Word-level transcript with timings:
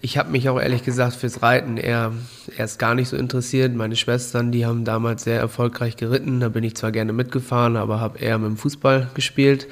Ich 0.00 0.16
habe 0.16 0.30
mich 0.30 0.48
auch 0.48 0.58
ehrlich 0.58 0.84
gesagt 0.84 1.16
fürs 1.16 1.42
Reiten 1.42 1.76
eher 1.76 2.12
erst 2.56 2.78
gar 2.78 2.94
nicht 2.94 3.08
so 3.08 3.16
interessiert. 3.16 3.74
Meine 3.74 3.94
Schwestern, 3.94 4.52
die 4.52 4.64
haben 4.64 4.84
damals 4.84 5.24
sehr 5.24 5.38
erfolgreich 5.38 5.96
geritten. 5.96 6.40
Da 6.40 6.48
bin 6.48 6.64
ich 6.64 6.76
zwar 6.76 6.92
gerne 6.92 7.12
mitgefahren, 7.12 7.76
aber 7.76 8.00
habe 8.00 8.18
eher 8.18 8.38
mit 8.38 8.48
dem 8.48 8.56
Fußball 8.56 9.10
gespielt. 9.14 9.66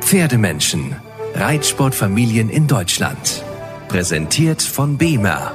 Pferdemenschen. 0.00 0.96
Reitsportfamilien 1.34 2.48
in 2.48 2.66
Deutschland. 2.66 3.44
Präsentiert 3.88 4.62
von 4.62 4.96
BEMA. 4.96 5.52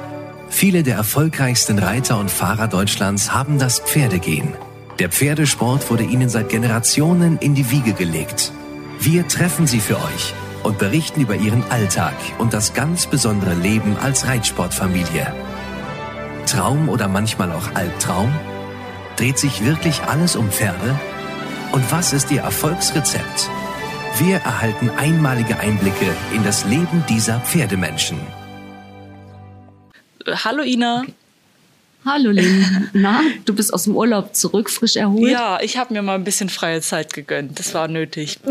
Viele 0.48 0.82
der 0.82 0.96
erfolgreichsten 0.96 1.78
Reiter 1.78 2.20
und 2.20 2.30
Fahrer 2.30 2.68
Deutschlands 2.68 3.32
haben 3.32 3.58
das 3.58 3.80
Pferdegehen. 3.80 4.54
Der 5.00 5.10
Pferdesport 5.10 5.90
wurde 5.90 6.04
ihnen 6.04 6.28
seit 6.28 6.48
Generationen 6.50 7.36
in 7.38 7.54
die 7.54 7.70
Wiege 7.70 7.92
gelegt. 7.92 8.52
Wir 8.98 9.28
treffen 9.28 9.66
sie 9.66 9.80
für 9.80 9.96
euch 9.96 10.34
und 10.62 10.78
berichten 10.78 11.20
über 11.20 11.36
ihren 11.36 11.62
Alltag 11.70 12.14
und 12.38 12.52
das 12.52 12.74
ganz 12.74 13.06
besondere 13.06 13.54
Leben 13.54 13.96
als 13.98 14.26
Reitsportfamilie. 14.26 15.32
Traum 16.46 16.88
oder 16.88 17.06
manchmal 17.06 17.52
auch 17.52 17.74
Albtraum? 17.74 18.32
Dreht 19.16 19.38
sich 19.38 19.64
wirklich 19.64 20.02
alles 20.02 20.34
um 20.36 20.50
Pferde? 20.50 20.98
Und 21.72 21.90
was 21.92 22.12
ist 22.12 22.30
ihr 22.30 22.40
Erfolgsrezept? 22.40 23.48
Wir 24.18 24.36
erhalten 24.36 24.90
einmalige 24.90 25.58
Einblicke 25.60 26.10
in 26.34 26.42
das 26.42 26.64
Leben 26.64 27.04
dieser 27.08 27.40
Pferdemenschen. 27.40 28.18
Hallo 30.26 30.62
Ina. 30.62 31.04
Hallo 32.04 32.30
Lynn. 32.30 32.88
Na, 32.92 33.20
du 33.44 33.54
bist 33.54 33.74
aus 33.74 33.84
dem 33.84 33.96
Urlaub 33.96 34.34
zurück, 34.34 34.70
frisch 34.70 34.94
erholt? 34.94 35.30
Ja, 35.30 35.58
ich 35.60 35.76
habe 35.76 35.92
mir 35.92 36.02
mal 36.02 36.14
ein 36.14 36.22
bisschen 36.22 36.48
freie 36.48 36.80
Zeit 36.80 37.12
gegönnt. 37.12 37.58
Das 37.58 37.74
war 37.74 37.88
nötig. 37.88 38.38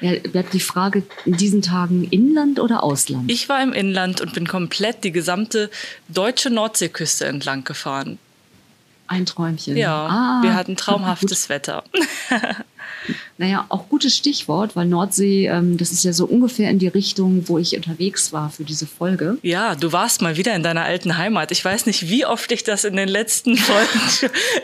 Ja, 0.00 0.18
bleibt 0.18 0.52
die 0.52 0.60
Frage, 0.60 1.02
in 1.24 1.36
diesen 1.36 1.62
Tagen 1.62 2.04
Inland 2.10 2.60
oder 2.60 2.82
Ausland? 2.82 3.30
Ich 3.30 3.48
war 3.48 3.62
im 3.62 3.72
Inland 3.72 4.20
und 4.20 4.32
bin 4.32 4.46
komplett 4.46 5.04
die 5.04 5.12
gesamte 5.12 5.70
deutsche 6.08 6.50
Nordseeküste 6.50 7.26
entlang 7.26 7.64
gefahren. 7.64 8.18
Ein 9.08 9.26
Träumchen. 9.26 9.76
Ja, 9.76 10.06
ah, 10.06 10.42
wir 10.42 10.54
hatten 10.54 10.76
traumhaftes 10.76 11.48
Wetter. 11.48 11.84
Naja, 13.38 13.66
auch 13.68 13.88
gutes 13.90 14.16
Stichwort, 14.16 14.76
weil 14.76 14.86
Nordsee, 14.86 15.46
ähm, 15.46 15.76
das 15.76 15.92
ist 15.92 16.04
ja 16.04 16.12
so 16.14 16.24
ungefähr 16.24 16.70
in 16.70 16.78
die 16.78 16.88
Richtung, 16.88 17.46
wo 17.48 17.58
ich 17.58 17.76
unterwegs 17.76 18.32
war 18.32 18.48
für 18.48 18.64
diese 18.64 18.86
Folge. 18.86 19.36
Ja, 19.42 19.74
du 19.74 19.92
warst 19.92 20.22
mal 20.22 20.36
wieder 20.38 20.54
in 20.54 20.62
deiner 20.62 20.82
alten 20.84 21.18
Heimat. 21.18 21.50
Ich 21.52 21.62
weiß 21.64 21.84
nicht, 21.86 22.08
wie 22.08 22.24
oft 22.24 22.50
ich 22.52 22.64
das 22.64 22.84
in 22.84 22.96
den 22.96 23.08
letzten 23.08 23.56
Folgen, 23.56 24.00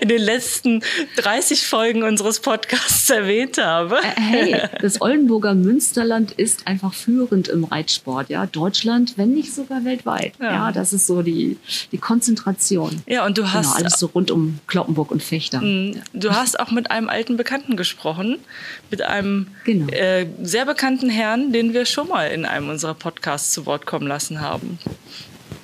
in 0.00 0.08
den 0.08 0.22
letzten 0.22 0.82
30 1.16 1.66
Folgen 1.66 2.02
unseres 2.02 2.40
Podcasts 2.40 3.10
erwähnt 3.10 3.58
habe. 3.58 3.96
Äh, 3.98 4.20
hey, 4.20 4.62
das 4.80 5.00
Oldenburger 5.02 5.54
Münsterland 5.54 6.32
ist 6.32 6.66
einfach 6.66 6.94
führend 6.94 7.48
im 7.48 7.64
Reitsport, 7.64 8.30
ja. 8.30 8.46
Deutschland, 8.46 9.14
wenn 9.18 9.34
nicht 9.34 9.54
sogar 9.54 9.84
weltweit. 9.84 10.32
Ja, 10.40 10.52
Ja. 10.52 10.72
das 10.72 10.92
ist 10.94 11.06
so 11.06 11.20
die, 11.22 11.58
die 11.92 11.98
Konzentration. 11.98 13.02
Ja, 13.06 13.26
und 13.26 13.36
du 13.36 13.42
Genau, 13.42 13.54
hast, 13.54 13.76
alles 13.76 13.98
so 13.98 14.06
rund 14.06 14.30
um 14.30 14.58
Kloppenburg 14.66 15.10
und 15.10 15.22
Fechter. 15.22 15.60
Mm, 15.60 15.96
du 16.14 16.30
hast 16.30 16.58
auch 16.58 16.70
mit 16.70 16.90
einem 16.90 17.08
alten 17.10 17.36
Bekannten 17.36 17.76
gesprochen, 17.76 18.38
mit 18.90 19.02
einem 19.02 19.46
Genau. 19.64 19.88
äh, 19.92 20.26
sehr 20.42 20.66
bekannten 20.66 21.10
Herrn, 21.10 21.52
den 21.52 21.72
wir 21.74 21.84
schon 21.84 22.08
mal 22.08 22.26
in 22.26 22.44
einem 22.44 22.68
unserer 22.68 22.94
Podcasts 22.94 23.52
zu 23.52 23.66
Wort 23.66 23.86
kommen 23.86 24.06
lassen 24.06 24.40
haben. 24.40 24.78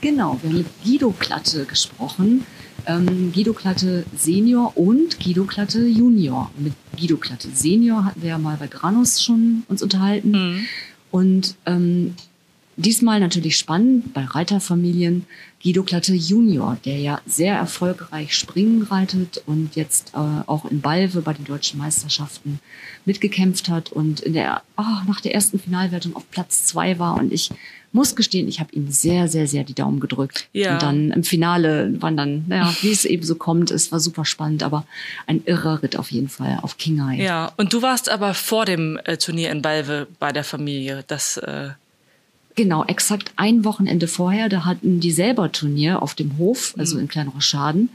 Genau, 0.00 0.38
wir 0.42 0.50
haben 0.50 0.58
mit 0.58 0.66
Guido 0.84 1.10
Klatte 1.18 1.64
gesprochen. 1.64 2.46
Ähm, 2.86 3.32
Guido 3.32 3.52
Klatte 3.52 4.04
Senior 4.16 4.76
und 4.76 5.18
Guido 5.20 5.44
Klatte 5.44 5.84
Junior. 5.86 6.50
Mit 6.56 6.74
Guido 6.96 7.16
Klatte 7.16 7.48
Senior 7.52 8.04
hatten 8.04 8.22
wir 8.22 8.30
ja 8.30 8.38
mal 8.38 8.56
bei 8.58 8.68
Granus 8.68 9.22
schon 9.22 9.64
uns 9.68 9.82
unterhalten. 9.82 10.30
Mhm. 10.30 10.66
Und 11.10 11.54
ähm, 11.66 12.14
diesmal 12.76 13.18
natürlich 13.20 13.56
spannend 13.56 14.14
bei 14.14 14.24
Reiterfamilien 14.24 15.26
Guido 15.62 15.82
Klatte 15.82 16.14
Junior, 16.14 16.76
der 16.84 16.98
ja 16.98 17.20
sehr 17.26 17.56
erfolgreich 17.56 18.34
Springen 18.34 18.82
reitet 18.82 19.42
und 19.46 19.74
jetzt 19.74 20.12
äh, 20.14 20.18
auch 20.46 20.70
in 20.70 20.80
Balve 20.80 21.20
bei 21.22 21.32
den 21.32 21.44
deutschen 21.44 21.78
Meisterschaften 21.78 22.60
mitgekämpft 23.04 23.68
hat 23.68 23.90
und 23.90 24.20
in 24.20 24.34
der, 24.34 24.62
ah, 24.76 25.02
nach 25.08 25.20
der 25.20 25.34
ersten 25.34 25.58
Finalwertung 25.58 26.14
auf 26.14 26.30
Platz 26.30 26.64
zwei 26.64 27.00
war. 27.00 27.16
Und 27.16 27.32
ich 27.32 27.50
muss 27.90 28.14
gestehen, 28.14 28.46
ich 28.46 28.60
habe 28.60 28.72
ihm 28.72 28.88
sehr, 28.90 29.26
sehr, 29.26 29.48
sehr 29.48 29.64
die 29.64 29.74
Daumen 29.74 29.98
gedrückt. 29.98 30.48
Ja. 30.52 30.74
Und 30.74 30.82
dann 30.82 31.10
im 31.10 31.24
Finale 31.24 32.00
waren 32.00 32.16
dann, 32.16 32.44
naja, 32.46 32.72
wie 32.82 32.92
es 32.92 33.04
eben 33.04 33.24
so 33.24 33.34
kommt, 33.34 33.72
es 33.72 33.90
war 33.90 33.98
super 33.98 34.24
spannend, 34.24 34.62
aber 34.62 34.84
ein 35.26 35.42
irrer 35.44 35.82
Ritt 35.82 35.96
auf 35.96 36.12
jeden 36.12 36.28
Fall 36.28 36.60
auf 36.62 36.78
Kingay. 36.78 37.20
Ja, 37.20 37.52
und 37.56 37.72
du 37.72 37.82
warst 37.82 38.08
aber 38.08 38.34
vor 38.34 38.64
dem 38.64 39.00
äh, 39.04 39.16
Turnier 39.16 39.50
in 39.50 39.62
Balve 39.62 40.06
bei 40.20 40.30
der 40.30 40.44
Familie. 40.44 41.02
Das, 41.08 41.36
äh, 41.38 41.70
Genau, 42.58 42.84
exakt 42.86 43.30
ein 43.36 43.64
Wochenende 43.64 44.08
vorher, 44.08 44.48
da 44.48 44.64
hatten 44.64 44.98
die 44.98 45.12
selber 45.12 45.52
Turnier 45.52 46.02
auf 46.02 46.16
dem 46.16 46.38
Hof, 46.38 46.74
also 46.76 46.98
in 46.98 47.06
Kleinrochaden. 47.06 47.88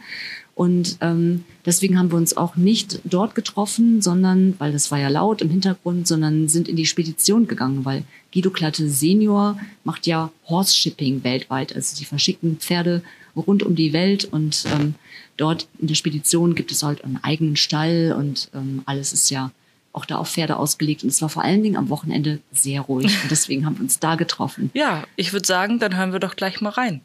Und 0.55 0.99
ähm, 1.01 1.43
deswegen 1.65 1.99
haben 1.99 2.11
wir 2.11 2.15
uns 2.15 2.37
auch 2.37 2.55
nicht 2.55 3.01
dort 3.03 3.35
getroffen, 3.35 4.01
sondern, 4.01 4.55
weil 4.59 4.71
das 4.71 4.89
war 4.89 4.99
ja 4.99 5.09
laut 5.09 5.41
im 5.41 5.49
Hintergrund, 5.49 6.07
sondern 6.07 6.47
sind 6.47 6.69
in 6.69 6.77
die 6.77 6.85
Spedition 6.85 7.45
gegangen, 7.45 7.83
weil 7.83 8.05
Guido 8.33 8.51
Klatte 8.51 8.87
Senior 8.87 9.59
macht 9.83 10.07
ja 10.07 10.31
Horse 10.47 10.73
Shipping 10.73 11.25
weltweit. 11.25 11.75
Also 11.75 11.97
die 11.97 12.05
verschicken 12.05 12.55
Pferde 12.55 13.03
rund 13.35 13.63
um 13.63 13.75
die 13.75 13.91
Welt 13.91 14.23
und 14.23 14.63
ähm, 14.73 14.95
dort 15.35 15.67
in 15.77 15.87
der 15.87 15.95
Spedition 15.95 16.55
gibt 16.55 16.71
es 16.71 16.83
halt 16.83 17.03
einen 17.03 17.21
eigenen 17.21 17.57
Stall 17.57 18.15
und 18.17 18.49
ähm, 18.53 18.81
alles 18.85 19.11
ist 19.11 19.29
ja 19.29 19.51
auch 19.93 20.05
da 20.05 20.17
auf 20.17 20.29
Pferde 20.29 20.57
ausgelegt. 20.57 21.03
Und 21.03 21.09
es 21.09 21.21
war 21.21 21.29
vor 21.29 21.43
allen 21.43 21.63
Dingen 21.63 21.77
am 21.77 21.89
Wochenende 21.89 22.39
sehr 22.51 22.81
ruhig. 22.81 23.21
Und 23.23 23.31
deswegen 23.31 23.65
haben 23.65 23.77
wir 23.77 23.83
uns 23.83 23.99
da 23.99 24.15
getroffen. 24.15 24.71
ja, 24.73 25.03
ich 25.15 25.31
würde 25.31 25.47
sagen, 25.47 25.79
dann 25.79 25.95
hören 25.95 26.11
wir 26.11 26.19
doch 26.19 26.35
gleich 26.35 26.59
mal 26.61 26.69
rein. 26.69 27.01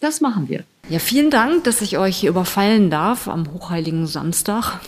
Das 0.00 0.20
machen 0.20 0.48
wir. 0.48 0.64
Ja, 0.88 1.00
vielen 1.00 1.30
Dank, 1.30 1.64
dass 1.64 1.82
ich 1.82 1.98
euch 1.98 2.16
hier 2.16 2.30
überfallen 2.30 2.88
darf 2.88 3.28
am 3.28 3.52
hochheiligen 3.52 4.06
Samstag. 4.06 4.80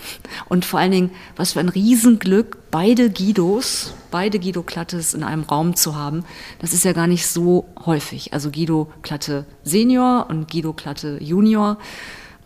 Und 0.48 0.64
vor 0.64 0.78
allen 0.78 0.92
Dingen, 0.92 1.10
was 1.36 1.52
für 1.52 1.60
ein 1.60 1.68
Riesenglück, 1.68 2.58
beide 2.70 3.10
Guidos, 3.10 3.92
beide 4.10 4.38
Guido 4.38 4.62
Klattes 4.62 5.12
in 5.12 5.24
einem 5.24 5.42
Raum 5.42 5.74
zu 5.74 5.96
haben. 5.96 6.24
Das 6.60 6.72
ist 6.72 6.84
ja 6.84 6.92
gar 6.92 7.08
nicht 7.08 7.26
so 7.26 7.66
häufig. 7.84 8.32
Also 8.32 8.50
Guido 8.50 8.90
Klatte 9.02 9.44
Senior 9.64 10.26
und 10.30 10.50
Guido 10.50 10.72
Klatte 10.72 11.18
Junior. 11.20 11.76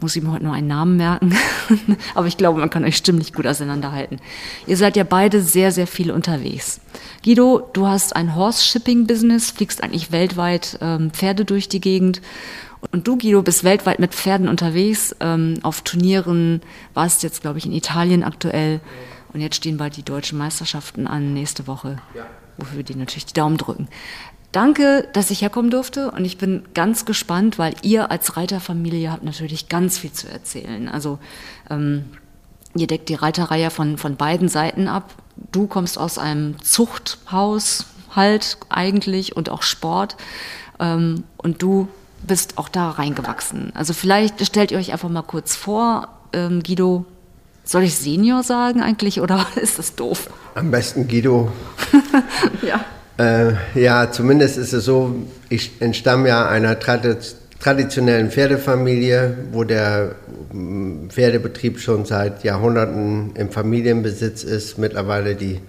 Muss 0.05 0.17
ich 0.17 0.23
mir 0.23 0.33
heute 0.33 0.45
nur 0.45 0.53
einen 0.53 0.67
Namen 0.67 0.99
merken. 0.99 1.35
Aber 2.15 2.27
ich 2.27 2.37
glaube, 2.37 2.61
man 2.61 2.69
kann 2.69 2.85
euch 2.85 2.99
stimmlich 2.99 3.33
gut 3.33 3.47
auseinanderhalten. 3.47 4.21
Ihr 4.67 4.77
seid 4.77 4.97
ja 4.97 5.05
beide 5.05 5.41
sehr, 5.41 5.73
sehr 5.73 5.87
viel 5.87 6.11
unterwegs. 6.11 6.83
Guido, 7.25 7.71
du 7.73 7.87
hast 7.87 8.15
ein 8.15 8.35
Horse-Shipping-Business, 8.35 9.53
fliegst 9.53 9.83
eigentlich 9.83 10.13
weltweit 10.13 10.77
ähm, 10.83 11.11
Pferde 11.11 11.47
durch 11.47 11.71
die 11.71 11.81
Gegend. 11.81 12.21
Und 12.93 13.09
du, 13.09 13.17
Guido, 13.17 13.41
bist 13.41 13.65
weltweit 13.65 13.99
mit 13.99 14.15
Pferden 14.15 14.47
unterwegs, 14.47 15.17
ähm, 15.21 15.55
auf 15.63 15.81
Turnieren, 15.81 16.61
warst 16.93 17.23
jetzt, 17.23 17.41
glaube 17.41 17.57
ich, 17.57 17.65
in 17.65 17.73
Italien 17.73 18.25
aktuell. 18.25 18.83
Und 19.33 19.41
jetzt 19.41 19.57
stehen 19.57 19.79
bald 19.79 19.97
die 19.97 20.03
deutschen 20.03 20.37
Meisterschaften 20.37 21.07
an 21.07 21.33
nächste 21.33 21.67
Woche, 21.67 21.97
wofür 22.59 22.77
wir 22.77 22.85
dir 22.85 22.97
natürlich 22.97 23.25
die 23.25 23.33
Daumen 23.33 23.57
drücken. 23.57 23.89
Danke, 24.55 25.09
dass 25.13 25.33
ich 25.33 25.43
herkommen 25.43 25.73
durfte 25.73 26.13
und 26.13 26.25
ich 26.25 26.39
bin 26.39 26.63
ganz 26.75 27.05
gespannt, 27.05 27.59
weil 27.59 27.75
ihr 27.83 28.13
als 28.13 28.37
Reiterfamilie 28.37 29.11
habt 29.11 29.25
natürlich 29.25 29.69
ganz 29.69 29.99
viel 29.99 30.13
zu 30.13 30.29
erzählen. 30.29 30.89
Also 30.89 31.19
ähm, 31.69 32.05
ihr 32.77 32.87
deckt 32.87 33.09
die 33.09 33.17
Reiterreihe 33.17 33.71
von, 33.71 33.99
von 33.99 34.15
beiden 34.15 34.49
Seiten 34.49 34.87
ab. 34.87 35.11
Du 35.51 35.67
kommst 35.67 35.99
aus 35.99 36.19
einem 36.19 36.63
Zuchthaus 36.63 37.87
halt 38.15 38.59
eigentlich 38.69 39.35
und 39.35 39.51
auch 39.51 39.63
Sport 39.63 40.17
ähm, 40.79 41.25
und 41.37 41.61
du 41.61 41.89
bist 42.25 42.57
auch 42.57 42.69
da 42.69 42.91
reingewachsen. 42.91 43.73
Also 43.75 43.93
vielleicht 43.93 44.47
stellt 44.47 44.71
ihr 44.71 44.79
euch 44.79 44.93
einfach 44.93 45.09
mal 45.09 45.23
kurz 45.23 45.57
vor, 45.57 46.07
ähm, 46.33 46.63
Guido, 46.63 47.07
soll 47.65 47.83
ich 47.83 47.97
Senior 47.97 48.45
sagen 48.45 48.85
eigentlich 48.85 49.21
oder 49.21 49.49
ist 49.57 49.81
das 49.81 49.97
doof? 49.97 50.31
Am 50.55 50.71
besten 50.71 51.09
Guido. 51.09 51.51
Ja. 52.63 52.85
Äh, 53.17 53.53
ja, 53.75 54.11
zumindest 54.11 54.59
ist 54.59 54.73
es 54.73 54.85
so, 54.85 55.15
ich 55.49 55.81
entstamme 55.81 56.29
ja 56.29 56.49
einer 56.49 56.79
tradi 56.79 57.17
traditionellen 57.61 58.31
Pferdefamilie, 58.31 59.39
wo 59.53 59.65
der 59.65 60.17
mm, 60.53 61.09
Pferdebetrieb 61.09 61.81
schon 61.81 62.05
seit 62.05 62.45
Jahrhunderten 62.45 63.35
im 63.37 63.51
Familienbesitz 63.51 64.45
ist. 64.45 64.77
Mittlerweile 64.77 65.35
die, 65.35 65.61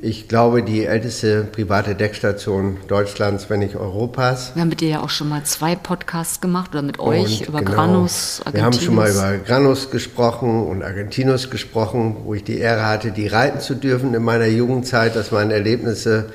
ich 0.00 0.28
glaube, 0.28 0.62
die 0.62 0.84
älteste 0.84 1.44
private 1.44 1.94
Deckstation 1.94 2.76
Deutschlands, 2.86 3.48
wenn 3.48 3.60
nicht 3.60 3.76
Europas. 3.76 4.52
Wir 4.54 4.60
haben 4.62 4.68
mit 4.68 4.80
dir 4.82 4.88
ja 4.90 5.00
auch 5.00 5.08
schon 5.08 5.28
mal 5.28 5.42
zwei 5.44 5.74
Podcasts 5.74 6.40
gemacht 6.42 6.72
oder 6.72 6.82
mit 6.82 6.98
euch 6.98 7.40
Und 7.40 7.48
über 7.48 7.58
genau, 7.60 7.72
Granus, 7.72 8.42
Wir 8.52 8.62
haben 8.62 8.74
schon 8.74 8.94
mal 8.94 9.06
Argentinus. 9.06 9.34
über 9.34 9.44
Granus 9.46 9.90
gesprochen 9.90 10.66
und 10.66 10.82
Argentinus 10.82 11.50
gesprochen, 11.50 12.16
wo 12.24 12.34
ich 12.34 12.44
die 12.44 12.58
Ehre 12.58 12.86
hatte, 12.86 13.10
die 13.10 13.26
reiten 13.26 13.60
zu 13.60 13.74
dürfen 13.74 14.12
in 14.12 14.22
meiner 14.22 14.46
Jugendzeit. 14.46 15.16
Das 15.16 15.32
waren 15.32 15.50
Erlebnisse, 15.50 16.26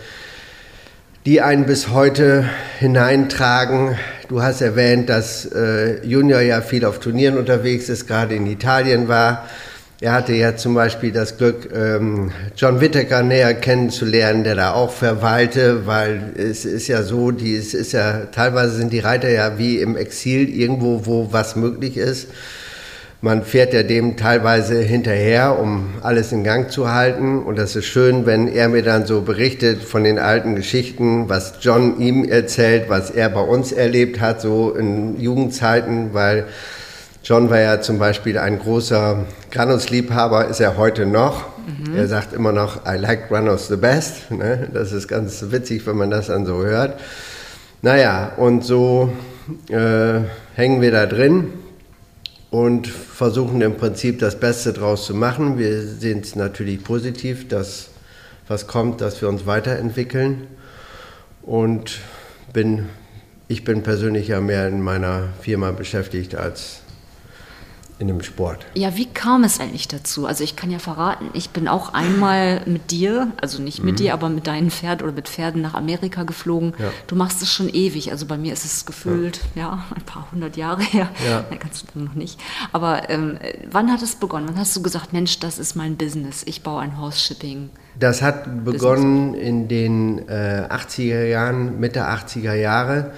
die 1.25 1.41
einen 1.41 1.67
bis 1.67 1.89
heute 1.89 2.45
hineintragen. 2.79 3.95
Du 4.27 4.41
hast 4.41 4.61
erwähnt, 4.61 5.07
dass 5.07 5.45
äh, 5.45 6.03
Junior 6.03 6.41
ja 6.41 6.61
viel 6.61 6.83
auf 6.83 6.99
Turnieren 6.99 7.37
unterwegs 7.37 7.89
ist, 7.89 8.07
gerade 8.07 8.33
in 8.33 8.47
Italien 8.47 9.07
war. 9.07 9.45
Er 10.01 10.13
hatte 10.13 10.33
ja 10.33 10.55
zum 10.55 10.73
Beispiel 10.73 11.11
das 11.11 11.37
Glück, 11.37 11.69
ähm, 11.75 12.31
John 12.57 12.81
Whittaker 12.81 13.21
näher 13.21 13.53
kennenzulernen, 13.53 14.43
der 14.43 14.55
da 14.55 14.73
auch 14.73 14.91
verweilte, 14.91 15.85
weil 15.85 16.33
es 16.35 16.65
ist 16.65 16.87
ja 16.87 17.03
so, 17.03 17.29
die, 17.29 17.55
es 17.55 17.75
ist 17.75 17.91
ja, 17.91 18.25
teilweise 18.31 18.73
sind 18.73 18.91
die 18.91 18.99
Reiter 18.99 19.29
ja 19.29 19.59
wie 19.59 19.77
im 19.77 19.95
Exil 19.95 20.49
irgendwo, 20.49 21.05
wo 21.05 21.31
was 21.31 21.55
möglich 21.55 21.97
ist. 21.97 22.29
Man 23.23 23.43
fährt 23.43 23.75
ja 23.75 23.83
dem 23.83 24.17
teilweise 24.17 24.81
hinterher, 24.81 25.59
um 25.59 25.93
alles 26.01 26.31
in 26.31 26.43
Gang 26.43 26.71
zu 26.71 26.91
halten. 26.91 27.37
Und 27.37 27.59
das 27.59 27.75
ist 27.75 27.85
schön, 27.85 28.25
wenn 28.25 28.47
er 28.47 28.69
mir 28.69 28.81
dann 28.81 29.05
so 29.05 29.21
berichtet 29.21 29.83
von 29.83 30.03
den 30.03 30.17
alten 30.17 30.55
Geschichten, 30.55 31.29
was 31.29 31.53
John 31.61 31.99
ihm 31.99 32.23
erzählt, 32.23 32.85
was 32.87 33.11
er 33.11 33.29
bei 33.29 33.41
uns 33.41 33.71
erlebt 33.71 34.19
hat, 34.19 34.41
so 34.41 34.73
in 34.73 35.21
Jugendzeiten, 35.21 36.15
weil 36.15 36.47
John 37.23 37.51
war 37.51 37.59
ja 37.59 37.81
zum 37.81 37.99
Beispiel 37.99 38.39
ein 38.39 38.57
großer 38.57 39.25
Granus-Liebhaber, 39.51 40.47
ist 40.47 40.59
er 40.59 40.77
heute 40.77 41.05
noch. 41.05 41.45
Mhm. 41.67 41.95
Er 41.95 42.07
sagt 42.07 42.33
immer 42.33 42.51
noch, 42.51 42.87
I 42.87 42.97
like 42.97 43.29
Granus 43.29 43.67
the 43.67 43.75
best. 43.75 44.31
Ne? 44.31 44.69
Das 44.73 44.91
ist 44.91 45.07
ganz 45.07 45.45
witzig, 45.49 45.85
wenn 45.85 45.97
man 45.97 46.09
das 46.09 46.27
dann 46.27 46.47
so 46.47 46.63
hört. 46.63 46.99
Naja, 47.83 48.31
und 48.37 48.63
so 48.63 49.13
äh, 49.69 50.21
hängen 50.55 50.81
wir 50.81 50.91
da 50.91 51.05
drin 51.05 51.53
und 52.49 52.87
versuchen 52.87 53.61
im 53.61 53.77
Prinzip 53.77 54.17
das 54.19 54.39
Beste 54.39 54.73
draus 54.73 55.05
zu 55.05 55.13
machen. 55.13 55.59
Wir 55.59 55.81
sehen 55.83 56.21
es 56.21 56.35
natürlich 56.35 56.83
positiv, 56.83 57.47
dass 57.47 57.89
was 58.47 58.65
kommt, 58.65 58.99
dass 58.99 59.21
wir 59.21 59.29
uns 59.29 59.45
weiterentwickeln. 59.45 60.47
Und 61.43 61.99
bin, 62.51 62.89
ich 63.47 63.63
bin 63.63 63.83
persönlich 63.83 64.27
ja 64.27 64.41
mehr 64.41 64.67
in 64.67 64.81
meiner 64.81 65.29
Firma 65.41 65.71
beschäftigt 65.71 66.35
als 66.35 66.81
in 68.01 68.07
dem 68.07 68.21
Sport. 68.21 68.65
Ja, 68.73 68.97
wie 68.97 69.05
kam 69.05 69.43
es 69.43 69.59
eigentlich 69.59 69.87
dazu? 69.87 70.25
Also 70.25 70.43
ich 70.43 70.55
kann 70.55 70.71
ja 70.71 70.79
verraten, 70.79 71.29
ich 71.33 71.51
bin 71.51 71.67
auch 71.67 71.93
einmal 71.93 72.61
mit 72.65 72.91
dir, 72.91 73.31
also 73.39 73.61
nicht 73.61 73.83
mit 73.83 73.93
mhm. 73.93 73.97
dir, 73.97 74.13
aber 74.13 74.29
mit 74.29 74.47
deinen 74.47 74.71
Pferden 74.71 75.05
oder 75.05 75.15
mit 75.15 75.29
Pferden 75.29 75.61
nach 75.61 75.75
Amerika 75.75 76.23
geflogen. 76.23 76.73
Ja. 76.77 76.91
Du 77.07 77.15
machst 77.15 77.41
es 77.41 77.51
schon 77.51 77.69
ewig, 77.69 78.11
also 78.11 78.25
bei 78.25 78.37
mir 78.37 78.53
ist 78.53 78.65
es 78.65 78.85
gefühlt, 78.85 79.41
ja, 79.55 79.61
ja 79.61 79.85
ein 79.95 80.03
paar 80.03 80.27
hundert 80.31 80.57
Jahre 80.57 80.81
her. 80.81 81.09
Ja. 81.29 81.45
Kannst 81.59 81.85
du 81.93 81.99
noch 81.99 82.15
nicht. 82.15 82.39
Aber 82.71 83.09
ähm, 83.09 83.37
wann 83.69 83.91
hat 83.91 84.01
es 84.01 84.15
begonnen? 84.15 84.47
Wann 84.49 84.57
hast 84.57 84.75
du 84.75 84.81
gesagt, 84.81 85.13
Mensch, 85.13 85.39
das 85.39 85.59
ist 85.59 85.75
mein 85.75 85.95
Business, 85.95 86.43
ich 86.45 86.63
baue 86.63 86.81
ein 86.81 86.99
Horse 86.99 87.19
Shipping? 87.19 87.69
Das 87.99 88.21
hat 88.21 88.65
begonnen 88.65 89.33
Business. 89.33 89.47
in 89.47 89.67
den 89.67 90.27
äh, 90.27 90.67
80er 90.69 91.25
Jahren, 91.25 91.79
Mitte 91.79 92.07
80er 92.07 92.53
Jahre 92.53 93.11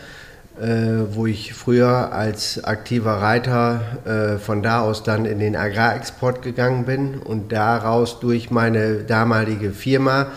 äh, 0.60 1.16
wo 1.16 1.26
ich 1.26 1.54
früher 1.54 2.12
als 2.14 2.64
aktiver 2.64 3.14
Reiter 3.14 3.82
äh, 4.06 4.38
von 4.38 4.62
da 4.62 4.82
aus 4.82 5.02
dann 5.02 5.26
in 5.26 5.40
den 5.40 5.56
Agrarexport 5.56 6.44
gegangen 6.44 6.86
bin 6.86 7.18
und 7.18 7.52
daraus 7.52 8.20
durch 8.20 8.52
meine 8.52 8.98
damalige 8.98 9.72
Firma, 9.72 10.28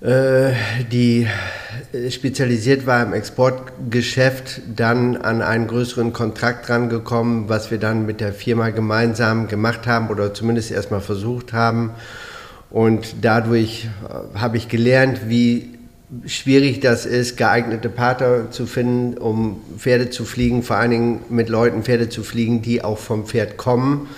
äh, 0.00 0.52
die 0.90 1.28
spezialisiert 2.10 2.84
war 2.84 3.04
im 3.04 3.12
Exportgeschäft, 3.12 4.62
dann 4.74 5.16
an 5.16 5.42
einen 5.42 5.68
größeren 5.68 6.12
Kontrakt 6.12 6.68
rangekommen, 6.68 7.48
was 7.48 7.70
wir 7.70 7.78
dann 7.78 8.04
mit 8.04 8.20
der 8.20 8.32
Firma 8.32 8.70
gemeinsam 8.70 9.46
gemacht 9.46 9.86
haben 9.86 10.08
oder 10.08 10.34
zumindest 10.34 10.72
erstmal 10.72 11.00
versucht 11.00 11.52
haben. 11.52 11.92
Und 12.68 13.16
dadurch 13.22 13.86
äh, 14.08 14.38
habe 14.38 14.56
ich 14.56 14.68
gelernt, 14.68 15.28
wie 15.28 15.78
schwierig 16.26 16.80
das 16.80 17.06
ist, 17.06 17.36
geeignete 17.36 17.88
Partner 17.88 18.50
zu 18.50 18.66
finden, 18.66 19.18
um 19.18 19.60
Pferde 19.78 20.10
zu 20.10 20.24
fliegen, 20.24 20.62
vor 20.62 20.76
allen 20.76 20.90
Dingen 20.90 21.20
mit 21.28 21.48
Leuten 21.48 21.82
Pferde 21.82 22.08
zu 22.08 22.22
fliegen, 22.22 22.62
die 22.62 22.84
auch 22.84 22.98
vom 22.98 23.26
Pferd 23.26 23.56
kommen. 23.56 24.08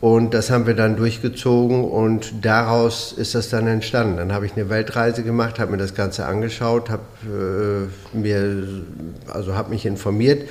Und 0.00 0.34
das 0.34 0.50
haben 0.50 0.66
wir 0.66 0.74
dann 0.74 0.96
durchgezogen 0.96 1.84
und 1.84 2.44
daraus 2.44 3.12
ist 3.12 3.36
das 3.36 3.50
dann 3.50 3.68
entstanden. 3.68 4.16
Dann 4.16 4.32
habe 4.32 4.46
ich 4.46 4.56
eine 4.56 4.68
Weltreise 4.68 5.22
gemacht, 5.22 5.60
habe 5.60 5.70
mir 5.70 5.78
das 5.78 5.94
Ganze 5.94 6.26
angeschaut, 6.26 6.90
habe 6.90 7.02
äh, 7.24 8.16
mir, 8.16 8.82
also 9.28 9.54
habe 9.54 9.70
mich 9.70 9.86
informiert 9.86 10.48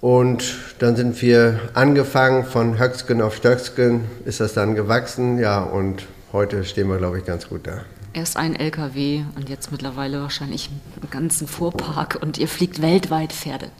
und 0.00 0.56
dann 0.78 0.96
sind 0.96 1.20
wir 1.20 1.60
angefangen 1.74 2.46
von 2.46 2.78
Höcksken 2.78 3.20
auf 3.20 3.36
Stöcksken, 3.36 4.04
ist 4.24 4.40
das 4.40 4.54
dann 4.54 4.74
gewachsen, 4.74 5.38
ja 5.38 5.60
und 5.60 6.06
heute 6.32 6.64
stehen 6.64 6.88
wir 6.88 6.96
glaube 6.96 7.18
ich 7.18 7.26
ganz 7.26 7.50
gut 7.50 7.66
da. 7.66 7.82
Erst 8.12 8.36
ein 8.36 8.56
LKW 8.56 9.22
und 9.36 9.48
jetzt 9.48 9.70
mittlerweile 9.70 10.20
wahrscheinlich 10.22 10.70
einen 11.00 11.10
ganzen 11.10 11.46
Fuhrpark 11.46 12.18
und 12.20 12.38
ihr 12.38 12.48
fliegt 12.48 12.80
weltweit 12.80 13.32
Pferde. 13.32 13.70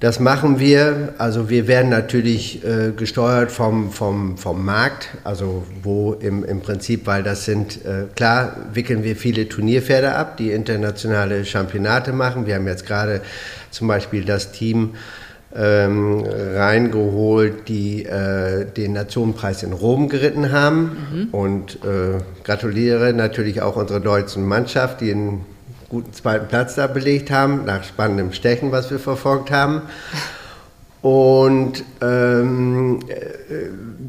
Das 0.00 0.20
machen 0.20 0.60
wir. 0.60 1.14
Also 1.18 1.50
wir 1.50 1.66
werden 1.66 1.90
natürlich 1.90 2.64
äh, 2.64 2.92
gesteuert 2.96 3.50
vom, 3.50 3.90
vom, 3.90 4.38
vom 4.38 4.64
Markt, 4.64 5.08
also 5.24 5.64
wo 5.82 6.12
im, 6.12 6.44
im 6.44 6.60
Prinzip, 6.60 7.06
weil 7.06 7.24
das 7.24 7.44
sind, 7.44 7.84
äh, 7.84 8.04
klar 8.14 8.54
wickeln 8.74 9.02
wir 9.02 9.16
viele 9.16 9.48
Turnierpferde 9.48 10.14
ab, 10.14 10.36
die 10.36 10.52
internationale 10.52 11.44
Championate 11.44 12.12
machen. 12.12 12.46
Wir 12.46 12.54
haben 12.54 12.68
jetzt 12.68 12.86
gerade 12.86 13.22
zum 13.72 13.88
Beispiel 13.88 14.24
das 14.24 14.52
Team 14.52 14.94
ähm, 15.54 16.24
reingeholt, 16.26 17.68
die 17.68 18.04
äh, 18.04 18.66
den 18.66 18.92
Nationenpreis 18.92 19.62
in 19.62 19.72
Rom 19.72 20.08
geritten 20.08 20.52
haben. 20.52 20.96
Mhm. 21.12 21.28
Und 21.32 21.76
äh, 21.84 22.20
gratuliere 22.44 23.12
natürlich 23.12 23.62
auch 23.62 23.76
unserer 23.76 24.00
deutschen 24.00 24.46
Mannschaft, 24.46 25.00
die 25.00 25.12
einen 25.12 25.46
guten 25.88 26.12
zweiten 26.12 26.48
Platz 26.48 26.74
da 26.74 26.86
belegt 26.86 27.30
haben, 27.30 27.64
nach 27.64 27.82
spannendem 27.82 28.32
Stechen, 28.32 28.72
was 28.72 28.90
wir 28.90 28.98
verfolgt 28.98 29.50
haben. 29.50 29.82
Und 31.00 31.84
ähm, 32.02 33.00
äh, 33.08 33.14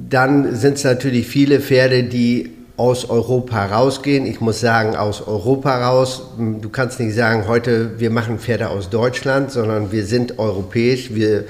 dann 0.09 0.55
sind 0.55 0.77
es 0.77 0.83
natürlich 0.83 1.27
viele 1.27 1.61
Pferde, 1.61 2.03
die 2.03 2.51
aus 2.79 3.09
Europa 3.09 3.65
rausgehen. 3.65 4.25
Ich 4.25 4.39
muss 4.39 4.61
sagen, 4.61 4.95
aus 4.95 5.27
Europa 5.27 5.85
raus. 5.89 6.21
Du 6.37 6.69
kannst 6.69 7.01
nicht 7.01 7.13
sagen, 7.13 7.45
heute 7.45 7.99
wir 7.99 8.09
machen 8.09 8.39
Pferde 8.39 8.69
aus 8.69 8.89
Deutschland, 8.89 9.51
sondern 9.51 9.91
wir 9.91 10.05
sind 10.05 10.39
europäisch. 10.39 11.13
Wir 11.13 11.43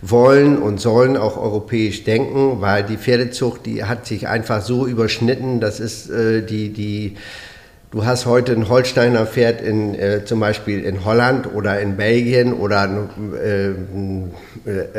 wollen 0.00 0.58
und 0.58 0.80
sollen 0.80 1.16
auch 1.16 1.36
europäisch 1.38 2.04
denken, 2.04 2.60
weil 2.60 2.84
die 2.84 2.98
Pferdezucht, 2.98 3.66
die 3.66 3.82
hat 3.82 4.06
sich 4.06 4.28
einfach 4.28 4.62
so 4.62 4.86
überschnitten. 4.86 5.58
Das 5.58 5.80
ist 5.80 6.08
äh, 6.08 6.42
die, 6.42 6.72
die, 6.72 7.16
du 7.90 8.04
hast 8.04 8.26
heute 8.26 8.52
ein 8.52 8.68
Holsteiner 8.68 9.26
Pferd 9.26 9.62
in, 9.62 9.96
äh, 9.96 10.24
zum 10.24 10.38
Beispiel 10.38 10.84
in 10.84 11.04
Holland 11.04 11.52
oder 11.52 11.80
in 11.80 11.96
Belgien 11.96 12.52
oder 12.52 13.08
äh, 13.34 13.70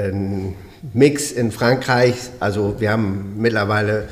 ein 0.09 0.53
Mix 0.91 1.31
in 1.31 1.53
Frankreich. 1.53 2.15
Also 2.41 2.75
wir 2.79 2.91
haben 2.91 3.35
mittlerweile 3.37 4.09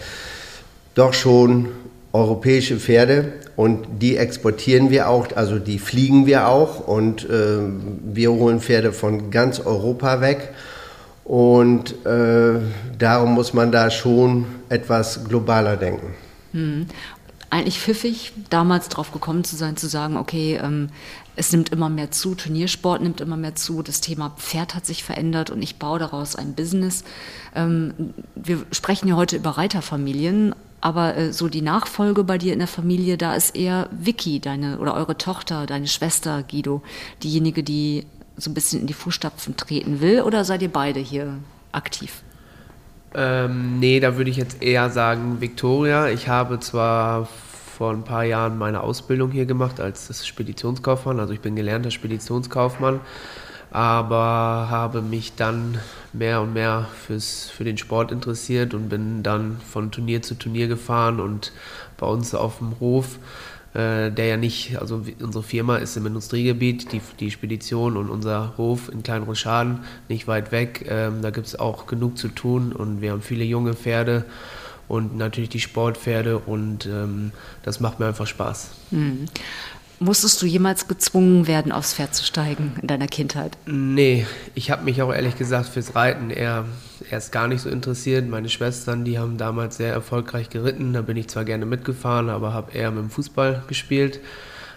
doch 0.95 1.13
schon 1.13 1.67
europäische 2.13 2.77
Pferde 2.77 3.33
und 3.55 3.85
die 4.01 4.17
exportieren 4.17 4.89
wir 4.89 5.09
auch, 5.09 5.27
also 5.35 5.59
die 5.59 5.79
fliegen 5.79 6.25
wir 6.25 6.47
auch 6.47 6.87
und 6.87 7.29
äh, 7.29 7.59
wir 8.03 8.31
holen 8.31 8.61
Pferde 8.61 8.93
von 8.93 9.29
ganz 9.31 9.59
Europa 9.59 10.21
weg 10.21 10.53
und 11.25 12.05
äh, 12.05 12.59
darum 12.97 13.33
muss 13.33 13.53
man 13.53 13.71
da 13.71 13.91
schon 13.91 14.45
etwas 14.69 15.25
globaler 15.25 15.75
denken. 15.75 16.13
Hm. 16.53 16.85
Eigentlich 17.49 17.79
pfiffig, 17.79 18.33
damals 18.49 18.89
drauf 18.89 19.11
gekommen 19.11 19.43
zu 19.43 19.55
sein, 19.55 19.77
zu 19.77 19.87
sagen, 19.87 20.17
okay, 20.17 20.59
ähm, 20.61 20.89
es 21.35 21.51
nimmt 21.51 21.69
immer 21.69 21.89
mehr 21.89 22.11
zu, 22.11 22.35
Turniersport 22.35 23.01
nimmt 23.01 23.21
immer 23.21 23.37
mehr 23.37 23.55
zu, 23.55 23.81
das 23.81 24.01
Thema 24.01 24.31
Pferd 24.37 24.75
hat 24.75 24.85
sich 24.85 25.03
verändert 25.03 25.49
und 25.49 25.61
ich 25.61 25.77
baue 25.77 25.99
daraus 25.99 26.35
ein 26.35 26.53
Business. 26.53 27.03
Ähm, 27.55 27.93
wir 28.35 28.65
sprechen 28.71 29.07
ja 29.07 29.15
heute 29.15 29.35
über 29.35 29.51
Reiterfamilien, 29.51 30.55
aber 30.81 31.17
äh, 31.17 31.33
so 31.33 31.47
die 31.47 31.61
Nachfolge 31.61 32.23
bei 32.23 32.37
dir 32.37 32.53
in 32.53 32.59
der 32.59 32.67
Familie, 32.67 33.17
da 33.17 33.35
ist 33.35 33.55
eher 33.55 33.89
Vicky, 33.91 34.39
deine 34.39 34.79
oder 34.79 34.93
eure 34.93 35.17
Tochter, 35.17 35.65
deine 35.65 35.87
Schwester 35.87 36.43
Guido, 36.43 36.81
diejenige, 37.23 37.63
die 37.63 38.05
so 38.37 38.51
ein 38.51 38.53
bisschen 38.53 38.81
in 38.81 38.87
die 38.87 38.93
Fußstapfen 38.93 39.57
treten 39.57 40.01
will, 40.01 40.21
oder 40.21 40.43
seid 40.43 40.61
ihr 40.61 40.71
beide 40.71 40.99
hier 40.99 41.35
aktiv? 41.71 42.21
Ähm, 43.13 43.79
nee, 43.79 43.99
da 43.99 44.17
würde 44.17 44.29
ich 44.29 44.37
jetzt 44.37 44.61
eher 44.61 44.89
sagen 44.89 45.39
Victoria. 45.39 46.09
Ich 46.09 46.27
habe 46.27 46.59
zwar 46.59 47.29
vor 47.77 47.91
ein 47.91 48.03
paar 48.03 48.23
Jahren 48.23 48.57
meine 48.57 48.81
Ausbildung 48.81 49.31
hier 49.31 49.45
gemacht 49.45 49.79
als 49.79 50.25
Speditionskaufmann, 50.25 51.19
also 51.19 51.33
ich 51.33 51.41
bin 51.41 51.55
gelernter 51.55 51.91
Speditionskaufmann 51.91 52.99
aber 53.75 54.67
habe 54.69 55.01
mich 55.01 55.35
dann 55.35 55.79
mehr 56.13 56.39
und 56.39 56.53
mehr 56.53 56.87
fürs, 57.05 57.49
für 57.49 57.65
den 57.65 57.77
Sport 57.77 58.09
interessiert 58.13 58.73
und 58.73 58.87
bin 58.87 59.21
dann 59.21 59.57
von 59.69 59.91
Turnier 59.91 60.21
zu 60.21 60.35
Turnier 60.35 60.69
gefahren 60.69 61.19
und 61.19 61.51
bei 61.97 62.07
uns 62.07 62.33
auf 62.33 62.59
dem 62.59 62.79
Hof, 62.79 63.19
äh, 63.73 64.11
der 64.11 64.27
ja 64.27 64.37
nicht, 64.37 64.79
also 64.79 65.03
unsere 65.19 65.43
Firma 65.43 65.75
ist 65.75 65.97
im 65.97 66.05
Industriegebiet, 66.05 66.93
die, 66.93 67.01
die 67.19 67.31
Spedition 67.31 67.97
und 67.97 68.09
unser 68.09 68.53
Hof 68.55 68.87
in 68.87 69.03
Kleinroschaden, 69.03 69.79
nicht 70.07 70.25
weit 70.25 70.53
weg, 70.53 70.85
ähm, 70.87 71.21
da 71.21 71.31
gibt 71.31 71.47
es 71.47 71.59
auch 71.59 71.85
genug 71.85 72.17
zu 72.17 72.29
tun 72.29 72.71
und 72.71 73.01
wir 73.01 73.11
haben 73.11 73.21
viele 73.21 73.43
junge 73.43 73.73
Pferde 73.73 74.23
und 74.87 75.17
natürlich 75.17 75.49
die 75.49 75.59
Sportpferde 75.59 76.39
und 76.39 76.85
ähm, 76.85 77.33
das 77.63 77.81
macht 77.81 77.99
mir 77.99 78.05
einfach 78.07 78.27
Spaß. 78.27 78.69
Mhm. 78.91 79.25
Musstest 79.99 80.41
du 80.41 80.45
jemals 80.45 80.87
gezwungen 80.87 81.47
werden, 81.47 81.71
aufs 81.71 81.93
Pferd 81.93 82.13
zu 82.13 82.23
steigen 82.23 82.73
in 82.81 82.87
deiner 82.87 83.07
Kindheit? 83.07 83.57
Nee, 83.65 84.25
ich 84.53 84.69
habe 84.71 84.83
mich 84.83 85.01
auch 85.01 85.13
ehrlich 85.13 85.37
gesagt 85.37 85.69
fürs 85.69 85.95
Reiten 85.95 86.29
eher, 86.29 86.65
erst 87.09 87.31
gar 87.31 87.47
nicht 87.47 87.61
so 87.61 87.69
interessiert. 87.69 88.27
Meine 88.27 88.49
Schwestern, 88.49 89.05
die 89.05 89.17
haben 89.19 89.37
damals 89.37 89.77
sehr 89.77 89.93
erfolgreich 89.93 90.49
geritten. 90.49 90.93
Da 90.93 91.01
bin 91.01 91.15
ich 91.15 91.29
zwar 91.29 91.45
gerne 91.45 91.65
mitgefahren, 91.65 92.29
aber 92.29 92.53
habe 92.53 92.73
eher 92.73 92.91
mit 92.91 93.03
dem 93.03 93.09
Fußball 93.09 93.63
gespielt, 93.67 94.19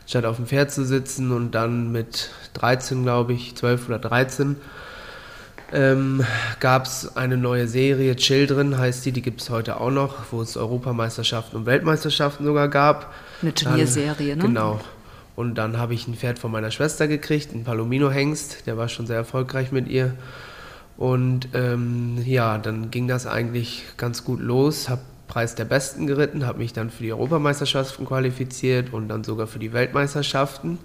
statt 0.07 0.25
auf 0.25 0.37
dem 0.37 0.47
Pferd 0.47 0.71
zu 0.71 0.85
sitzen. 0.85 1.33
Und 1.33 1.53
dann 1.53 1.91
mit 1.91 2.31
13, 2.55 3.03
glaube 3.03 3.33
ich, 3.33 3.57
12 3.57 3.89
oder 3.89 3.99
13, 3.99 4.57
ähm, 5.73 6.25
gab 6.61 6.87
es 6.87 7.17
eine 7.17 7.37
neue 7.37 7.69
Serie, 7.69 8.17
Children 8.17 8.79
heißt 8.79 9.05
die, 9.05 9.13
die 9.13 9.21
gibt 9.21 9.43
es 9.43 9.51
heute 9.51 9.81
auch 9.81 9.91
noch, 9.91 10.15
wo 10.31 10.41
es 10.41 10.57
Europameisterschaften 10.57 11.59
und 11.59 11.67
Weltmeisterschaften 11.67 12.47
sogar 12.47 12.69
gab. 12.69 13.13
Eine 13.43 13.53
Turnierserie, 13.53 14.37
ne? 14.37 14.43
Genau. 14.43 14.81
Und 15.39 15.55
dann 15.55 15.79
habe 15.79 15.95
ich 15.95 16.09
ein 16.09 16.17
Pferd 16.17 16.41
von 16.41 16.51
meiner 16.51 16.73
Schwester 16.73 17.07
gekriegt, 17.07 17.55
ein 17.55 17.63
Palomino-Hengst, 17.63 18.67
der 18.67 18.77
war 18.77 18.89
schon 18.89 19.07
sehr 19.07 19.19
erfolgreich 19.19 19.71
mit 19.71 19.87
ihr. 19.87 20.15
Und 20.97 21.51
ähm, 21.55 22.21
ja, 22.27 22.59
dann 22.59 22.91
ging 22.91 23.07
das 23.07 23.29
eigentlich 23.29 23.85
ganz 23.97 24.25
gut 24.25 24.41
los, 24.41 24.89
habe 24.89 25.03
Preis 25.29 25.55
der 25.55 25.65
Besten 25.65 26.09
geritten, 26.09 26.45
habe 26.45 26.59
mich 26.59 26.73
dann 26.73 26.91
für 26.91 27.05
die 27.05 27.13
Europameisterschaften 27.13 28.05
qualifiziert 28.05 28.93
und 28.93 29.07
dann 29.07 29.23
sogar 29.23 29.47
für 29.47 29.61
die 29.61 29.73
Weltmeisterschaften. 29.73 30.81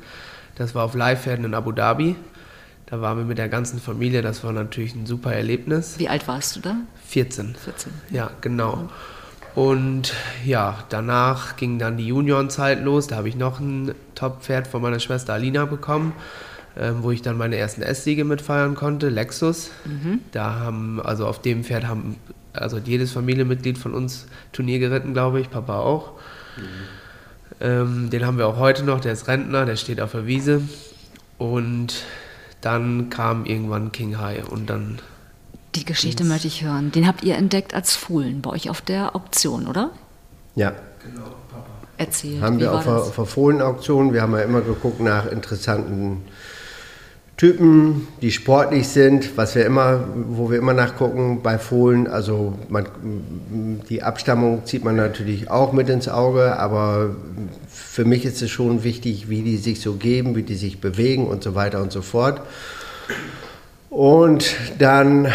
Das 0.54 0.76
war 0.76 0.84
auf 0.84 0.94
Leihpferden 0.94 1.46
in 1.46 1.56
Abu 1.56 1.72
Dhabi. 1.72 2.16
Da 2.86 3.02
waren 3.02 3.18
wir 3.18 3.26
mit 3.26 3.40
der 3.40 3.50
ganzen 3.50 3.80
Familie, 3.80 4.22
das 4.22 4.44
war 4.44 4.52
natürlich 4.54 4.94
ein 4.94 5.08
super 5.08 5.34
Erlebnis. 5.34 5.98
Wie 5.98 6.10
alt 6.10 6.28
warst 6.28 6.58
du 6.58 6.60
da? 6.60 6.76
14. 7.08 7.56
14. 7.56 7.92
Ja, 8.12 8.30
genau. 8.42 8.88
Und 9.56 10.14
ja, 10.44 10.84
danach 10.90 11.58
ging 11.58 11.78
dann 11.78 11.98
die 11.98 12.08
Juniorenzeit 12.08 12.84
los. 12.84 13.08
Da 13.08 13.18
habe 13.18 13.30
ich 13.30 13.36
noch 13.36 13.60
ein 13.60 13.94
Top-Pferd 14.16 14.68
von 14.68 14.82
meiner 14.82 15.00
Schwester 15.00 15.34
Alina 15.34 15.66
bekommen, 15.66 16.14
ähm, 16.76 17.04
wo 17.04 17.12
ich 17.12 17.22
dann 17.22 17.38
meine 17.38 17.58
ersten 17.58 17.84
S-Siege 17.84 18.26
mitfeiern 18.26 18.74
konnte, 18.74 19.10
Lexus. 19.10 19.70
Mhm. 19.86 20.22
Da 20.32 20.56
haben, 20.56 21.00
also 21.02 21.28
auf 21.28 21.42
dem 21.42 21.64
Pferd 21.64 21.88
haben, 21.88 22.16
also 22.54 22.78
jedes 22.78 23.12
Familienmitglied 23.12 23.78
von 23.78 23.94
uns 23.94 24.28
Turnier 24.54 24.80
geritten, 24.80 25.14
glaube 25.14 25.40
ich, 25.40 25.52
Papa 25.52 25.80
auch. 25.80 26.14
Mhm. 26.58 26.64
Ähm, 27.62 28.10
den 28.10 28.26
haben 28.26 28.38
wir 28.40 28.48
auch 28.48 28.58
heute 28.58 28.84
noch, 28.84 29.00
der 29.00 29.14
ist 29.14 29.28
Rentner, 29.28 29.66
der 29.66 29.76
steht 29.76 30.02
auf 30.02 30.14
der 30.14 30.26
Wiese. 30.26 30.62
Und 31.38 32.06
dann 32.62 33.10
kam 33.10 33.46
irgendwann 33.46 33.92
King 33.92 34.18
High 34.20 34.48
und 34.48 34.70
dann. 34.70 35.00
Die 35.76 35.86
Geschichte 35.86 36.24
möchte 36.24 36.48
ich 36.48 36.64
hören. 36.64 36.92
Den 36.92 37.08
habt 37.08 37.24
ihr 37.24 37.36
entdeckt 37.36 37.74
als 37.74 37.96
Fohlen 37.96 38.42
bei 38.42 38.52
euch 38.52 38.70
auf 38.70 38.82
der 38.82 39.16
Auktion, 39.16 39.68
oder? 39.68 39.90
Ja. 40.56 40.74
Genau, 41.04 41.26
Papa. 41.50 41.66
Erzählt. 41.98 42.42
Haben 42.42 42.60
wir 42.60 42.74
auf 42.74 42.84
der, 42.84 42.96
auf 42.96 43.16
der 43.16 43.26
Fohlenauktion. 43.26 44.14
Wir 44.14 44.22
haben 44.22 44.34
ja 44.34 44.42
immer 44.42 44.62
geguckt 44.62 45.00
nach 45.00 45.26
interessanten 45.32 46.22
Typen, 47.38 48.08
die 48.22 48.32
sportlich 48.32 48.88
sind, 48.88 49.36
was 49.36 49.56
wir 49.56 49.66
immer, 49.66 50.04
wo 50.16 50.52
wir 50.52 50.60
immer 50.60 50.74
nachgucken 50.74 51.42
bei 51.42 51.58
Fohlen. 51.58 52.08
Also 52.08 52.54
man, 52.70 52.88
die 53.90 54.04
Abstammung 54.04 54.66
zieht 54.66 54.84
man 54.84 54.96
natürlich 54.96 55.50
auch 55.50 55.74
mit 55.74 55.90
ins 55.90 56.08
Auge, 56.08 56.60
aber 56.60 57.16
für 57.68 58.06
mich 58.06 58.26
ist 58.26 58.42
es 58.44 58.52
schon 58.52 58.84
wichtig, 58.84 59.30
wie 59.30 59.42
die 59.42 59.58
sich 59.58 59.82
so 59.82 59.94
geben, 59.94 60.36
wie 60.36 60.44
die 60.44 60.56
sich 60.56 60.80
bewegen 60.80 61.26
und 61.26 61.44
so 61.44 61.56
weiter 61.56 61.82
und 61.82 61.92
so 61.92 62.04
fort. 62.04 62.42
Und 63.90 64.56
dann 64.78 65.28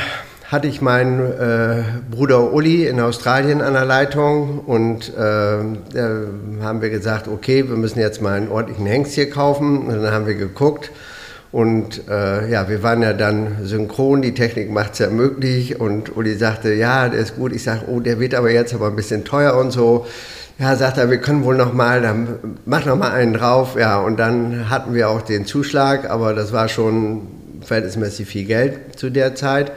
hatte 0.48 0.66
ich 0.66 0.80
meinen 0.80 1.20
äh, 1.20 1.82
Bruder 2.10 2.54
Uli 2.54 2.86
in 2.86 3.00
Australien 3.00 3.60
an 3.60 3.74
der 3.74 3.84
Leitung 3.84 4.60
und 4.60 5.14
äh, 5.14 5.20
haben 5.20 6.80
wir 6.80 6.88
gesagt, 6.88 7.28
okay, 7.28 7.68
wir 7.68 7.76
müssen 7.76 8.00
jetzt 8.00 8.22
mal 8.22 8.32
einen 8.32 8.48
ordentlichen 8.48 8.86
Hengst 8.86 9.12
hier 9.12 9.28
kaufen. 9.28 9.86
Und 9.86 10.02
dann 10.02 10.10
haben 10.10 10.26
wir 10.26 10.36
geguckt 10.36 10.90
und 11.52 12.08
äh, 12.08 12.50
ja, 12.50 12.68
wir 12.70 12.82
waren 12.82 13.02
ja 13.02 13.12
dann 13.12 13.58
synchron, 13.64 14.22
die 14.22 14.32
Technik 14.32 14.70
macht 14.70 14.94
es 14.94 15.00
ja 15.00 15.10
möglich 15.10 15.78
und 15.80 16.16
Uli 16.16 16.34
sagte, 16.34 16.72
ja, 16.72 17.10
der 17.10 17.20
ist 17.20 17.36
gut. 17.36 17.52
Ich 17.52 17.62
sage, 17.62 17.82
oh, 17.86 18.00
der 18.00 18.18
wird 18.18 18.34
aber 18.34 18.50
jetzt 18.50 18.72
aber 18.72 18.86
ein 18.86 18.96
bisschen 18.96 19.24
teuer 19.24 19.54
und 19.54 19.70
so. 19.70 20.06
Ja, 20.58 20.76
sagt 20.76 20.96
er, 20.96 21.10
wir 21.10 21.18
können 21.18 21.44
wohl 21.44 21.56
noch 21.56 21.74
mal, 21.74 22.00
dann 22.00 22.56
mach 22.64 22.86
noch 22.86 22.96
mal 22.96 23.12
einen 23.12 23.34
drauf. 23.34 23.76
Ja, 23.78 24.00
und 24.00 24.18
dann 24.18 24.70
hatten 24.70 24.94
wir 24.94 25.10
auch 25.10 25.20
den 25.20 25.44
Zuschlag, 25.44 26.08
aber 26.08 26.32
das 26.32 26.54
war 26.54 26.68
schon 26.68 27.28
verhältnismäßig 27.60 28.26
viel 28.26 28.44
Geld 28.44 28.98
zu 28.98 29.10
der 29.10 29.34
Zeit. 29.34 29.72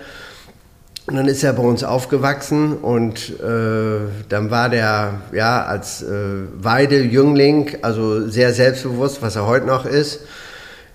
Und 1.11 1.17
dann 1.17 1.27
ist 1.27 1.43
er 1.43 1.51
bei 1.51 1.63
uns 1.63 1.83
aufgewachsen 1.83 2.71
und 2.77 3.31
äh, 3.41 3.99
dann 4.29 4.49
war 4.49 4.69
der 4.69 5.15
ja 5.33 5.65
als 5.65 6.03
äh, 6.03 6.07
Weidejüngling, 6.61 7.79
also 7.81 8.29
sehr 8.29 8.53
selbstbewusst, 8.53 9.21
was 9.21 9.35
er 9.35 9.45
heute 9.45 9.65
noch 9.65 9.85
ist 9.85 10.21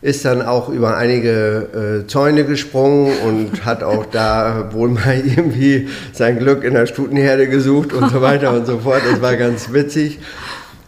ist 0.00 0.24
dann 0.24 0.40
auch 0.40 0.70
über 0.70 0.96
einige 0.96 2.02
äh, 2.04 2.06
Zäune 2.06 2.44
gesprungen 2.44 3.12
und 3.26 3.66
hat 3.66 3.82
auch 3.82 4.06
da 4.06 4.70
wohl 4.72 4.88
mal 4.88 5.20
irgendwie 5.36 5.88
sein 6.12 6.38
Glück 6.38 6.64
in 6.64 6.72
der 6.72 6.86
Stutenherde 6.86 7.46
gesucht 7.48 7.92
und 7.92 8.10
so 8.10 8.22
weiter 8.22 8.52
und 8.52 8.66
so 8.66 8.78
fort. 8.78 9.02
Das 9.10 9.20
war 9.20 9.36
ganz 9.36 9.72
witzig. 9.72 10.20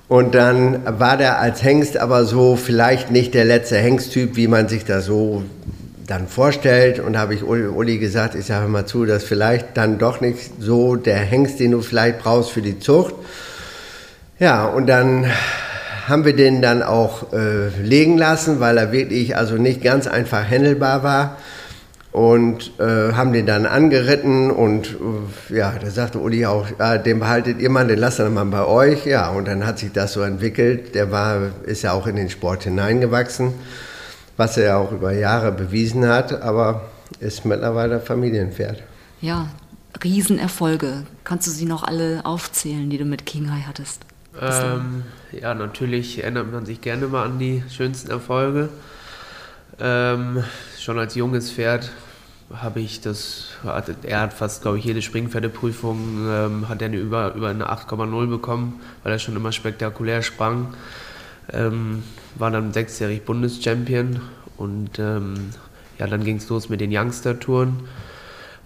Und 0.08 0.34
dann 0.34 0.80
war 0.98 1.18
der 1.18 1.38
als 1.38 1.62
Hengst 1.62 1.98
aber 1.98 2.24
so 2.24 2.56
vielleicht 2.56 3.10
nicht 3.10 3.34
der 3.34 3.44
letzte 3.44 3.76
Hengsttyp, 3.76 4.36
wie 4.36 4.48
man 4.48 4.68
sich 4.68 4.86
das 4.86 5.04
so 5.04 5.42
dann 6.08 6.26
vorstellt. 6.26 6.98
Und 6.98 7.16
habe 7.16 7.34
ich 7.34 7.44
Uli, 7.44 7.98
gesagt, 7.98 8.34
ich 8.34 8.46
sage 8.46 8.66
mal 8.66 8.86
zu, 8.86 9.04
dass 9.04 9.22
vielleicht 9.22 9.76
dann 9.76 9.98
doch 9.98 10.20
nicht 10.20 10.50
so 10.58 10.96
der 10.96 11.18
Hengst, 11.18 11.60
den 11.60 11.70
du 11.70 11.80
vielleicht 11.80 12.18
brauchst 12.18 12.50
für 12.50 12.62
die 12.62 12.80
Zucht. 12.80 13.14
Ja, 14.40 14.66
und 14.66 14.88
dann 14.88 15.26
haben 16.08 16.24
wir 16.24 16.34
den 16.34 16.62
dann 16.62 16.82
auch 16.82 17.32
äh, 17.32 17.68
legen 17.82 18.16
lassen, 18.16 18.60
weil 18.60 18.78
er 18.78 18.92
wirklich 18.92 19.36
also 19.36 19.56
nicht 19.56 19.82
ganz 19.82 20.06
einfach 20.06 20.48
händelbar 20.48 21.02
war. 21.02 21.36
Und 22.10 22.72
äh, 22.80 23.12
haben 23.12 23.34
den 23.34 23.44
dann 23.44 23.66
angeritten 23.66 24.50
und 24.50 24.96
äh, 25.50 25.56
ja, 25.58 25.74
da 25.78 25.90
sagte 25.90 26.18
Uli 26.18 26.46
auch, 26.46 26.66
ja, 26.78 26.96
den 26.96 27.20
behaltet 27.20 27.60
ihr 27.60 27.68
mal, 27.68 27.86
den 27.86 27.98
lasst 27.98 28.18
ihr 28.18 28.30
mal 28.30 28.46
bei 28.46 28.64
euch. 28.64 29.04
Ja, 29.04 29.28
und 29.28 29.46
dann 29.46 29.66
hat 29.66 29.78
sich 29.78 29.92
das 29.92 30.14
so 30.14 30.22
entwickelt. 30.22 30.94
Der 30.94 31.12
war, 31.12 31.50
ist 31.66 31.82
ja 31.82 31.92
auch 31.92 32.06
in 32.06 32.16
den 32.16 32.30
Sport 32.30 32.64
hineingewachsen, 32.64 33.52
was 34.38 34.56
er 34.56 34.64
ja 34.64 34.76
auch 34.78 34.92
über 34.92 35.12
Jahre 35.12 35.52
bewiesen 35.52 36.08
hat, 36.08 36.40
aber 36.40 36.82
ist 37.20 37.44
mittlerweile 37.44 38.00
Familienpferd. 38.00 38.82
Ja, 39.20 39.48
Riesenerfolge. 40.02 41.04
Kannst 41.24 41.48
du 41.48 41.50
sie 41.50 41.66
noch 41.66 41.82
alle 41.82 42.24
aufzählen, 42.24 42.88
die 42.88 42.98
du 42.98 43.04
mit 43.04 43.26
King 43.26 43.50
High 43.50 43.66
hattest? 43.66 44.02
Ähm, 44.40 45.02
ja, 45.32 45.54
natürlich 45.54 46.22
erinnert 46.22 46.52
man 46.52 46.64
sich 46.64 46.80
gerne 46.80 47.08
mal 47.08 47.24
an 47.24 47.40
die 47.40 47.64
schönsten 47.68 48.10
Erfolge. 48.10 48.68
Ähm, 49.80 50.44
schon 50.78 50.98
als 50.98 51.16
junges 51.16 51.50
Pferd 51.50 51.90
habe 52.54 52.80
ich 52.80 53.00
das, 53.00 53.48
er 54.02 54.20
hat 54.20 54.32
fast, 54.32 54.62
glaube 54.62 54.78
ich, 54.78 54.84
jede 54.84 55.02
Springpferdeprüfung, 55.02 56.28
ähm, 56.28 56.68
hat 56.68 56.80
er 56.80 56.86
eine 56.86 56.96
über, 56.96 57.34
über 57.34 57.48
eine 57.48 57.68
8,0 57.70 58.28
bekommen, 58.28 58.80
weil 59.02 59.12
er 59.12 59.18
schon 59.18 59.36
immer 59.36 59.50
spektakulär 59.50 60.22
sprang. 60.22 60.74
Ähm, 61.52 62.04
war 62.38 62.50
dann 62.50 62.72
sechsjährig 62.72 63.24
Bundeschampion 63.24 64.20
und 64.56 64.98
ähm, 64.98 65.50
ja, 65.98 66.06
dann 66.06 66.24
ging 66.24 66.36
es 66.36 66.48
los 66.48 66.68
mit 66.68 66.80
den 66.80 66.96
Youngster-Touren 66.96 67.88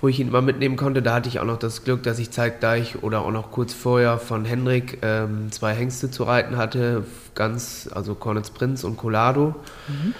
wo 0.02 0.08
ich 0.08 0.18
ihn 0.18 0.28
immer 0.28 0.42
mitnehmen 0.42 0.76
konnte. 0.76 1.00
Da 1.00 1.14
hatte 1.14 1.28
ich 1.28 1.38
auch 1.38 1.44
noch 1.44 1.60
das 1.60 1.84
Glück, 1.84 2.02
dass 2.02 2.18
ich 2.18 2.32
zeitgleich 2.32 3.02
oder 3.02 3.22
auch 3.22 3.30
noch 3.30 3.52
kurz 3.52 3.72
vorher 3.72 4.18
von 4.18 4.44
Henrik 4.44 4.98
ähm, 5.00 5.52
zwei 5.52 5.74
Hengste 5.74 6.10
zu 6.10 6.24
reiten 6.24 6.56
hatte, 6.56 7.04
ganz, 7.36 7.88
also 7.94 8.16
Cornets 8.16 8.50
Prinz 8.50 8.82
und 8.82 8.96
Colado. 8.96 9.54
Mhm. 9.86 10.14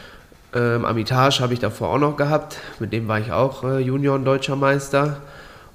Ähm, 0.54 0.84
Amitage 0.84 1.40
habe 1.40 1.52
ich 1.52 1.58
davor 1.58 1.88
auch 1.88 1.98
noch 1.98 2.16
gehabt, 2.16 2.58
mit 2.78 2.92
dem 2.92 3.08
war 3.08 3.18
ich 3.18 3.32
auch 3.32 3.64
äh, 3.64 3.80
Junior- 3.80 4.14
und 4.14 4.24
Deutscher 4.24 4.54
Meister. 4.54 5.20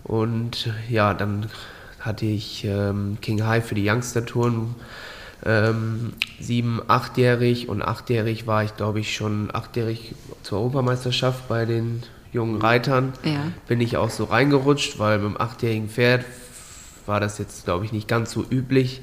Und 0.06 0.72
ja, 0.90 1.14
dann 1.14 1.48
hatte 2.00 2.26
ich 2.26 2.64
ähm, 2.64 3.18
King 3.22 3.46
High 3.46 3.66
für 3.66 3.76
die 3.76 3.90
Youngster-Touren. 3.90 4.74
Ähm, 5.46 6.14
sieben, 6.40 6.82
achtjährig 6.88 7.70
und 7.70 7.82
achtjährig 7.82 8.48
war 8.48 8.64
ich, 8.64 8.76
glaube 8.76 9.00
ich, 9.00 9.16
schon 9.16 9.50
achtjährig 9.54 10.16
zur 10.44 10.60
Europameisterschaft 10.60 11.48
bei 11.48 11.66
den 11.66 12.04
jungen 12.32 12.60
Reitern 12.62 13.14
ja. 13.24 13.52
bin 13.68 13.80
ich 13.82 13.98
auch 13.98 14.10
so 14.10 14.26
reingerutscht, 14.26 15.00
weil 15.00 15.20
mit 15.20 15.28
dem 15.28 15.42
achtjährigen 15.42 15.90
Pferd 15.90 16.26
war 17.06 17.20
das 17.20 17.38
jetzt, 17.38 17.66
glaube 17.66 17.86
ich, 17.86 17.92
nicht 17.92 18.08
ganz 18.08 18.32
so 18.32 18.46
üblich, 18.50 19.02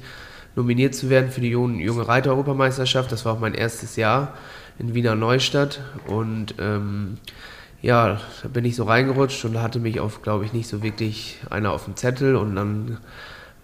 nominiert 0.55 0.95
zu 0.95 1.09
werden 1.09 1.31
für 1.31 1.41
die 1.41 1.49
junge, 1.49 1.83
junge 1.83 2.07
Reiter-Europameisterschaft. 2.07 3.11
Das 3.11 3.25
war 3.25 3.33
auch 3.33 3.39
mein 3.39 3.53
erstes 3.53 3.95
Jahr 3.95 4.33
in 4.77 4.93
Wiener 4.93 5.15
Neustadt 5.15 5.81
und 6.07 6.55
ähm, 6.59 7.17
ja, 7.81 8.19
da 8.41 8.47
bin 8.47 8.65
ich 8.65 8.75
so 8.75 8.83
reingerutscht 8.83 9.45
und 9.45 9.61
hatte 9.61 9.79
mich 9.79 9.99
auf, 9.99 10.21
glaube 10.21 10.45
ich, 10.45 10.53
nicht 10.53 10.67
so 10.67 10.81
wirklich 10.81 11.39
einer 11.49 11.71
auf 11.71 11.85
dem 11.85 11.95
Zettel 11.95 12.35
und 12.35 12.55
dann 12.55 12.97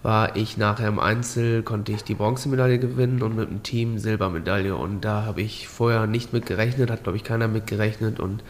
war 0.02 0.36
ich 0.36 0.56
nachher 0.56 0.88
im 0.88 0.98
Einzel, 0.98 1.62
konnte 1.62 1.92
ich 1.92 2.02
die 2.02 2.14
Bronzemedaille 2.14 2.78
gewinnen 2.78 3.22
und 3.22 3.36
mit 3.36 3.48
dem 3.48 3.62
Team 3.62 3.98
Silbermedaille 3.98 4.74
und 4.74 5.02
da 5.02 5.24
habe 5.24 5.42
ich 5.42 5.68
vorher 5.68 6.06
nicht 6.06 6.32
mit 6.32 6.46
gerechnet, 6.46 6.90
hat 6.90 7.04
glaube 7.04 7.16
ich 7.16 7.24
keiner 7.24 7.48
mit 7.48 7.66
gerechnet 7.66 8.18
und 8.18 8.42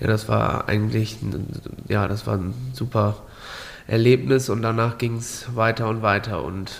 ja, 0.00 0.06
das 0.06 0.28
war 0.28 0.68
eigentlich, 0.68 1.18
ja, 1.88 2.06
das 2.08 2.26
war 2.26 2.36
ein 2.36 2.54
super 2.72 3.16
Erlebnis 3.86 4.48
und 4.48 4.62
danach 4.62 4.98
ging 4.98 5.16
es 5.16 5.54
weiter 5.54 5.88
und 5.88 6.02
weiter 6.02 6.44
und 6.44 6.72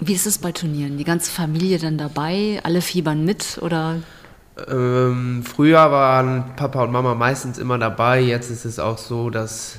wie 0.00 0.12
ist 0.12 0.26
es 0.26 0.38
bei 0.38 0.52
Turnieren? 0.52 0.96
Die 0.96 1.04
ganze 1.04 1.30
Familie 1.30 1.78
dann 1.78 1.98
dabei? 1.98 2.60
Alle 2.62 2.82
fiebern 2.82 3.24
mit 3.24 3.58
oder? 3.60 3.96
Ähm, 4.68 5.42
früher 5.44 5.90
waren 5.90 6.44
Papa 6.54 6.84
und 6.84 6.92
Mama 6.92 7.14
meistens 7.14 7.58
immer 7.58 7.78
dabei. 7.78 8.20
Jetzt 8.20 8.50
ist 8.50 8.64
es 8.64 8.78
auch 8.78 8.98
so, 8.98 9.28
dass 9.28 9.78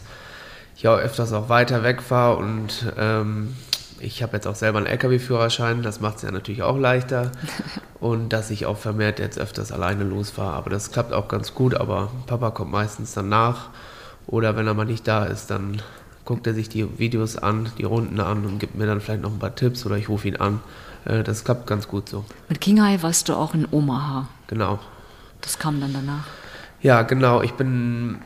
ich 0.80 0.88
auch 0.88 0.98
öfters 0.98 1.34
auch 1.34 1.50
weiter 1.50 1.84
wegfahre 1.84 2.38
und 2.38 2.94
ähm, 2.98 3.54
ich 4.00 4.24
habe 4.24 4.38
jetzt 4.38 4.48
auch 4.48 4.56
selber 4.56 4.78
einen 4.78 4.88
LKW-Führerschein, 4.88 5.84
das 5.84 6.00
macht 6.00 6.18
es 6.18 6.22
ja 6.22 6.32
natürlich 6.32 6.64
auch 6.64 6.78
leichter. 6.78 7.34
Und 8.00 8.30
dass 8.30 8.50
ich 8.50 8.66
auch 8.66 8.78
vermehrt 8.78 9.20
jetzt 9.20 9.38
öfters 9.38 9.74
alleine 9.74 10.06
losfahre. 10.06 10.54
Aber 10.54 10.70
das 10.70 10.94
klappt 10.94 11.12
auch 11.12 11.28
ganz 11.28 11.54
gut, 11.54 11.76
aber 11.76 12.10
Papa 12.28 12.52
kommt 12.52 12.72
meistens 12.72 13.14
dann 13.14 13.28
nach. 13.28 13.72
Oder 14.26 14.56
wenn 14.56 14.68
er 14.68 14.74
mal 14.74 14.86
nicht 14.86 15.06
da 15.06 15.26
ist, 15.26 15.52
dann 15.52 15.82
guckt 16.24 16.48
er 16.48 16.54
sich 16.54 16.70
die 16.70 16.98
Videos 16.98 17.36
an, 17.38 17.70
die 17.78 17.84
Runden 17.84 18.22
an 18.22 18.46
und 18.46 18.58
gibt 18.58 18.76
mir 18.76 18.86
dann 18.86 19.02
vielleicht 19.02 19.22
noch 19.22 19.34
ein 19.34 19.40
paar 19.40 19.56
Tipps 19.56 19.86
oder 19.86 19.98
ich 19.98 20.08
rufe 20.08 20.30
ihn 20.30 20.38
an. 20.38 20.62
Äh, 21.04 21.24
das 21.24 21.44
klappt 21.44 21.68
ganz 21.68 21.90
gut 21.90 22.08
so. 22.08 22.24
Mit 22.48 22.62
Kinghai 22.62 23.00
warst 23.02 23.28
du 23.28 23.34
auch 23.34 23.54
in 23.54 23.68
Omaha. 23.70 24.30
Genau. 24.48 24.80
Das 25.42 25.60
kam 25.60 25.82
dann 25.82 25.92
danach. 25.92 26.24
Ja, 26.82 27.02
genau. 27.02 27.42
Ich 27.42 27.52
bin 27.56 28.20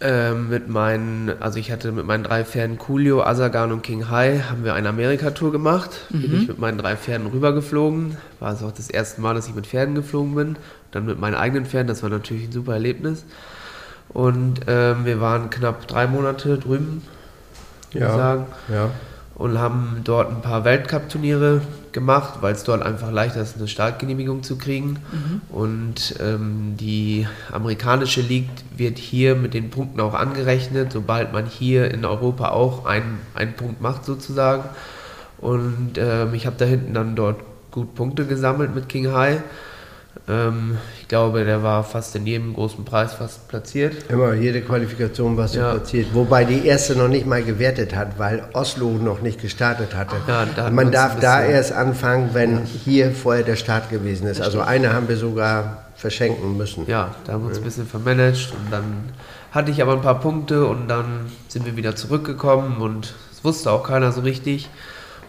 äh, 0.00 0.32
mit 0.32 0.68
meinen, 0.68 1.30
also 1.40 1.58
ich 1.58 1.72
hatte 1.72 1.92
mit 1.92 2.06
meinen 2.06 2.24
drei 2.24 2.44
Pferden 2.44 2.78
Coolio, 2.78 3.22
Asagan 3.22 3.72
und 3.72 3.82
King 3.82 4.08
High, 4.10 4.50
haben 4.50 4.64
wir 4.64 4.74
eine 4.74 4.88
Amerika-Tour 4.88 5.52
gemacht. 5.52 6.06
Mhm. 6.10 6.20
Bin 6.22 6.42
ich 6.42 6.48
mit 6.48 6.58
meinen 6.58 6.78
drei 6.78 6.96
Pferden 6.96 7.26
rübergeflogen. 7.26 8.16
War 8.40 8.52
es 8.52 8.62
auch 8.62 8.72
das 8.72 8.90
erste 8.90 9.20
Mal, 9.20 9.34
dass 9.34 9.48
ich 9.48 9.54
mit 9.54 9.66
Pferden 9.66 9.94
geflogen 9.94 10.34
bin. 10.34 10.56
Dann 10.90 11.06
mit 11.06 11.18
meinen 11.18 11.34
eigenen 11.34 11.66
Pferden, 11.66 11.88
das 11.88 12.02
war 12.02 12.10
natürlich 12.10 12.44
ein 12.44 12.52
super 12.52 12.74
Erlebnis. 12.74 13.24
Und 14.08 14.60
ähm, 14.68 15.04
wir 15.04 15.20
waren 15.20 15.50
knapp 15.50 15.86
drei 15.86 16.06
Monate 16.06 16.58
drüben, 16.58 17.02
würde 17.92 18.06
ja, 18.06 18.10
ich 18.10 18.16
sagen. 18.16 18.46
Ja 18.72 18.90
und 19.38 19.58
haben 19.58 20.00
dort 20.04 20.30
ein 20.30 20.42
paar 20.42 20.64
Weltcup-Turniere 20.64 21.62
gemacht, 21.98 22.34
weil 22.40 22.54
es 22.54 22.62
dort 22.62 22.82
einfach 22.82 23.10
leichter 23.10 23.42
ist, 23.42 23.56
eine 23.56 23.66
Startgenehmigung 23.66 24.44
zu 24.44 24.56
kriegen. 24.56 24.98
Mhm. 25.10 25.40
Und 25.48 26.14
ähm, 26.20 26.76
die 26.78 27.26
amerikanische 27.50 28.20
League 28.20 28.48
wird 28.76 28.98
hier 28.98 29.34
mit 29.34 29.52
den 29.52 29.70
Punkten 29.70 30.00
auch 30.00 30.14
angerechnet, 30.14 30.92
sobald 30.92 31.32
man 31.32 31.46
hier 31.46 31.90
in 31.90 32.04
Europa 32.04 32.50
auch 32.50 32.86
einen, 32.86 33.18
einen 33.34 33.54
Punkt 33.54 33.80
macht 33.80 34.04
sozusagen. 34.04 34.64
Und 35.38 35.98
ähm, 35.98 36.34
ich 36.34 36.46
habe 36.46 36.56
da 36.56 36.64
hinten 36.64 36.94
dann 36.94 37.16
dort 37.16 37.40
gut 37.70 37.94
Punkte 37.94 38.26
gesammelt 38.26 38.74
mit 38.74 38.88
King 38.88 39.12
High. 39.12 39.40
Ähm, 40.28 40.78
ich 41.00 41.08
glaube, 41.08 41.44
der 41.44 41.62
war 41.62 41.84
fast 41.84 42.14
in 42.16 42.26
jedem 42.26 42.54
großen 42.54 42.84
Preis 42.84 43.14
fast 43.14 43.48
platziert. 43.48 44.10
Immer, 44.10 44.34
jede 44.34 44.60
Qualifikation 44.60 45.36
warst 45.36 45.54
du 45.54 45.60
ja. 45.60 45.72
platziert. 45.72 46.08
Wobei 46.12 46.44
die 46.44 46.66
erste 46.66 46.96
noch 46.96 47.08
nicht 47.08 47.26
mal 47.26 47.42
gewertet 47.42 47.94
hat, 47.94 48.18
weil 48.18 48.42
Oslo 48.52 48.90
noch 48.90 49.22
nicht 49.22 49.40
gestartet 49.40 49.94
hatte. 49.94 50.16
Ja, 50.26 50.46
da 50.54 50.70
Man 50.70 50.92
darf 50.92 51.18
da 51.20 51.42
erst 51.42 51.72
anfangen, 51.72 52.30
wenn 52.32 52.64
hier 52.64 53.12
vorher 53.12 53.42
der 53.42 53.56
Start 53.56 53.90
gewesen 53.90 54.26
ist. 54.26 54.40
Also 54.40 54.60
eine 54.60 54.92
haben 54.92 55.08
wir 55.08 55.16
sogar 55.16 55.84
verschenken 55.94 56.56
müssen. 56.56 56.86
Ja, 56.86 57.14
da 57.24 57.32
haben 57.32 57.42
wir 57.42 57.48
uns 57.48 57.58
ein 57.58 57.64
bisschen 57.64 57.86
vermanagt 57.86 58.52
und 58.52 58.72
dann 58.72 59.12
hatte 59.50 59.70
ich 59.70 59.82
aber 59.82 59.92
ein 59.92 60.02
paar 60.02 60.20
Punkte 60.20 60.66
und 60.66 60.88
dann 60.88 61.26
sind 61.48 61.66
wir 61.66 61.76
wieder 61.76 61.96
zurückgekommen 61.96 62.80
und 62.80 63.14
es 63.32 63.44
wusste 63.44 63.70
auch 63.70 63.82
keiner 63.82 64.12
so 64.12 64.20
richtig. 64.20 64.68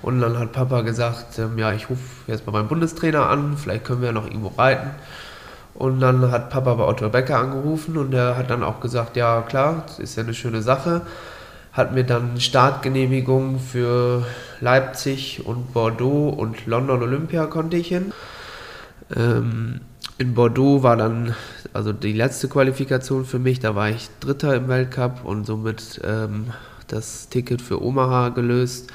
Und 0.01 0.21
dann 0.21 0.39
hat 0.39 0.53
Papa 0.53 0.81
gesagt, 0.81 1.39
ähm, 1.39 1.57
ja, 1.57 1.73
ich 1.73 1.89
rufe 1.89 2.01
jetzt 2.27 2.45
mal 2.45 2.53
meinen 2.53 2.67
Bundestrainer 2.67 3.27
an, 3.27 3.57
vielleicht 3.57 3.83
können 3.83 4.01
wir 4.01 4.07
ja 4.07 4.13
noch 4.13 4.25
irgendwo 4.25 4.49
reiten. 4.49 4.91
Und 5.73 5.99
dann 5.99 6.31
hat 6.31 6.49
Papa 6.49 6.73
bei 6.75 6.83
Otto 6.83 7.09
Becker 7.09 7.37
angerufen 7.37 7.97
und 7.97 8.11
der 8.11 8.37
hat 8.37 8.49
dann 8.49 8.63
auch 8.63 8.79
gesagt, 8.79 9.15
ja 9.15 9.41
klar, 9.41 9.83
das 9.87 9.99
ist 9.99 10.15
ja 10.15 10.23
eine 10.23 10.33
schöne 10.33 10.61
Sache. 10.61 11.01
Hat 11.71 11.93
mir 11.93 12.03
dann 12.03 12.39
Startgenehmigung 12.39 13.59
für 13.59 14.25
Leipzig 14.59 15.45
und 15.45 15.73
Bordeaux 15.73 16.29
und 16.29 16.65
London 16.65 17.01
Olympia 17.03 17.45
konnte 17.45 17.77
ich 17.77 17.89
hin. 17.89 18.11
Ähm, 19.15 19.81
in 20.17 20.33
Bordeaux 20.33 20.83
war 20.83 20.97
dann 20.97 21.35
also 21.71 21.93
die 21.93 22.13
letzte 22.13 22.47
Qualifikation 22.49 23.25
für 23.25 23.39
mich, 23.39 23.59
da 23.59 23.75
war 23.75 23.89
ich 23.89 24.09
Dritter 24.19 24.55
im 24.55 24.67
Weltcup 24.67 25.23
und 25.23 25.45
somit 25.45 26.01
ähm, 26.03 26.47
das 26.87 27.29
Ticket 27.29 27.61
für 27.61 27.81
Omaha 27.81 28.29
gelöst 28.29 28.91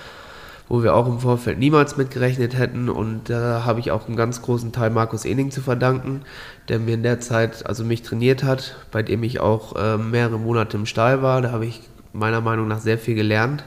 wo 0.69 0.83
wir 0.83 0.95
auch 0.95 1.07
im 1.07 1.19
Vorfeld 1.19 1.59
niemals 1.59 1.97
mitgerechnet 1.97 2.57
hätten. 2.57 2.89
Und 2.89 3.29
da 3.29 3.65
habe 3.65 3.81
ich 3.81 3.91
auch 3.91 4.07
einen 4.07 4.17
ganz 4.17 4.43
großen 4.43 4.73
Teil 4.73 4.91
Markus 4.91 5.25
Ening 5.25 5.51
zu 5.51 5.61
verdanken, 5.61 6.23
der 6.69 6.79
mir 6.79 6.95
in 6.95 7.03
der 7.03 7.21
Zeit, 7.21 7.67
also 7.67 7.85
mich 7.85 8.03
trainiert 8.03 8.43
hat, 8.43 8.77
bei 8.91 9.03
dem 9.03 9.23
ich 9.23 9.41
auch 9.41 9.77
äh, 9.77 9.99
mehrere 9.99 10.39
Monate 10.39 10.77
im 10.77 10.87
Stall 10.87 11.23
war. 11.23 11.43
Da 11.43 11.53
habe 11.53 11.67
ich 11.67 11.83
meiner 12.13 12.41
Meinung 12.41 12.69
nach 12.69 12.81
sehr 12.81 12.99
viel 12.99 13.15
gelernt. 13.15 13.65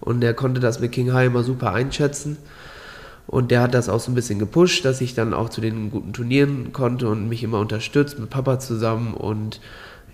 Und 0.00 0.20
der 0.20 0.34
konnte 0.34 0.60
das 0.60 0.80
mit 0.80 0.92
King 0.92 1.12
High 1.12 1.26
immer 1.26 1.42
super 1.42 1.72
einschätzen. 1.72 2.36
Und 3.26 3.50
der 3.50 3.62
hat 3.62 3.74
das 3.74 3.88
auch 3.88 4.00
so 4.00 4.12
ein 4.12 4.14
bisschen 4.14 4.38
gepusht, 4.38 4.84
dass 4.84 5.00
ich 5.00 5.14
dann 5.14 5.32
auch 5.32 5.48
zu 5.48 5.60
den 5.60 5.90
guten 5.90 6.12
Turnieren 6.12 6.72
konnte 6.72 7.08
und 7.08 7.28
mich 7.28 7.42
immer 7.42 7.58
unterstützt 7.58 8.18
mit 8.18 8.30
Papa 8.30 8.58
zusammen. 8.58 9.14
Und 9.14 9.60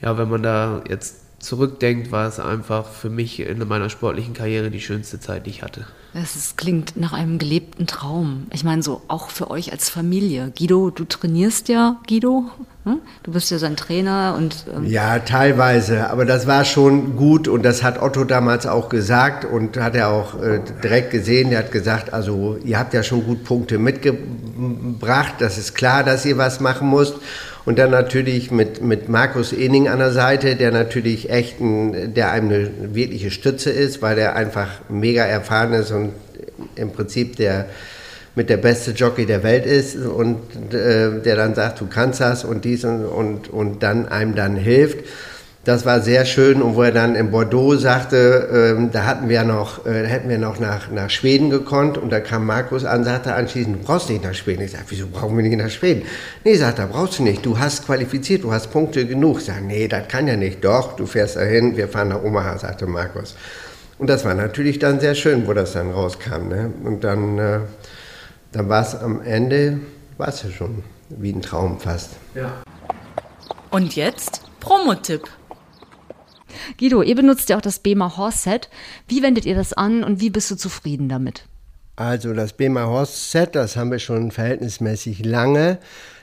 ja, 0.01 0.17
wenn 0.17 0.31
man 0.31 0.43
da 0.43 0.83
jetzt 0.89 1.17
zurückdenkt, 1.41 2.13
war 2.13 2.29
es 2.29 2.39
einfach 2.39 2.87
für 2.87 3.11
mich 3.11 3.41
in 3.41 3.67
meiner 3.67 3.91
sportlichen 3.91 4.35
Karriere 4.35 4.71
die 4.71 4.81
schönste 4.81 5.19
Zeit, 5.19 5.47
die 5.47 5.51
ich 5.51 5.63
hatte. 5.63 5.87
Es 6.13 6.57
klingt 6.57 6.97
nach 6.97 7.13
einem 7.13 7.39
gelebten 7.39 7.87
Traum. 7.87 8.47
Ich 8.53 8.65
meine, 8.65 8.83
so 8.83 9.01
auch 9.07 9.31
für 9.31 9.51
euch 9.51 9.73
als 9.73 9.89
Familie. 9.89 10.53
Guido, 10.57 10.91
du 10.91 11.05
trainierst 11.05 11.69
ja, 11.69 12.01
Guido. 12.09 12.51
Hm? 12.85 12.99
Du 13.23 13.33
bist 13.33 13.51
ja 13.51 13.59
sein 13.59 13.77
Trainer 13.77 14.35
und. 14.37 14.67
Ähm 14.75 14.87
ja, 14.87 15.21
teilweise. 15.21 16.11
Aber 16.11 16.25
das 16.25 16.47
war 16.47 16.65
schon 16.65 17.17
gut 17.17 17.47
und 17.47 17.63
das 17.63 17.83
hat 17.83 18.03
Otto 18.03 18.25
damals 18.25 18.67
auch 18.67 18.89
gesagt 18.89 19.45
und 19.45 19.77
hat 19.77 19.95
er 19.95 20.09
auch 20.09 20.41
äh, 20.43 20.61
direkt 20.83 21.11
gesehen. 21.11 21.53
Er 21.53 21.61
hat 21.61 21.73
gesagt, 21.73 22.13
also 22.13 22.59
ihr 22.65 22.79
habt 22.79 22.93
ja 22.93 23.03
schon 23.03 23.25
gut 23.25 23.45
Punkte 23.45 23.79
mitgebracht. 23.79 25.35
Das 25.39 25.59
ist 25.59 25.75
klar, 25.75 26.03
dass 26.03 26.25
ihr 26.25 26.39
was 26.39 26.59
machen 26.59 26.91
müsst. 26.91 27.15
Und 27.65 27.79
dann 27.79 27.91
natürlich 27.91 28.51
mit, 28.51 28.83
mit 28.83 29.09
Markus 29.09 29.53
Ening 29.53 29.89
an 29.89 29.99
der 29.99 30.13
Seite, 30.13 30.57
der 30.57 30.71
natürlich 30.71 31.31
echt 31.31 31.61
ein, 31.61 32.15
der 32.15 32.33
einem 32.33 32.49
eine 32.49 32.71
wirkliche 32.95 33.31
Stütze 33.31 33.71
ist, 33.71 34.01
weil 34.01 34.19
er 34.19 34.35
einfach 34.35 34.69
mega 34.89 35.25
erfahren 35.25 35.73
ist 35.75 35.91
und 35.91 36.13
im 36.75 36.93
Prinzip 36.93 37.37
der 37.37 37.67
mit 38.35 38.49
der 38.49 38.59
beste 38.59 38.93
Jockey 38.93 39.27
der 39.27 39.43
Welt 39.43 39.67
ist 39.67 39.97
und 39.97 40.39
äh, 40.73 41.21
der 41.21 41.37
dann 41.37 41.55
sagt, 41.55 41.81
du 41.81 41.87
kannst 41.87 42.21
das 42.21 42.45
und 42.45 42.65
dies 42.65 42.85
und, 42.85 43.05
und, 43.05 43.51
und 43.51 43.83
dann 43.83 44.09
einem 44.09 44.35
dann 44.35 44.57
hilft. 44.57 44.99
Das 45.65 45.85
war 45.85 46.01
sehr 46.01 46.25
schön 46.25 46.63
und 46.63 46.75
wo 46.75 46.83
er 46.83 46.91
dann 46.91 47.15
in 47.15 47.31
Bordeaux 47.31 47.77
sagte, 47.77 48.77
ähm, 48.79 48.91
da 48.93 49.05
hatten 49.05 49.29
wir 49.29 49.45
noch, 49.45 49.85
äh, 49.85 50.07
hätten 50.07 50.31
wir 50.31 50.39
noch 50.39 50.59
nach, 50.59 50.91
nach 50.91 51.11
Schweden 51.11 51.51
gekonnt 51.51 51.99
und 51.99 52.11
da 52.11 52.21
kam 52.21 52.47
Markus 52.47 52.87
an, 52.87 53.05
sagte 53.05 53.35
anschließend, 53.35 53.77
du 53.77 53.85
brauchst 53.85 54.09
nicht 54.09 54.25
nach 54.25 54.33
Schweden. 54.33 54.63
Ich 54.63 54.71
sage, 54.71 54.85
wieso 54.89 55.07
brauchen 55.07 55.37
wir 55.37 55.43
nicht 55.43 55.59
nach 55.59 55.69
Schweden? 55.69 56.05
Nee, 56.45 56.55
sagt 56.55 56.79
er, 56.79 56.87
brauchst 56.87 57.19
du 57.19 57.25
nicht, 57.25 57.45
du 57.45 57.59
hast 57.59 57.85
qualifiziert, 57.85 58.43
du 58.43 58.53
hast 58.53 58.69
Punkte 58.69 59.07
genug. 59.07 59.41
Ich 59.41 59.45
sage, 59.45 59.61
nee, 59.61 59.87
das 59.87 60.09
kann 60.09 60.27
ja 60.27 60.37
nicht. 60.37 60.65
Doch, 60.65 60.97
du 60.97 61.05
fährst 61.05 61.37
dahin, 61.37 61.77
wir 61.77 61.89
fahren 61.89 62.09
nach 62.09 62.23
Omaha, 62.23 62.57
sagte 62.57 62.87
Markus. 62.87 63.37
Und 63.99 64.09
das 64.09 64.25
war 64.25 64.33
natürlich 64.33 64.79
dann 64.79 64.99
sehr 64.99 65.15
schön, 65.15 65.47
wo 65.47 65.53
das 65.53 65.75
dann 65.75 65.91
rauskam. 65.91 66.49
Ne? 66.49 66.73
Und 66.85 67.05
dann, 67.05 67.39
äh, 67.39 67.59
dann 68.53 68.71
war 68.71 68.81
es 68.81 68.95
am 68.95 69.21
Ende, 69.21 69.79
war 70.17 70.29
es 70.29 70.43
ja 70.43 70.49
schon 70.49 70.83
wie 71.11 71.35
ein 71.35 71.43
Traum 71.43 71.79
fast. 71.79 72.13
Ja. 72.35 72.63
Und 73.71 73.95
jetzt 73.95 74.41
Promotipp. 74.59 75.29
Guido, 76.79 77.03
ihr 77.03 77.15
benutzt 77.15 77.49
ja 77.49 77.57
auch 77.57 77.63
das 77.63 77.79
BEMA 77.79 78.17
Horse 78.17 78.39
Set. 78.39 78.71
Wie 79.09 79.23
wendet 79.23 79.47
ihr 79.47 79.55
das 79.55 79.73
an 79.73 80.05
und 80.05 80.21
wie 80.21 80.31
bist 80.31 80.51
du 80.51 80.57
zufrieden 80.57 81.09
damit? 81.09 81.45
Also 81.97 82.33
das 82.33 82.55
BEMA 82.55 82.87
Horse 82.87 83.13
Set, 83.13 83.55
das 83.55 83.77
haben 83.77 83.91
wir 83.91 83.99
schon 83.99 84.31
verhältnismäßig 84.31 85.25
lange. 85.25 85.79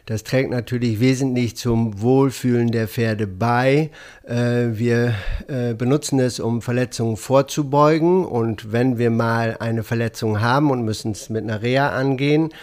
Das 0.08 0.24
trägt 0.24 0.50
natürlich 0.50 1.02
wesentlich 1.02 1.58
zum 1.58 2.02
Wohlfühlen 2.02 2.72
der 2.72 2.88
Pferde 2.88 3.28
bei. 3.28 3.92
Äh, 4.26 4.70
wir 4.72 5.14
äh, 5.50 5.74
benutzen 5.74 6.22
es, 6.22 6.40
um 6.40 6.62
Verletzungen 6.62 7.18
vorzubeugen. 7.18 8.24
Und 8.24 8.72
wenn 8.72 8.98
wir 8.98 9.10
mal 9.10 9.58
eine 9.60 9.84
Verletzung 9.84 10.40
haben 10.40 10.72
und 10.72 10.86
müssen 10.86 11.12
es 11.12 11.30
mit 11.30 11.44
einer 11.44 11.62
Reha 11.62 11.90
angehen, 11.90 12.54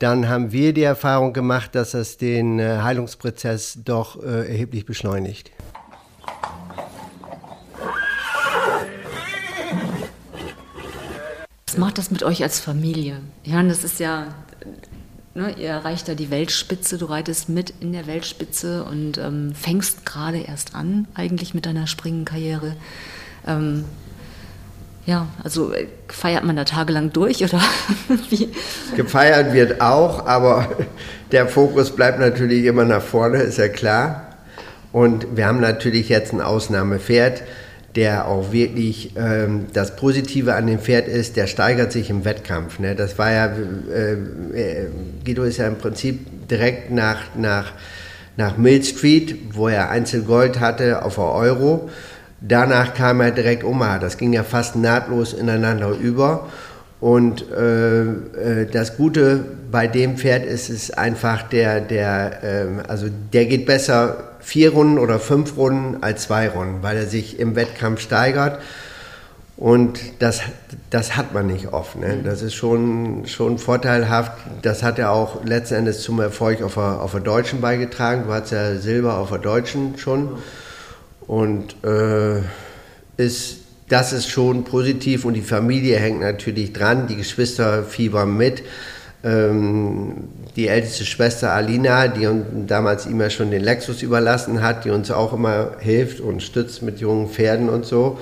dann 0.00 0.28
haben 0.28 0.50
wir 0.50 0.72
die 0.72 0.82
Erfahrung 0.82 1.32
gemacht, 1.32 1.76
dass 1.76 1.92
das 1.92 2.16
den 2.16 2.58
äh, 2.58 2.78
Heilungsprozess 2.82 3.78
doch 3.84 4.20
erheblich 4.22 4.84
beschleunigt. 4.84 5.52
Macht 11.78 11.98
das 11.98 12.10
mit 12.10 12.22
euch 12.22 12.42
als 12.42 12.60
Familie? 12.60 13.20
Ja, 13.44 13.62
das 13.62 13.84
ist 13.84 14.00
ja, 14.00 14.26
ne, 15.34 15.54
ihr 15.58 15.68
erreicht 15.68 16.08
da 16.08 16.14
die 16.14 16.30
Weltspitze, 16.30 16.98
du 16.98 17.06
reitest 17.06 17.48
mit 17.48 17.72
in 17.80 17.92
der 17.92 18.06
Weltspitze 18.06 18.84
und 18.84 19.18
ähm, 19.18 19.54
fängst 19.54 20.04
gerade 20.04 20.38
erst 20.38 20.74
an, 20.74 21.08
eigentlich 21.14 21.54
mit 21.54 21.66
deiner 21.66 21.86
Springenkarriere. 21.86 22.76
Ähm, 23.46 23.84
ja, 25.06 25.26
also 25.42 25.72
äh, 25.72 25.86
feiert 26.08 26.44
man 26.44 26.54
da 26.56 26.64
tagelang 26.64 27.12
durch 27.12 27.42
oder 27.42 27.62
wie? 28.28 28.50
Gefeiert 28.94 29.54
wird 29.54 29.80
auch, 29.80 30.26
aber 30.26 30.68
der 31.32 31.48
Fokus 31.48 31.96
bleibt 31.96 32.20
natürlich 32.20 32.64
immer 32.64 32.84
nach 32.84 33.02
vorne, 33.02 33.38
ist 33.38 33.58
ja 33.58 33.68
klar. 33.68 34.36
Und 34.92 35.36
wir 35.36 35.46
haben 35.46 35.60
natürlich 35.60 36.08
jetzt 36.08 36.32
ein 36.32 36.40
Ausnahmepferd 36.40 37.42
der 37.98 38.28
auch 38.28 38.52
wirklich 38.52 39.10
ähm, 39.16 39.66
das 39.72 39.96
Positive 39.96 40.54
an 40.54 40.68
dem 40.68 40.78
Pferd 40.78 41.08
ist, 41.08 41.36
der 41.36 41.48
steigert 41.48 41.90
sich 41.90 42.10
im 42.10 42.24
Wettkampf. 42.24 42.78
Ne? 42.78 42.94
Das 42.94 43.18
war 43.18 43.32
ja, 43.32 43.46
äh, 43.46 44.12
äh, 44.12 44.86
Guido 45.24 45.42
ist 45.42 45.56
ja 45.56 45.66
im 45.66 45.78
Prinzip 45.78 46.48
direkt 46.48 46.92
nach, 46.92 47.18
nach, 47.34 47.72
nach 48.36 48.56
Mill 48.56 48.84
Street, 48.84 49.36
wo 49.52 49.66
er 49.66 49.90
Einzelgold 49.90 50.60
hatte 50.60 51.02
auf 51.04 51.16
der 51.16 51.24
Euro, 51.24 51.90
danach 52.40 52.94
kam 52.94 53.20
ja 53.20 53.32
direkt 53.32 53.64
Omaha. 53.64 53.98
Das 53.98 54.16
ging 54.16 54.32
ja 54.32 54.44
fast 54.44 54.76
nahtlos 54.76 55.32
ineinander 55.32 55.90
über. 55.90 56.48
Und 57.00 57.50
äh, 57.52 58.02
äh, 58.02 58.66
das 58.70 58.96
Gute 58.96 59.44
bei 59.70 59.86
dem 59.86 60.16
Pferd 60.16 60.44
ist 60.44 60.68
es 60.68 60.90
einfach, 60.90 61.44
der, 61.44 61.80
der, 61.80 62.42
äh, 62.42 62.66
also 62.88 63.06
der 63.32 63.46
geht 63.46 63.66
besser 63.66 64.24
vier 64.40 64.72
Runden 64.72 64.98
oder 64.98 65.20
fünf 65.20 65.56
Runden 65.56 66.02
als 66.02 66.24
zwei 66.24 66.48
Runden, 66.48 66.82
weil 66.82 66.96
er 66.96 67.06
sich 67.06 67.38
im 67.38 67.54
Wettkampf 67.54 68.00
steigert. 68.00 68.60
Und 69.56 69.98
das, 70.20 70.40
das 70.90 71.16
hat 71.16 71.34
man 71.34 71.48
nicht 71.48 71.72
oft. 71.72 71.96
Ne? 71.96 72.20
Das 72.24 72.42
ist 72.42 72.54
schon, 72.54 73.26
schon 73.26 73.58
vorteilhaft. 73.58 74.32
Das 74.62 74.82
hat 74.84 75.00
er 75.00 75.10
auch 75.10 75.44
letzten 75.44 75.74
Endes 75.74 76.02
zum 76.02 76.20
Erfolg 76.20 76.62
auf 76.62 76.74
der, 76.74 77.02
auf 77.02 77.10
der 77.10 77.20
Deutschen 77.20 77.60
beigetragen. 77.60 78.24
Du 78.26 78.32
hattest 78.32 78.52
ja 78.52 78.76
Silber 78.76 79.18
auf 79.18 79.30
der 79.30 79.38
Deutschen 79.38 79.98
schon. 79.98 80.38
Und 81.26 81.74
äh, 81.84 82.40
ist 83.16 83.58
das 83.88 84.12
ist 84.12 84.28
schon 84.28 84.64
positiv 84.64 85.24
und 85.24 85.34
die 85.34 85.42
Familie 85.42 85.98
hängt 85.98 86.20
natürlich 86.20 86.72
dran, 86.72 87.06
die 87.06 87.16
Geschwister 87.16 87.82
fiebern 87.82 88.36
mit. 88.36 88.62
Ähm, 89.24 90.28
die 90.54 90.68
älteste 90.68 91.04
Schwester 91.04 91.52
Alina, 91.52 92.08
die 92.08 92.26
uns 92.26 92.44
damals 92.66 93.06
immer 93.06 93.30
schon 93.30 93.50
den 93.50 93.62
Lexus 93.62 94.02
überlassen 94.02 94.62
hat, 94.62 94.84
die 94.84 94.90
uns 94.90 95.10
auch 95.10 95.32
immer 95.32 95.72
hilft 95.80 96.20
und 96.20 96.42
stützt 96.42 96.82
mit 96.82 97.00
jungen 97.00 97.28
Pferden 97.28 97.68
und 97.68 97.84
so. 97.84 98.18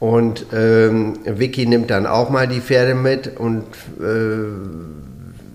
Und 0.00 0.46
ähm, 0.52 1.14
Vicky 1.24 1.66
nimmt 1.66 1.90
dann 1.90 2.06
auch 2.06 2.30
mal 2.30 2.46
die 2.46 2.60
Pferde 2.60 2.94
mit 2.94 3.38
und 3.38 3.64
äh, 4.00 4.48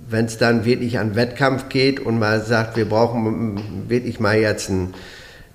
wenn 0.09 0.25
es 0.25 0.37
dann 0.37 0.65
wirklich 0.65 0.97
an 0.97 1.15
Wettkampf 1.15 1.69
geht 1.69 1.99
und 1.99 2.19
man 2.19 2.43
sagt, 2.43 2.75
wir 2.75 2.85
brauchen 2.85 3.87
wirklich 3.87 4.19
mal 4.19 4.37
jetzt 4.37 4.69
einen 4.69 4.93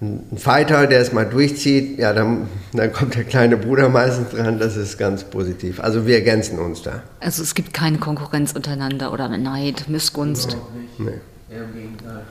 ein 0.04 0.38
Fighter, 0.38 0.86
der 0.86 1.00
es 1.00 1.12
mal 1.12 1.24
durchzieht, 1.24 1.98
ja, 1.98 2.12
dann, 2.12 2.48
dann 2.72 2.92
kommt 2.92 3.14
der 3.14 3.24
kleine 3.24 3.56
Bruder 3.56 3.88
meistens 3.88 4.30
dran. 4.30 4.58
Das 4.58 4.76
ist 4.76 4.98
ganz 4.98 5.24
positiv. 5.24 5.80
Also 5.80 6.06
wir 6.06 6.16
ergänzen 6.16 6.58
uns 6.58 6.82
da. 6.82 7.02
Also 7.20 7.42
es 7.42 7.54
gibt 7.54 7.72
keine 7.72 7.98
Konkurrenz 7.98 8.52
untereinander 8.52 9.12
oder 9.12 9.28
Neid, 9.28 9.88
Missgunst. 9.88 10.56
Nee. 10.98 11.10
Eher 11.50 11.64
im 11.64 11.72
Gegenteil. 11.72 12.22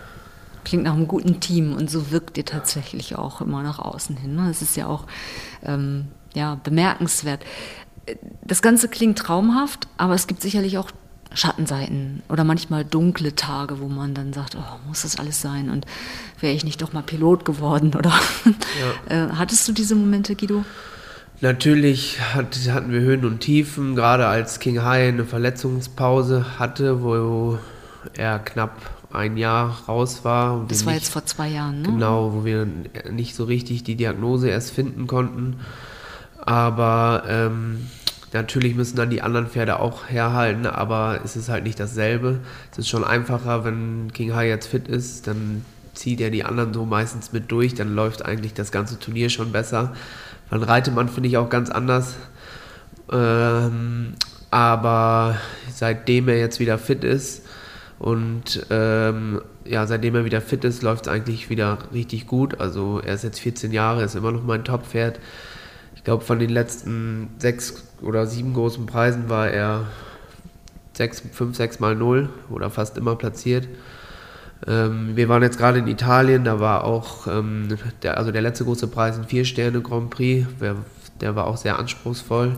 Klingt 0.64 0.84
nach 0.84 0.94
einem 0.94 1.08
guten 1.08 1.40
Team 1.40 1.74
und 1.74 1.90
so 1.90 2.12
wirkt 2.12 2.38
ihr 2.38 2.46
tatsächlich 2.46 3.18
auch 3.18 3.42
immer 3.42 3.64
nach 3.64 3.80
außen 3.80 4.16
hin. 4.16 4.36
Ne? 4.36 4.46
Das 4.48 4.62
ist 4.62 4.78
ja 4.78 4.88
auch 4.88 5.06
ähm, 5.66 6.06
ja, 6.34 6.60
bemerkenswert. 6.64 7.42
Das 8.44 8.62
Ganze 8.62 8.88
klingt 8.88 9.18
traumhaft, 9.18 9.88
aber 9.98 10.14
es 10.14 10.28
gibt 10.28 10.42
sicherlich 10.42 10.78
auch 10.78 10.92
Schattenseiten 11.36 12.24
oder 12.30 12.44
manchmal 12.44 12.86
dunkle 12.86 13.36
Tage, 13.36 13.80
wo 13.80 13.88
man 13.88 14.14
dann 14.14 14.34
sagt, 14.34 14.56
oh, 14.56 14.88
muss 14.88 15.02
das 15.02 15.18
alles 15.18 15.42
sein 15.42 15.70
und 15.70 15.86
wäre 16.40 16.54
ich 16.54 16.64
nicht 16.64 16.82
doch 16.82 16.94
mal 16.94 17.04
Pilot 17.04 17.46
geworden 17.46 17.94
oder 17.98 18.12
ja. 19.10 19.26
Äh, 19.26 19.30
hattest 19.34 19.68
du 19.68 19.72
diese 19.72 19.96
Momente, 19.96 20.36
Guido? 20.36 20.64
Natürlich 21.42 22.20
hat, 22.34 22.58
hatten 22.70 22.92
wir 22.92 23.02
Höhen 23.02 23.26
und 23.26 23.40
Tiefen, 23.40 23.96
gerade 23.96 24.28
als 24.28 24.60
King 24.60 24.82
High 24.82 25.10
eine 25.10 25.26
Verletzungspause 25.26 26.58
hatte, 26.58 27.04
wo 27.04 27.58
er 28.14 28.40
knapp 28.40 28.78
ein 29.12 29.38
Jahr 29.38 29.84
raus 29.88 30.24
war. 30.24 30.66
Das 30.68 30.86
war 30.86 30.94
nicht, 30.94 31.04
jetzt 31.04 31.12
vor 31.12 31.26
zwei 31.26 31.50
Jahren, 31.50 31.82
ne? 31.82 31.90
Genau, 31.90 32.34
wo 32.34 32.46
wir 32.46 32.68
nicht 33.12 33.36
so 33.36 33.44
richtig 33.44 33.84
die 33.84 33.96
Diagnose 33.96 34.50
erst 34.50 34.72
finden 34.72 35.06
konnten. 35.08 35.58
Aber 36.40 37.24
ähm, 37.28 37.88
Natürlich 38.34 38.76
müssen 38.76 38.98
dann 38.98 39.10
die 39.10 39.22
anderen 39.22 39.48
Pferde 39.48 39.80
auch 39.80 40.10
herhalten, 40.10 40.66
aber 40.66 41.22
es 41.24 41.36
ist 41.36 41.50
halt 41.50 41.64
nicht 41.64 41.80
dasselbe. 41.80 42.40
Es 42.72 42.80
ist 42.80 42.90
schon 42.90 43.04
einfacher, 43.04 43.64
wenn 43.64 44.12
King 44.12 44.36
High 44.36 44.50
jetzt 44.50 44.68
fit 44.68 44.88
ist, 44.88 45.28
dann 45.28 45.64
zieht 45.94 46.20
er 46.20 46.32
die 46.32 46.44
anderen 46.44 46.74
so 46.74 46.86
meistens 46.86 47.32
mit 47.32 47.52
durch, 47.52 47.76
dann 47.76 47.94
läuft 47.94 48.26
eigentlich 48.26 48.54
das 48.54 48.72
ganze 48.72 49.00
Turnier 49.00 49.30
schon 49.30 49.52
besser. 49.52 49.94
Dann 50.50 50.64
reitet 50.64 50.96
man, 50.96 51.10
finde 51.10 51.30
ich, 51.30 51.38
auch 51.38 51.50
ganz 51.50 51.70
anders. 51.70 52.16
Ähm, 53.12 54.14
aber 54.50 55.38
seitdem 55.72 56.28
er 56.28 56.38
jetzt 56.38 56.60
wieder 56.60 56.78
fit 56.78 57.04
ist 57.04 57.44
und 58.00 58.66
ähm, 58.70 59.42
ja, 59.66 59.88
seitdem 59.88 60.16
er 60.16 60.26
wieder 60.26 60.42
fit 60.42 60.64
ist, 60.64 60.84
läuft 60.84 61.08
es 61.08 61.12
eigentlich 61.12 61.50
wieder 61.50 61.78
richtig 61.94 62.28
gut. 62.28 62.60
Also 62.60 63.00
er 63.00 63.14
ist 63.14 63.24
jetzt 63.24 63.40
14 63.40 63.72
Jahre, 63.72 64.04
ist 64.04 64.16
immer 64.16 64.32
noch 64.32 64.44
mein 64.44 64.64
Top-Pferd. 64.64 65.20
Ich 66.04 66.06
glaube, 66.06 66.26
von 66.26 66.38
den 66.38 66.50
letzten 66.50 67.30
sechs 67.38 67.82
oder 68.02 68.28
sieben 68.28 68.54
großen 68.54 68.86
Preisen 68.88 69.30
war 69.30 69.50
er 69.50 69.86
sechs, 70.92 71.24
fünf, 71.32 71.56
sechs 71.56 71.80
mal 71.80 71.96
null 71.96 72.28
oder 72.50 72.70
fast 72.70 72.98
immer 72.98 73.16
platziert. 73.16 73.70
Ähm, 74.68 75.16
wir 75.16 75.30
waren 75.30 75.44
jetzt 75.44 75.58
gerade 75.58 75.80
in 75.80 75.88
Italien, 75.88 76.44
da 76.44 76.60
war 76.60 76.84
auch, 76.84 77.28
ähm, 77.28 77.78
der, 78.02 78.18
also 78.18 78.34
der 78.34 78.42
letzte 78.42 78.66
große 78.66 78.88
Preis, 78.88 79.18
ein 79.18 79.24
Vier-Sterne 79.24 79.80
Grand 79.80 80.10
Prix, 80.10 80.46
der, 80.60 80.76
der, 81.22 81.38
war 81.38 81.48
auch 81.48 81.56
sehr 81.56 81.80
anspruchsvoll. 81.80 82.58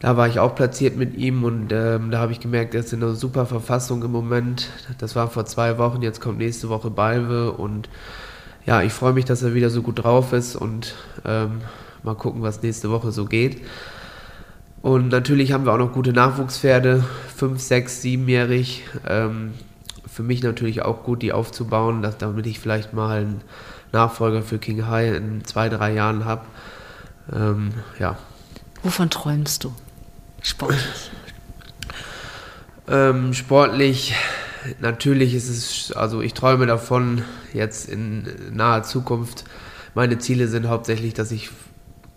Da 0.00 0.16
war 0.16 0.26
ich 0.26 0.38
auch 0.38 0.54
platziert 0.54 0.96
mit 0.96 1.14
ihm 1.14 1.44
und 1.44 1.74
ähm, 1.74 2.10
da 2.10 2.20
habe 2.20 2.32
ich 2.32 2.40
gemerkt, 2.40 2.72
er 2.72 2.80
ist 2.80 2.92
in 2.94 3.02
einer 3.02 3.12
super 3.12 3.44
Verfassung 3.44 4.02
im 4.02 4.12
Moment. 4.12 4.70
Das 4.96 5.14
war 5.14 5.28
vor 5.28 5.44
zwei 5.44 5.76
Wochen, 5.76 6.00
jetzt 6.00 6.22
kommt 6.22 6.38
nächste 6.38 6.70
Woche 6.70 6.88
Balve 6.88 7.52
und 7.52 7.90
ja, 8.64 8.80
ich 8.80 8.94
freue 8.94 9.12
mich, 9.12 9.26
dass 9.26 9.42
er 9.42 9.52
wieder 9.52 9.68
so 9.68 9.82
gut 9.82 10.02
drauf 10.02 10.32
ist 10.32 10.56
und 10.56 10.94
ähm, 11.26 11.60
Mal 12.06 12.14
gucken, 12.14 12.40
was 12.40 12.62
nächste 12.62 12.90
Woche 12.90 13.10
so 13.10 13.24
geht. 13.24 13.60
Und 14.80 15.08
natürlich 15.08 15.50
haben 15.50 15.66
wir 15.66 15.72
auch 15.72 15.78
noch 15.78 15.92
gute 15.92 16.12
Nachwuchspferde, 16.12 17.04
5, 17.36 17.60
6, 17.60 18.02
7-jährig. 18.02 18.84
Ähm, 19.08 19.54
für 20.06 20.22
mich 20.22 20.40
natürlich 20.44 20.82
auch 20.82 21.02
gut, 21.02 21.22
die 21.22 21.32
aufzubauen, 21.32 22.02
dass, 22.02 22.16
damit 22.16 22.46
ich 22.46 22.60
vielleicht 22.60 22.92
mal 22.92 23.18
einen 23.18 23.40
Nachfolger 23.90 24.42
für 24.42 24.58
King 24.58 24.86
High 24.86 25.16
in 25.16 25.44
zwei, 25.44 25.68
drei 25.68 25.94
Jahren 25.94 26.24
habe. 26.24 26.42
Ähm, 27.34 27.72
ja. 27.98 28.16
Wovon 28.84 29.10
träumst 29.10 29.64
du 29.64 29.72
sportlich? 30.42 31.10
ähm, 32.88 33.34
sportlich, 33.34 34.14
natürlich 34.78 35.34
ist 35.34 35.48
es, 35.48 35.92
also 35.96 36.22
ich 36.22 36.34
träume 36.34 36.66
davon, 36.66 37.24
jetzt 37.52 37.88
in 37.88 38.28
naher 38.52 38.84
Zukunft. 38.84 39.42
Meine 39.96 40.18
Ziele 40.18 40.46
sind 40.46 40.68
hauptsächlich, 40.68 41.12
dass 41.12 41.32
ich 41.32 41.50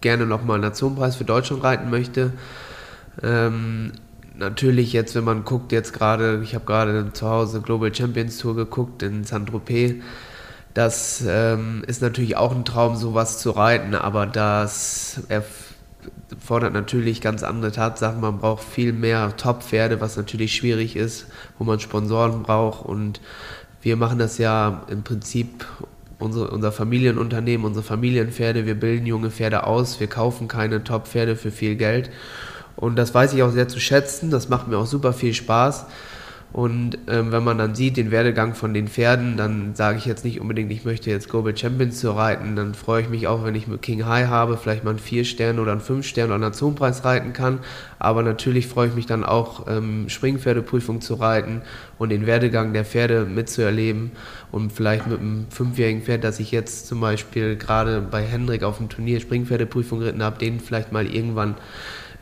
gerne 0.01 0.25
nochmal 0.25 0.55
einen 0.55 0.63
Nationenpreis 0.63 1.15
für 1.15 1.25
Deutschland 1.25 1.63
reiten 1.63 1.89
möchte. 1.89 2.33
Ähm, 3.21 3.91
natürlich 4.37 4.93
jetzt, 4.93 5.15
wenn 5.15 5.23
man 5.23 5.43
guckt, 5.43 5.71
jetzt 5.71 5.93
gerade, 5.93 6.41
ich 6.43 6.55
habe 6.55 6.65
gerade 6.65 7.11
zu 7.13 7.27
Hause 7.27 7.61
Global 7.61 7.93
Champions 7.93 8.37
Tour 8.37 8.55
geguckt 8.55 9.03
in 9.03 9.23
Saint-Tropez. 9.23 9.95
Das 10.73 11.23
ähm, 11.27 11.83
ist 11.87 12.01
natürlich 12.01 12.37
auch 12.37 12.55
ein 12.55 12.63
Traum, 12.63 12.95
sowas 12.95 13.39
zu 13.39 13.51
reiten, 13.51 13.95
aber 13.95 14.25
das 14.25 15.21
erfordert 15.27 16.73
natürlich 16.73 17.21
ganz 17.21 17.43
andere 17.43 17.71
Tatsachen. 17.71 18.21
Man 18.21 18.37
braucht 18.37 18.63
viel 18.63 18.93
mehr 18.93 19.35
Top-Pferde, 19.35 19.99
was 19.99 20.15
natürlich 20.15 20.55
schwierig 20.55 20.95
ist, 20.95 21.27
wo 21.57 21.63
man 21.63 21.79
Sponsoren 21.79 22.43
braucht. 22.43 22.85
Und 22.85 23.19
wir 23.81 23.97
machen 23.97 24.19
das 24.19 24.37
ja 24.37 24.83
im 24.89 25.03
Prinzip 25.03 25.65
unsere, 26.19 26.51
unser 26.51 26.71
Familienunternehmen, 26.71 27.65
unsere 27.65 27.83
Familienpferde, 27.83 28.65
wir 28.65 28.75
bilden 28.75 29.05
junge 29.05 29.31
Pferde 29.31 29.65
aus, 29.65 29.99
wir 29.99 30.07
kaufen 30.07 30.47
keine 30.47 30.83
Top-Pferde 30.83 31.35
für 31.35 31.51
viel 31.51 31.75
Geld. 31.75 32.11
Und 32.75 32.95
das 32.97 33.13
weiß 33.13 33.33
ich 33.33 33.43
auch 33.43 33.51
sehr 33.51 33.67
zu 33.67 33.79
schätzen, 33.79 34.29
das 34.29 34.49
macht 34.49 34.67
mir 34.67 34.77
auch 34.77 34.85
super 34.85 35.13
viel 35.13 35.33
Spaß. 35.33 35.85
Und 36.51 36.97
ähm, 37.07 37.31
wenn 37.31 37.43
man 37.43 37.59
dann 37.59 37.75
sieht 37.75 37.95
den 37.95 38.09
Werdegang 38.09 38.55
von 38.55 38.73
den 38.73 38.87
Pferden, 38.87 39.37
dann 39.37 39.75
sage 39.75 39.99
ich 39.99 40.05
jetzt 40.05 40.25
nicht 40.25 40.41
unbedingt, 40.41 40.71
ich 40.71 40.83
möchte 40.83 41.11
jetzt 41.11 41.29
Global 41.29 41.55
Champions 41.55 41.99
zu 41.99 42.11
reiten. 42.11 42.55
Dann 42.55 42.73
freue 42.73 43.03
ich 43.03 43.09
mich 43.09 43.27
auch, 43.27 43.45
wenn 43.45 43.53
ich 43.53 43.67
mit 43.67 43.83
King 43.83 44.07
High 44.07 44.27
habe, 44.27 44.57
vielleicht 44.57 44.83
mal 44.83 44.89
einen 44.91 44.99
4-Stern 44.99 45.59
oder 45.59 45.73
einen 45.73 45.81
5-Stern 45.81 46.25
oder 46.25 46.35
einen 46.35 46.43
Nationenpreis 46.45 47.05
reiten 47.05 47.33
kann. 47.33 47.59
Aber 47.99 48.23
natürlich 48.23 48.65
freue 48.65 48.87
ich 48.87 48.95
mich 48.95 49.05
dann 49.05 49.23
auch, 49.23 49.67
ähm, 49.67 50.09
Springpferdeprüfung 50.09 51.01
zu 51.01 51.15
reiten 51.15 51.61
und 51.99 52.09
den 52.09 52.25
Werdegang 52.25 52.73
der 52.73 52.83
Pferde 52.85 53.25
mitzuerleben. 53.25 54.11
Und 54.51 54.73
vielleicht 54.73 55.05
mit 55.05 55.19
einem 55.19 55.45
fünfjährigen 55.51 56.01
Pferd, 56.01 56.23
das 56.23 56.39
ich 56.39 56.51
jetzt 56.51 56.87
zum 56.87 56.99
Beispiel 56.99 57.57
gerade 57.57 58.01
bei 58.01 58.23
Hendrik 58.23 58.63
auf 58.63 58.77
dem 58.77 58.89
Turnier 58.89 59.19
Springpferdeprüfung 59.19 59.99
geritten 59.99 60.23
habe, 60.23 60.39
den 60.39 60.59
vielleicht 60.59 60.91
mal 60.91 61.05
irgendwann 61.05 61.55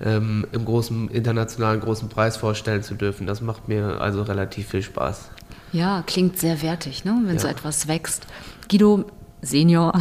ähm, 0.04 0.46
im 0.52 0.66
großen 0.66 1.10
internationalen 1.10 1.80
großen 1.80 2.10
Preis 2.10 2.38
vorstellen 2.38 2.84
zu 2.84 2.96
dürfen. 2.96 3.28
Das 3.28 3.42
macht 3.42 3.68
mir 3.68 4.00
also 4.00 4.22
relativ 4.24 4.70
viel 4.70 4.84
Spaß. 4.84 5.30
Ja, 5.74 6.04
klingt 6.06 6.40
sehr 6.40 6.62
wertig, 6.62 7.04
ne? 7.04 7.18
wenn 7.26 7.36
ja. 7.36 7.42
so 7.42 7.48
etwas 7.48 7.88
wächst. 7.88 8.28
Guido 8.70 9.06
Senior, 9.42 10.00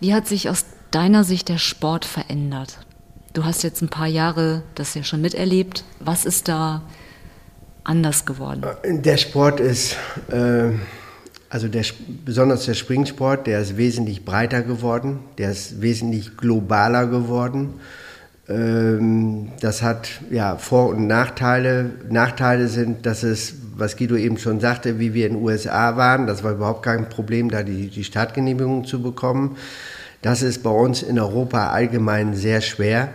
wie 0.00 0.14
hat 0.14 0.26
sich 0.26 0.48
aus 0.48 0.66
deiner 0.90 1.24
Sicht 1.24 1.48
der 1.48 1.58
Sport 1.58 2.04
verändert? 2.04 2.78
Du 3.32 3.44
hast 3.44 3.62
jetzt 3.62 3.82
ein 3.82 3.88
paar 3.88 4.06
Jahre 4.06 4.62
das 4.74 4.94
ja 4.94 5.04
schon 5.04 5.20
miterlebt. 5.20 5.84
Was 6.00 6.24
ist 6.24 6.48
da 6.48 6.82
anders 7.84 8.24
geworden? 8.24 8.62
Der 8.84 9.16
Sport 9.18 9.60
ist, 9.60 9.96
äh, 10.30 10.70
also 11.50 11.68
der, 11.68 11.84
besonders 12.24 12.64
der 12.64 12.74
Springsport, 12.74 13.46
der 13.46 13.60
ist 13.60 13.76
wesentlich 13.76 14.24
breiter 14.24 14.62
geworden, 14.62 15.20
der 15.38 15.50
ist 15.50 15.82
wesentlich 15.82 16.36
globaler 16.36 17.06
geworden. 17.06 17.74
Ähm, 18.48 19.48
das 19.60 19.82
hat 19.82 20.08
ja 20.30 20.56
Vor- 20.56 20.88
und 20.90 21.06
Nachteile. 21.06 21.90
Nachteile 22.08 22.68
sind, 22.68 23.04
dass 23.06 23.22
es, 23.22 23.54
was 23.76 23.96
Guido 23.96 24.16
eben 24.16 24.38
schon 24.38 24.60
sagte, 24.60 24.98
wie 24.98 25.14
wir 25.14 25.26
in 25.26 25.34
den 25.34 25.42
USA 25.42 25.96
waren, 25.96 26.26
das 26.26 26.44
war 26.44 26.52
überhaupt 26.52 26.82
kein 26.82 27.08
Problem, 27.08 27.50
da 27.50 27.62
die, 27.62 27.88
die 27.88 28.04
Startgenehmigung 28.04 28.84
zu 28.84 29.02
bekommen. 29.02 29.56
Das 30.22 30.42
ist 30.42 30.62
bei 30.62 30.70
uns 30.70 31.02
in 31.02 31.18
Europa 31.18 31.70
allgemein 31.70 32.34
sehr 32.34 32.60
schwer, 32.60 33.10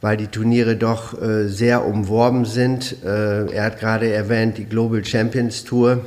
weil 0.00 0.16
die 0.16 0.28
Turniere 0.28 0.76
doch 0.76 1.20
äh, 1.20 1.48
sehr 1.48 1.84
umworben 1.84 2.44
sind. 2.44 3.04
Äh, 3.04 3.52
er 3.52 3.64
hat 3.64 3.80
gerade 3.80 4.12
erwähnt, 4.12 4.58
die 4.58 4.64
Global 4.64 5.04
Champions 5.04 5.64
Tour. 5.64 6.04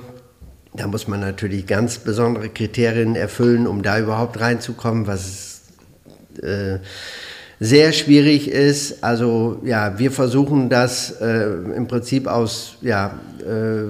Da 0.74 0.88
muss 0.88 1.10
man 1.10 1.20
natürlich 1.20 1.68
ganz 1.68 2.00
besondere 2.00 2.48
Kriterien 2.48 3.18
erfüllen, 3.18 3.68
um 3.68 3.84
da 3.84 4.00
überhaupt 4.00 4.40
reinzukommen, 4.40 5.06
was 5.06 5.62
äh, 6.42 6.80
sehr 7.64 7.94
schwierig 7.94 8.50
ist. 8.50 9.04
Also 9.04 9.60
ja, 9.64 10.00
wir 10.00 10.12
versuchen 10.12 10.70
das 10.70 11.12
äh, 11.22 11.44
im 11.76 11.88
Prinzip 11.88 12.26
aus, 12.26 12.78
ja, 12.82 13.20
äh, 13.40 13.84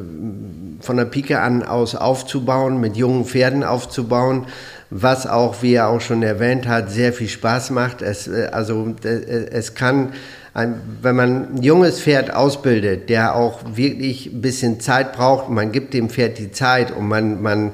von 0.81 0.97
der 0.97 1.05
Pike 1.05 1.39
an 1.39 1.63
aus 1.63 1.95
aufzubauen, 1.95 2.81
mit 2.81 2.97
jungen 2.97 3.23
Pferden 3.23 3.63
aufzubauen, 3.63 4.47
was 4.89 5.25
auch, 5.25 5.63
wie 5.63 5.75
er 5.75 5.87
auch 5.87 6.01
schon 6.01 6.21
erwähnt 6.21 6.67
hat, 6.67 6.91
sehr 6.91 7.13
viel 7.13 7.29
Spaß 7.29 7.69
macht. 7.69 8.01
Es, 8.01 8.27
äh, 8.27 8.49
also 8.51 8.93
äh, 9.05 9.07
es 9.51 9.73
kann, 9.73 10.11
ein, 10.53 10.81
wenn 11.01 11.15
man 11.15 11.55
ein 11.55 11.63
junges 11.63 12.01
Pferd 12.01 12.33
ausbildet, 12.33 13.09
der 13.09 13.35
auch 13.35 13.61
wirklich 13.75 14.33
ein 14.33 14.41
bisschen 14.41 14.81
Zeit 14.81 15.13
braucht, 15.13 15.49
man 15.49 15.71
gibt 15.71 15.93
dem 15.93 16.09
Pferd 16.09 16.39
die 16.39 16.51
Zeit 16.51 16.91
und 16.91 17.07
man, 17.07 17.41
man 17.41 17.71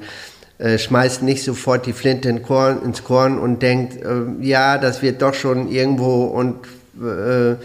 äh, 0.60 0.78
schmeißt 0.78 1.22
nicht 1.22 1.44
sofort 1.44 1.86
die 1.86 1.94
Flinte 1.94 2.30
in 2.30 2.42
Korn, 2.42 2.82
ins 2.84 3.04
Korn 3.04 3.38
und 3.38 3.62
denkt, 3.62 4.04
äh, 4.04 4.24
ja, 4.42 4.78
das 4.78 5.02
wird 5.02 5.22
doch 5.22 5.34
schon 5.34 5.70
irgendwo 5.70 6.26
und 6.26 6.56
äh, 7.02 7.52
äh 7.52 7.58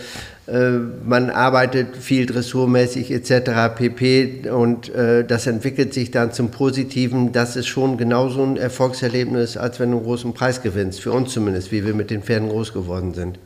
man 1.06 1.30
arbeitet 1.30 1.96
viel 1.96 2.26
dressurmäßig 2.26 3.10
etc. 3.10 3.74
pp. 3.74 4.50
Und 4.50 4.94
äh, 4.94 5.24
das 5.24 5.46
entwickelt 5.46 5.94
sich 5.94 6.10
dann 6.10 6.32
zum 6.32 6.50
Positiven. 6.50 7.32
Das 7.32 7.56
ist 7.56 7.68
schon 7.68 7.96
genauso 7.96 8.42
ein 8.42 8.56
Erfolgserlebnis, 8.56 9.56
als 9.56 9.80
wenn 9.80 9.92
du 9.92 9.98
einen 9.98 10.04
großen 10.04 10.34
Preis 10.34 10.60
gewinnst. 10.60 11.00
Für 11.00 11.12
uns 11.12 11.32
zumindest, 11.32 11.72
wie 11.72 11.86
wir 11.86 11.94
mit 11.94 12.10
den 12.10 12.22
Pferden 12.22 12.48
groß 12.48 12.72
geworden 12.72 13.14
sind. 13.14 13.38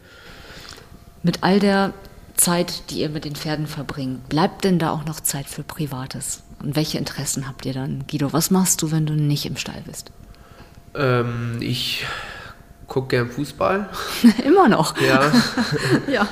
Mit 1.22 1.42
all 1.42 1.60
der 1.60 1.92
Zeit, 2.36 2.90
die 2.90 3.00
ihr 3.00 3.10
mit 3.10 3.24
den 3.24 3.36
Pferden 3.36 3.66
verbringt, 3.66 4.28
bleibt 4.28 4.64
denn 4.64 4.78
da 4.78 4.90
auch 4.90 5.04
noch 5.04 5.20
Zeit 5.20 5.46
für 5.46 5.62
Privates? 5.62 6.42
Und 6.62 6.76
welche 6.76 6.98
Interessen 6.98 7.46
habt 7.48 7.66
ihr 7.66 7.74
dann? 7.74 8.04
Guido, 8.10 8.32
was 8.32 8.50
machst 8.50 8.82
du, 8.82 8.90
wenn 8.90 9.06
du 9.06 9.14
nicht 9.14 9.46
im 9.46 9.56
Stall 9.56 9.82
bist? 9.86 10.10
Ähm, 10.94 11.58
ich 11.60 12.06
gucke 12.86 13.08
gern 13.08 13.30
Fußball. 13.30 13.88
Immer 14.44 14.68
noch. 14.68 14.98
Ja. 15.00 15.32
ja. 16.08 16.28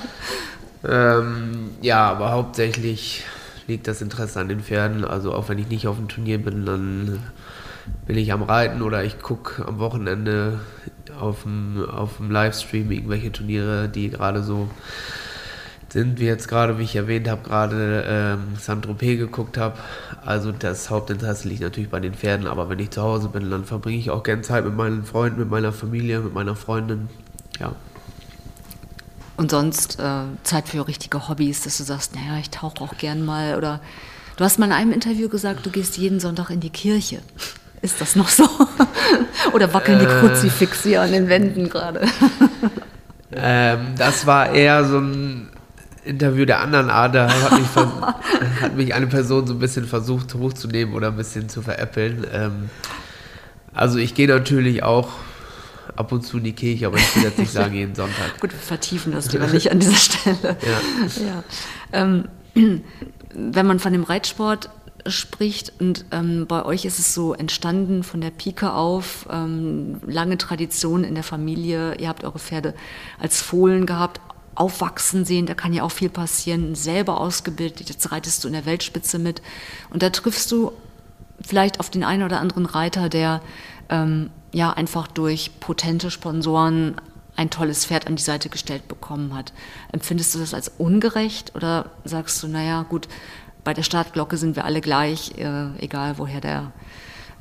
Ähm, 0.87 1.70
ja, 1.80 2.10
aber 2.10 2.32
hauptsächlich 2.32 3.24
liegt 3.66 3.88
das 3.88 4.02
Interesse 4.02 4.40
an 4.40 4.48
den 4.48 4.60
Pferden. 4.60 5.04
Also 5.04 5.32
auch 5.32 5.48
wenn 5.48 5.58
ich 5.58 5.68
nicht 5.68 5.87
auf 5.87 5.96
dem 5.96 6.08
Turnier 6.08 6.38
bin, 6.38 6.66
dann 6.66 7.18
bin 8.06 8.16
ich 8.16 8.32
am 8.32 8.42
Reiten 8.42 8.82
oder 8.82 9.04
ich 9.04 9.20
gucke 9.20 9.66
am 9.66 9.78
Wochenende 9.78 10.60
auf 11.18 11.42
dem, 11.42 11.84
auf 11.88 12.16
dem 12.16 12.30
Livestream 12.30 12.90
irgendwelche 12.90 13.32
Turniere, 13.32 13.88
die 13.88 14.10
gerade 14.10 14.42
so 14.42 14.68
sind 15.94 16.18
wir 16.18 16.26
jetzt 16.26 16.48
gerade, 16.48 16.76
wie 16.76 16.83
ich 16.83 16.96
erwähnt 16.96 17.28
habe, 17.28 17.42
gerade 17.44 18.04
ähm, 18.04 18.57
Saint-Tropez 18.61 19.16
geguckt 19.16 19.57
habe. 19.57 19.78
Also 20.26 20.50
das 20.50 20.90
Hauptinteresse 20.90 21.46
liegt 21.46 21.61
natürlich 21.61 21.88
bei 21.88 22.00
den 22.00 22.14
Pferden, 22.14 22.48
aber 22.48 22.68
wenn 22.68 22.80
ich 22.80 22.90
zu 22.90 23.00
Hause 23.00 23.28
bin, 23.28 23.48
dann 23.48 23.64
verbringe 23.64 23.98
ich 23.98 24.11
auch 24.11 24.24
gerne 24.24 24.42
Zeit 24.42 24.64
mit 24.64 24.74
meinen 24.74 25.04
Freunden, 25.04 25.38
mit 25.38 25.48
meiner 25.48 25.72
Familie, 25.72 26.18
mit 26.18 26.35
meiner 26.35 26.57
Freundin. 26.57 27.09
Ja. 27.61 27.76
Und 29.37 29.52
sonst 29.52 30.00
äh, 30.00 30.24
Zeit 30.42 30.68
für 30.68 30.85
richtige 30.88 31.28
Hobbys, 31.28 31.62
dass 31.62 31.78
du 31.78 31.85
sagst, 31.85 32.16
naja, 32.16 32.40
ich 32.40 32.50
tauche 32.50 32.80
auch 32.80 32.96
gern 32.96 33.24
mal 33.24 33.54
oder 33.57 33.80
du 34.37 34.42
hast 34.42 34.59
mal 34.59 34.66
in 34.66 34.72
einem 34.72 34.92
Interview 34.92 35.28
gesagt, 35.28 35.64
du 35.64 35.70
gehst 35.70 35.96
jeden 35.96 36.18
Sonntag 36.18 36.50
in 36.50 36.59
die 36.59 36.70
Kirche. 36.70 37.20
Ist 37.83 38.00
das 38.00 38.16
noch 38.16 38.30
so? 38.30 38.48
oder 39.52 39.72
wackeln 39.72 40.00
die 40.00 40.07
äh, 40.07 40.20
Kruzifixe 40.20 41.00
an 41.00 41.12
den 41.12 41.28
Wänden 41.28 41.70
gerade? 41.70 42.00
ähm, 43.33 43.94
das 43.96 44.26
war 44.26 44.50
eher 44.50 44.85
so 44.87 44.98
ein 44.98 45.50
Interview 46.04 46.44
der 46.44 46.60
anderen 46.60 46.90
Art, 46.90 47.14
da 47.14 47.28
hat 47.30 47.58
mich, 47.58 47.68
hat 48.60 48.76
mich, 48.76 48.94
eine 48.94 49.06
Person 49.06 49.46
so 49.46 49.54
ein 49.54 49.58
bisschen 49.58 49.86
versucht 49.86 50.34
hochzunehmen 50.34 50.94
oder 50.94 51.08
ein 51.08 51.16
bisschen 51.16 51.48
zu 51.48 51.62
veräppeln. 51.62 52.26
Ähm, 52.32 52.70
also 53.72 53.98
ich 53.98 54.14
gehe 54.14 54.28
natürlich 54.28 54.82
auch 54.82 55.08
ab 55.96 56.12
und 56.12 56.22
zu 56.22 56.38
in 56.38 56.44
die 56.44 56.52
Kirche, 56.52 56.86
aber 56.86 56.98
ich 56.98 57.16
will 57.16 57.22
jetzt 57.24 57.38
nicht 57.38 57.52
sagen 57.52 57.74
jeden 57.74 57.94
Sonntag. 57.94 58.40
Gut, 58.40 58.52
wir 58.52 58.58
vertiefen 58.58 59.12
das 59.12 59.32
lieber 59.32 59.46
nicht 59.46 59.70
an 59.70 59.80
dieser 59.80 59.96
Stelle. 59.96 60.36
Ja. 60.62 61.24
ja. 61.26 61.44
Ähm, 61.92 62.28
wenn 63.34 63.66
man 63.66 63.78
von 63.80 63.92
dem 63.92 64.04
Reitsport 64.04 64.70
spricht 65.06 65.72
und 65.80 66.06
ähm, 66.12 66.46
bei 66.46 66.64
euch 66.64 66.84
ist 66.84 66.98
es 66.98 67.12
so 67.12 67.34
entstanden 67.34 68.04
von 68.04 68.20
der 68.20 68.30
Pike 68.30 68.72
auf, 68.72 69.26
ähm, 69.30 70.00
lange 70.06 70.38
Tradition 70.38 71.04
in 71.04 71.14
der 71.14 71.24
Familie, 71.24 71.96
ihr 71.96 72.08
habt 72.08 72.24
eure 72.24 72.38
Pferde 72.38 72.74
als 73.18 73.42
Fohlen 73.42 73.84
gehabt, 73.84 74.20
aufwachsen 74.54 75.24
sehen, 75.24 75.46
da 75.46 75.54
kann 75.54 75.72
ja 75.72 75.82
auch 75.82 75.90
viel 75.90 76.10
passieren, 76.10 76.74
selber 76.74 77.20
ausgebildet, 77.20 77.88
jetzt 77.88 78.12
reitest 78.12 78.42
du 78.44 78.48
in 78.48 78.54
der 78.54 78.66
Weltspitze 78.66 79.18
mit 79.18 79.42
und 79.90 80.02
da 80.02 80.10
triffst 80.10 80.50
du 80.52 80.72
vielleicht 81.40 81.80
auf 81.80 81.90
den 81.90 82.04
einen 82.04 82.22
oder 82.22 82.40
anderen 82.40 82.66
Reiter, 82.66 83.08
der 83.08 83.40
ähm, 83.88 84.30
ja 84.52 84.72
einfach 84.72 85.06
durch 85.06 85.50
potente 85.60 86.10
Sponsoren 86.10 86.96
ein 87.36 87.50
tolles 87.50 87.86
Pferd 87.86 88.06
an 88.06 88.16
die 88.16 88.22
Seite 88.22 88.48
gestellt 88.48 88.86
bekommen 88.88 89.34
hat. 89.34 89.52
Empfindest 89.92 90.34
du 90.34 90.38
das 90.38 90.54
als 90.54 90.70
ungerecht 90.78 91.54
oder 91.54 91.90
sagst 92.04 92.42
du, 92.42 92.48
naja, 92.48 92.84
gut, 92.88 93.08
bei 93.64 93.74
der 93.74 93.82
Startglocke 93.82 94.36
sind 94.36 94.56
wir 94.56 94.64
alle 94.64 94.80
gleich, 94.80 95.32
äh, 95.38 95.66
egal 95.78 96.18
woher 96.18 96.40
der, 96.40 96.72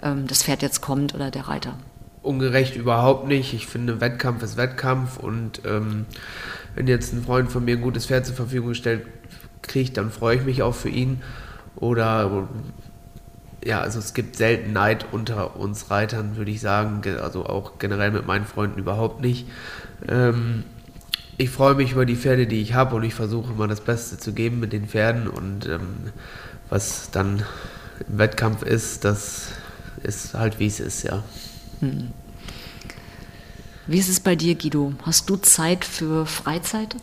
ähm, 0.01 0.25
das 0.25 0.43
Pferd 0.43 0.61
jetzt 0.61 0.81
kommt 0.81 1.13
oder 1.13 1.29
der 1.29 1.47
Reiter? 1.47 1.77
Ungerecht 2.21 2.75
überhaupt 2.75 3.27
nicht. 3.27 3.53
Ich 3.53 3.67
finde, 3.67 3.99
Wettkampf 3.99 4.41
ist 4.41 4.55
Wettkampf 4.55 5.17
und 5.17 5.61
ähm, 5.65 6.05
wenn 6.75 6.87
jetzt 6.87 7.13
ein 7.13 7.23
Freund 7.23 7.51
von 7.51 7.65
mir 7.65 7.77
ein 7.77 7.81
gutes 7.81 8.05
Pferd 8.05 8.25
zur 8.25 8.35
Verfügung 8.35 8.73
stellt, 8.73 9.05
kriegt, 9.61 9.97
dann 9.97 10.11
freue 10.11 10.37
ich 10.37 10.43
mich 10.43 10.61
auch 10.61 10.75
für 10.75 10.89
ihn. 10.89 11.21
Oder 11.75 12.47
ja, 13.65 13.81
also 13.81 13.99
es 13.99 14.13
gibt 14.13 14.35
selten 14.35 14.73
Neid 14.73 15.05
unter 15.11 15.55
uns 15.55 15.89
Reitern, 15.89 16.35
würde 16.35 16.51
ich 16.51 16.61
sagen. 16.61 17.01
Also 17.21 17.45
auch 17.45 17.79
generell 17.79 18.11
mit 18.11 18.27
meinen 18.27 18.45
Freunden 18.45 18.79
überhaupt 18.79 19.21
nicht. 19.21 19.47
Ähm, 20.07 20.63
ich 21.37 21.49
freue 21.49 21.75
mich 21.75 21.93
über 21.93 22.05
die 22.05 22.15
Pferde, 22.15 22.45
die 22.45 22.61
ich 22.61 22.73
habe 22.73 22.95
und 22.95 23.03
ich 23.03 23.15
versuche 23.15 23.53
immer 23.53 23.67
das 23.67 23.81
Beste 23.81 24.17
zu 24.17 24.33
geben 24.33 24.59
mit 24.59 24.73
den 24.73 24.87
Pferden. 24.87 25.27
Und 25.27 25.67
ähm, 25.67 26.11
was 26.69 27.09
dann 27.11 27.43
im 28.07 28.17
Wettkampf 28.17 28.63
ist, 28.63 29.05
das 29.05 29.49
ist 30.03 30.33
halt 30.33 30.59
wie 30.59 30.67
es 30.67 30.79
ist, 30.79 31.03
ja. 31.03 31.23
Hm. 31.79 32.09
Wie 33.85 33.99
ist 33.99 34.07
es 34.07 34.21
bei 34.21 34.35
dir, 34.35 34.55
Guido? 34.55 34.93
Hast 35.05 35.29
du 35.29 35.35
Zeit 35.35 35.83
für 35.83 36.25
Freizeit? 36.25 36.95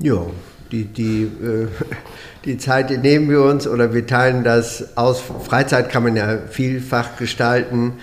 Ja, 0.00 0.26
die, 0.72 0.84
die, 0.84 1.22
äh, 1.22 1.68
die 2.44 2.58
Zeit 2.58 2.90
die 2.90 2.98
nehmen 2.98 3.30
wir 3.30 3.42
uns 3.42 3.68
oder 3.68 3.94
wir 3.94 4.04
teilen 4.06 4.42
das 4.42 4.96
aus. 4.96 5.22
Freizeit 5.44 5.90
kann 5.90 6.02
man 6.02 6.16
ja 6.16 6.38
vielfach 6.50 7.16
gestalten. 7.18 7.94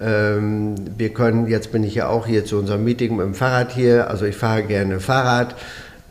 Ähm, 0.00 0.74
wir 0.98 1.10
können, 1.10 1.46
jetzt 1.46 1.70
bin 1.70 1.84
ich 1.84 1.94
ja 1.94 2.08
auch 2.08 2.26
hier 2.26 2.44
zu 2.44 2.58
unserem 2.58 2.82
Meeting 2.82 3.16
mit 3.16 3.24
dem 3.24 3.34
Fahrrad 3.34 3.72
hier, 3.72 4.10
also 4.10 4.24
ich 4.24 4.36
fahre 4.36 4.64
gerne 4.64 4.98
Fahrrad. 4.98 5.54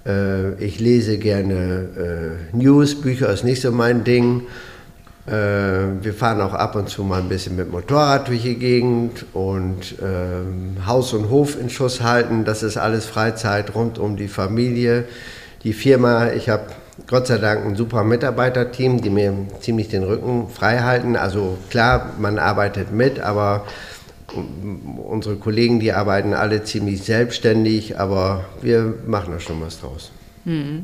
Äh, 0.05 0.53
ich 0.63 0.79
lese 0.79 1.17
gerne 1.17 2.37
äh, 2.53 2.55
News, 2.55 3.01
Bücher 3.01 3.29
ist 3.29 3.43
nicht 3.43 3.61
so 3.61 3.73
mein 3.73 4.05
Ding. 4.05 4.43
Äh, 5.27 6.03
wir 6.03 6.13
fahren 6.13 6.39
auch 6.41 6.53
ab 6.53 6.75
und 6.75 6.87
zu 6.87 7.03
mal 7.03 7.21
ein 7.21 7.29
bisschen 7.29 7.55
mit 7.55 7.71
Motorrad 7.71 8.27
durch 8.27 8.43
die 8.43 8.57
Gegend 8.57 9.25
und 9.33 9.95
äh, 9.99 10.85
Haus 10.85 11.13
und 11.13 11.29
Hof 11.29 11.59
in 11.59 11.69
Schuss 11.69 12.01
halten. 12.01 12.45
Das 12.45 12.61
ist 12.61 12.77
alles 12.77 13.05
Freizeit 13.05 13.73
rund 13.73 13.97
um 13.97 14.17
die 14.17 14.27
Familie. 14.27 15.05
Die 15.63 15.73
Firma, 15.73 16.31
ich 16.31 16.49
habe 16.49 16.65
Gott 17.07 17.27
sei 17.27 17.39
Dank 17.39 17.65
ein 17.65 17.75
super 17.75 18.03
Mitarbeiterteam, 18.03 19.01
die 19.01 19.09
mir 19.09 19.33
ziemlich 19.59 19.89
den 19.89 20.03
Rücken 20.03 20.47
frei 20.49 20.79
halten. 20.79 21.15
Also 21.15 21.57
klar, 21.69 22.13
man 22.19 22.37
arbeitet 22.39 22.91
mit, 22.91 23.19
aber 23.19 23.65
unsere 25.07 25.35
Kollegen, 25.35 25.79
die 25.79 25.91
arbeiten 25.91 26.33
alle 26.33 26.63
ziemlich 26.63 27.03
selbstständig, 27.03 27.99
aber 27.99 28.45
wir 28.61 28.93
machen 29.07 29.33
da 29.33 29.39
schon 29.39 29.61
was 29.61 29.79
draus. 29.79 30.11
Mhm. 30.45 30.83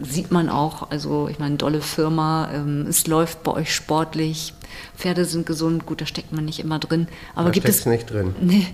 Sieht 0.00 0.30
man 0.30 0.48
auch, 0.48 0.90
also 0.90 1.28
ich 1.28 1.38
meine, 1.38 1.56
dolle 1.56 1.80
Firma, 1.80 2.50
ähm, 2.52 2.86
es 2.88 3.06
läuft 3.06 3.42
bei 3.42 3.52
euch 3.52 3.74
sportlich, 3.74 4.54
Pferde 4.96 5.24
sind 5.24 5.46
gesund, 5.46 5.86
gut, 5.86 6.00
da 6.00 6.06
steckt 6.06 6.32
man 6.32 6.44
nicht 6.44 6.60
immer 6.60 6.78
drin. 6.78 7.08
Aber 7.34 7.46
da 7.46 7.50
gibt 7.52 7.68
es 7.68 7.86
nicht 7.86 8.10
drin. 8.10 8.34
Nee, 8.40 8.66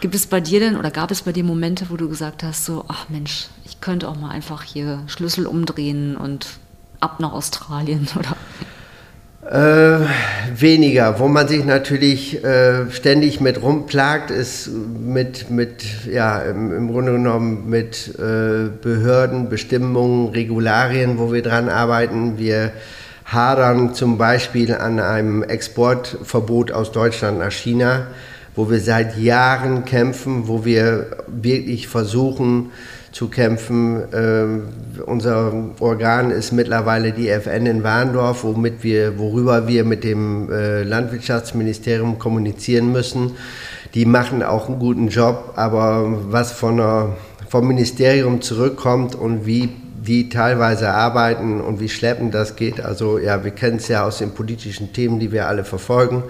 gibt 0.00 0.14
es 0.14 0.26
bei 0.26 0.40
dir 0.40 0.60
denn 0.60 0.76
oder 0.76 0.90
gab 0.90 1.10
es 1.10 1.22
bei 1.22 1.32
dir 1.32 1.44
Momente, 1.44 1.86
wo 1.88 1.96
du 1.96 2.08
gesagt 2.08 2.42
hast, 2.42 2.64
so, 2.64 2.84
ach 2.88 3.08
Mensch, 3.08 3.48
ich 3.64 3.80
könnte 3.80 4.08
auch 4.08 4.16
mal 4.16 4.30
einfach 4.30 4.62
hier 4.62 5.02
Schlüssel 5.06 5.46
umdrehen 5.46 6.16
und 6.16 6.58
ab 7.00 7.20
nach 7.20 7.32
Australien 7.32 8.08
oder? 8.16 8.36
Äh, 9.50 10.00
weniger. 10.60 11.18
Wo 11.20 11.26
man 11.26 11.48
sich 11.48 11.64
natürlich 11.64 12.44
äh, 12.44 12.90
ständig 12.90 13.40
mit 13.40 13.62
rumplagt, 13.62 14.30
ist 14.30 14.68
mit, 14.68 15.48
mit 15.48 15.84
ja, 16.06 16.40
im, 16.40 16.70
im 16.70 16.92
Grunde 16.92 17.12
genommen 17.12 17.66
mit 17.66 18.14
äh, 18.18 18.68
Behörden, 18.82 19.48
Bestimmungen, 19.48 20.28
Regularien, 20.34 21.18
wo 21.18 21.32
wir 21.32 21.40
dran 21.40 21.70
arbeiten. 21.70 22.36
Wir 22.36 22.72
hadern 23.24 23.94
zum 23.94 24.18
Beispiel 24.18 24.74
an 24.74 25.00
einem 25.00 25.42
Exportverbot 25.42 26.70
aus 26.70 26.92
Deutschland 26.92 27.38
nach 27.38 27.52
China, 27.52 28.08
wo 28.54 28.68
wir 28.68 28.80
seit 28.80 29.16
Jahren 29.16 29.86
kämpfen, 29.86 30.46
wo 30.46 30.66
wir 30.66 31.06
wirklich 31.26 31.88
versuchen 31.88 32.70
zu 33.18 33.26
kämpfen. 33.26 34.04
Ähm, 34.14 34.68
unser 35.04 35.52
Organ 35.80 36.30
ist 36.30 36.52
mittlerweile 36.52 37.10
die 37.10 37.28
FN 37.30 37.66
in 37.66 37.82
Warndorf, 37.82 38.44
womit 38.44 38.84
wir, 38.84 39.18
worüber 39.18 39.66
wir 39.66 39.84
mit 39.84 40.04
dem 40.04 40.48
äh, 40.52 40.84
Landwirtschaftsministerium 40.84 42.20
kommunizieren 42.20 42.92
müssen. 42.92 43.32
Die 43.94 44.04
machen 44.04 44.44
auch 44.44 44.68
einen 44.68 44.78
guten 44.78 45.08
Job, 45.08 45.54
aber 45.56 46.04
was 46.30 46.52
von 46.52 46.76
der, 46.76 47.16
vom 47.48 47.66
Ministerium 47.66 48.40
zurückkommt 48.40 49.16
und 49.16 49.46
wie 49.46 49.68
die 50.06 50.28
teilweise 50.28 50.90
arbeiten 50.90 51.60
und 51.60 51.80
wie 51.80 51.88
schleppend 51.88 52.32
das 52.34 52.54
geht. 52.54 52.80
Also 52.80 53.18
ja, 53.18 53.42
wir 53.42 53.50
kennen 53.50 53.78
es 53.78 53.88
ja 53.88 54.06
aus 54.06 54.18
den 54.18 54.30
politischen 54.30 54.92
Themen, 54.92 55.18
die 55.18 55.32
wir 55.32 55.48
alle 55.48 55.64
verfolgen. 55.64 56.22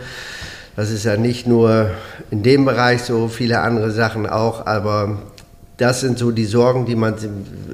Das 0.74 0.90
ist 0.90 1.04
ja 1.04 1.18
nicht 1.18 1.46
nur 1.46 1.90
in 2.30 2.42
dem 2.42 2.64
Bereich 2.64 3.02
so, 3.02 3.28
viele 3.28 3.60
andere 3.60 3.90
Sachen 3.90 4.26
auch, 4.26 4.66
aber 4.66 5.18
das 5.78 6.00
sind 6.00 6.18
so 6.18 6.32
die 6.32 6.44
Sorgen, 6.44 6.86
die 6.86 6.96
man 6.96 7.14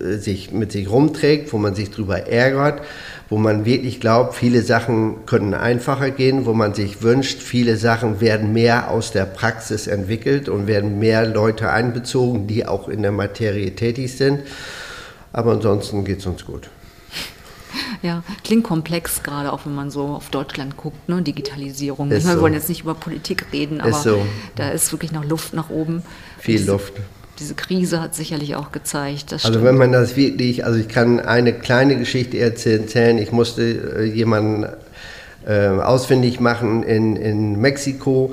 sich 0.01 0.53
mit 0.53 0.73
sich 0.73 0.91
rumträgt, 0.91 1.53
wo 1.55 1.59
man 1.59 1.75
sich 1.75 1.91
drüber 1.91 2.27
ärgert, 2.29 2.83
wo 3.31 3.39
man 3.39 3.65
wirklich 3.65 3.99
glaubt, 3.99 4.35
viele 4.35 4.61
Sachen 4.61 5.25
können 5.25 5.55
einfacher 5.55 6.11
gehen, 6.11 6.45
wo 6.45 6.53
man 6.53 6.75
sich 6.75 7.03
wünscht, 7.03 7.41
viele 7.41 7.79
Sachen 7.79 8.21
werden 8.21 8.53
mehr 8.53 8.91
aus 8.91 9.11
der 9.11 9.25
Praxis 9.25 9.87
entwickelt 9.87 10.51
und 10.51 10.67
werden 10.67 10.99
mehr 10.99 11.27
Leute 11.27 11.71
einbezogen, 11.71 12.47
die 12.47 12.67
auch 12.67 12.89
in 12.89 13.01
der 13.01 13.11
Materie 13.11 13.75
tätig 13.75 14.15
sind. 14.17 14.41
Aber 15.33 15.53
ansonsten 15.53 16.05
geht 16.05 16.19
es 16.19 16.27
uns 16.27 16.45
gut. 16.45 16.69
Ja, 18.03 18.23
klingt 18.45 18.65
komplex, 18.65 19.23
gerade 19.23 19.51
auch 19.51 19.65
wenn 19.65 19.75
man 19.75 19.91
so 19.91 20.09
auf 20.09 20.29
Deutschland 20.29 20.77
guckt, 20.77 21.09
ne? 21.09 21.23
Digitalisierung. 21.23 22.11
Ist 22.11 22.27
wir 22.27 22.35
so. 22.35 22.41
wollen 22.43 22.53
jetzt 22.53 22.69
nicht 22.69 22.83
über 22.83 22.95
Politik 22.95 23.47
reden, 23.53 23.81
aber 23.81 23.95
so. 23.95 24.25
da 24.57 24.69
ist 24.69 24.93
wirklich 24.93 25.11
noch 25.11 25.25
Luft 25.25 25.55
nach 25.55 25.71
oben. 25.71 26.03
Viel 26.39 26.65
Luft. 26.67 26.93
Diese 27.39 27.55
Krise 27.55 28.01
hat 28.01 28.15
sicherlich 28.15 28.55
auch 28.55 28.71
gezeigt. 28.71 29.33
also 29.33 29.63
wenn 29.65 29.77
man 29.77 29.93
das 29.93 30.17
wirklich, 30.17 30.65
also 30.65 30.79
ich 30.79 30.89
kann 30.89 31.19
eine 31.21 31.53
kleine 31.53 31.97
Geschichte 31.97 32.39
erzählen. 32.39 33.19
Ich 33.19 33.33
musste 33.33 33.63
äh, 33.63 34.05
jemanden 34.05 34.67
äh, 35.47 35.69
ausfindig 35.69 36.41
machen 36.41 36.83
in, 36.83 37.17
in 37.17 37.61
Mexiko, 37.61 38.33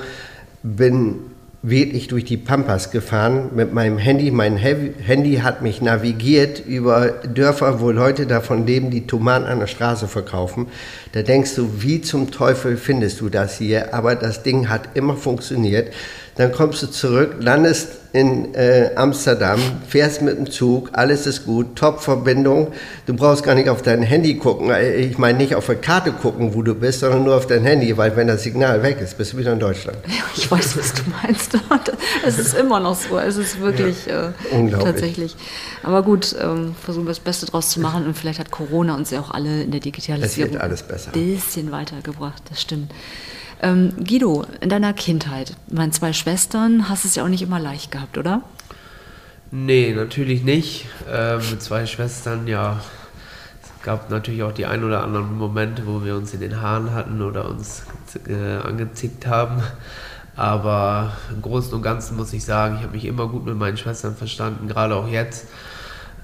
bin 0.64 1.16
wirklich 1.64 2.08
durch 2.08 2.26
die 2.26 2.38
Pampas 2.38 2.90
gefahren 2.90 3.52
mit 3.54 3.72
meinem 3.72 4.00
Handy. 4.00 4.32
Mein 4.32 4.58
Handy 4.58 5.36
hat 5.38 5.62
mich 5.62 5.82
navigiert 5.82 6.60
über 6.66 7.10
Dörfer, 7.10 7.80
wo 7.82 7.92
Leute 7.92 8.26
davon 8.26 8.66
leben, 8.66 8.90
die 8.90 9.06
Tomaten 9.06 9.46
an 9.46 9.60
der 9.60 9.68
Straße 9.68 10.08
verkaufen. 10.08 10.68
Da 11.12 11.22
denkst 11.22 11.56
du, 11.56 11.70
wie 11.84 12.02
zum 12.02 12.32
Teufel 12.32 12.78
findest 12.78 13.22
du 13.22 13.30
das 13.30 13.58
hier? 13.60 13.94
Aber 13.94 14.16
das 14.16 14.42
Ding 14.42 14.70
hat 14.70 14.90
immer 14.96 15.16
funktioniert. 15.16 15.94
Dann 16.42 16.52
kommst 16.52 16.82
du 16.82 16.88
zurück, 16.88 17.36
landest 17.40 17.90
in 18.14 18.56
äh, 18.56 18.90
Amsterdam, 18.96 19.60
fährst 19.88 20.24
mit 20.24 20.40
dem 20.40 20.50
Zug, 20.50 20.90
alles 20.92 21.28
ist 21.28 21.46
gut, 21.46 21.76
Top-Verbindung. 21.76 22.74
Du 23.06 23.14
brauchst 23.14 23.44
gar 23.44 23.54
nicht 23.54 23.70
auf 23.70 23.84
dein 23.84 24.02
Handy 24.02 24.38
gucken. 24.38 24.72
Äh, 24.72 24.96
ich 24.96 25.20
meine 25.20 25.38
nicht 25.38 25.54
auf 25.54 25.68
der 25.68 25.76
Karte 25.76 26.12
gucken, 26.12 26.56
wo 26.56 26.64
du 26.64 26.74
bist, 26.74 27.02
sondern 27.02 27.26
nur 27.26 27.36
auf 27.36 27.46
dein 27.46 27.64
Handy, 27.64 27.96
weil 27.96 28.16
wenn 28.16 28.26
das 28.26 28.42
Signal 28.42 28.82
weg 28.82 29.00
ist, 29.02 29.20
bist 29.20 29.34
du 29.34 29.38
wieder 29.38 29.54
in 29.54 29.60
Deutschland. 29.60 30.00
Ja, 30.08 30.24
ich 30.36 30.50
weiß, 30.50 30.78
was 30.80 30.94
du 30.96 31.04
meinst. 31.22 31.54
es 32.26 32.40
ist 32.40 32.56
immer 32.56 32.80
noch 32.80 32.96
so. 32.96 33.20
Es 33.20 33.38
ist 33.38 33.62
wirklich 33.62 34.08
ja, 34.08 34.30
äh, 34.30 34.32
unglaublich. 34.50 34.92
tatsächlich. 34.92 35.36
Aber 35.84 36.02
gut, 36.02 36.36
ähm, 36.42 36.74
versuchen 36.84 37.06
wir 37.06 37.12
das 37.12 37.20
Beste 37.20 37.46
draus 37.46 37.70
zu 37.70 37.80
machen 37.80 38.08
und 38.08 38.18
vielleicht 38.18 38.40
hat 38.40 38.50
Corona 38.50 38.96
uns 38.96 39.12
ja 39.12 39.20
auch 39.20 39.30
alle 39.30 39.62
in 39.62 39.70
der 39.70 39.80
Digitalisierung 39.80 40.58
ein 40.58 40.72
bisschen 41.14 41.72
weitergebracht. 41.72 42.42
Das 42.50 42.60
stimmt. 42.60 42.92
Ähm, 43.64 43.94
Guido, 44.04 44.46
in 44.60 44.70
deiner 44.70 44.92
Kindheit, 44.94 45.54
meine 45.70 45.92
zwei 45.92 46.14
Schwestern, 46.14 46.90
hast 46.90 47.06
es 47.06 47.14
ja 47.14 47.24
auch 47.24 47.28
nicht 47.28 47.44
immer 47.44 47.60
leicht 47.60 47.92
gehabt, 47.92 48.18
oder? 48.18 48.42
Nee, 49.52 49.94
natürlich 49.94 50.44
nicht. 50.44 50.88
Äh, 51.12 51.38
mit 51.38 51.62
zwei 51.62 51.86
Schwestern, 51.86 52.48
ja, 52.48 52.82
es 53.62 53.84
gab 53.84 54.10
natürlich 54.10 54.42
auch 54.42 54.52
die 54.52 54.66
ein 54.66 54.84
oder 54.84 55.04
anderen 55.04 55.38
Momente, 55.38 55.86
wo 55.86 56.04
wir 56.04 56.16
uns 56.16 56.34
in 56.34 56.40
den 56.40 56.60
Haaren 56.60 56.92
hatten 56.92 57.22
oder 57.22 57.48
uns 57.48 57.84
äh, 58.28 58.58
angezickt 58.58 59.28
haben. 59.28 59.62
Aber 60.36 61.12
im 61.30 61.44
Großen 61.44 61.74
und 61.74 61.84
Ganzen 61.84 62.18
muss 62.18 62.34
ich 62.34 62.44
sagen, 62.44 62.78
ich 62.78 62.84
habe 62.84 62.94
mich 62.94 63.06
immer 63.06 63.28
gut 63.28 63.46
mit 63.46 63.56
meinen 63.58 63.78
Schwestern 63.78 64.16
verstanden, 64.16 64.68
gerade 64.68 64.96
auch 64.96 65.08
jetzt. 65.08 65.46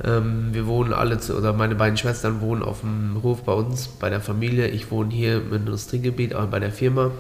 Ähm, 0.04 0.50
wir 0.54 0.68
wohnen 0.68 0.94
alle, 0.94 1.20
zu, 1.20 1.36
oder 1.36 1.54
meine 1.54 1.76
beiden 1.76 1.98
Schwestern 1.98 2.42
wohnen 2.42 2.64
auf 2.64 2.82
dem 2.82 3.20
Hof 3.24 3.44
bei 3.44 3.54
uns, 3.54 3.88
bei 3.88 4.10
der 4.10 4.22
Familie. 4.22 4.68
Ich 4.68 4.92
wohne 4.92 5.14
hier 5.14 5.38
im 5.38 5.54
Industriegebiet, 5.54 6.36
auch 6.36 6.48
bei 6.48 6.60
der 6.60 6.72
Firma. 6.72 7.12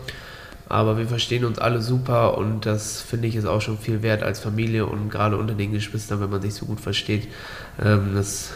Aber 0.69 0.97
wir 0.97 1.07
verstehen 1.07 1.45
uns 1.45 1.59
alle 1.59 1.81
super 1.81 2.37
und 2.37 2.65
das 2.65 3.01
finde 3.01 3.27
ich 3.29 3.35
ist 3.35 3.45
auch 3.45 3.61
schon 3.61 3.77
viel 3.77 4.01
wert 4.01 4.21
als 4.21 4.39
Familie 4.39 4.85
und 4.85 5.09
gerade 5.09 5.37
unter 5.37 5.53
den 5.53 5.71
Geschwistern, 5.71 6.19
wenn 6.19 6.29
man 6.29 6.41
sich 6.41 6.53
so 6.53 6.65
gut 6.65 6.81
versteht. 6.81 7.29
Ähm, 7.81 8.11
das, 8.15 8.51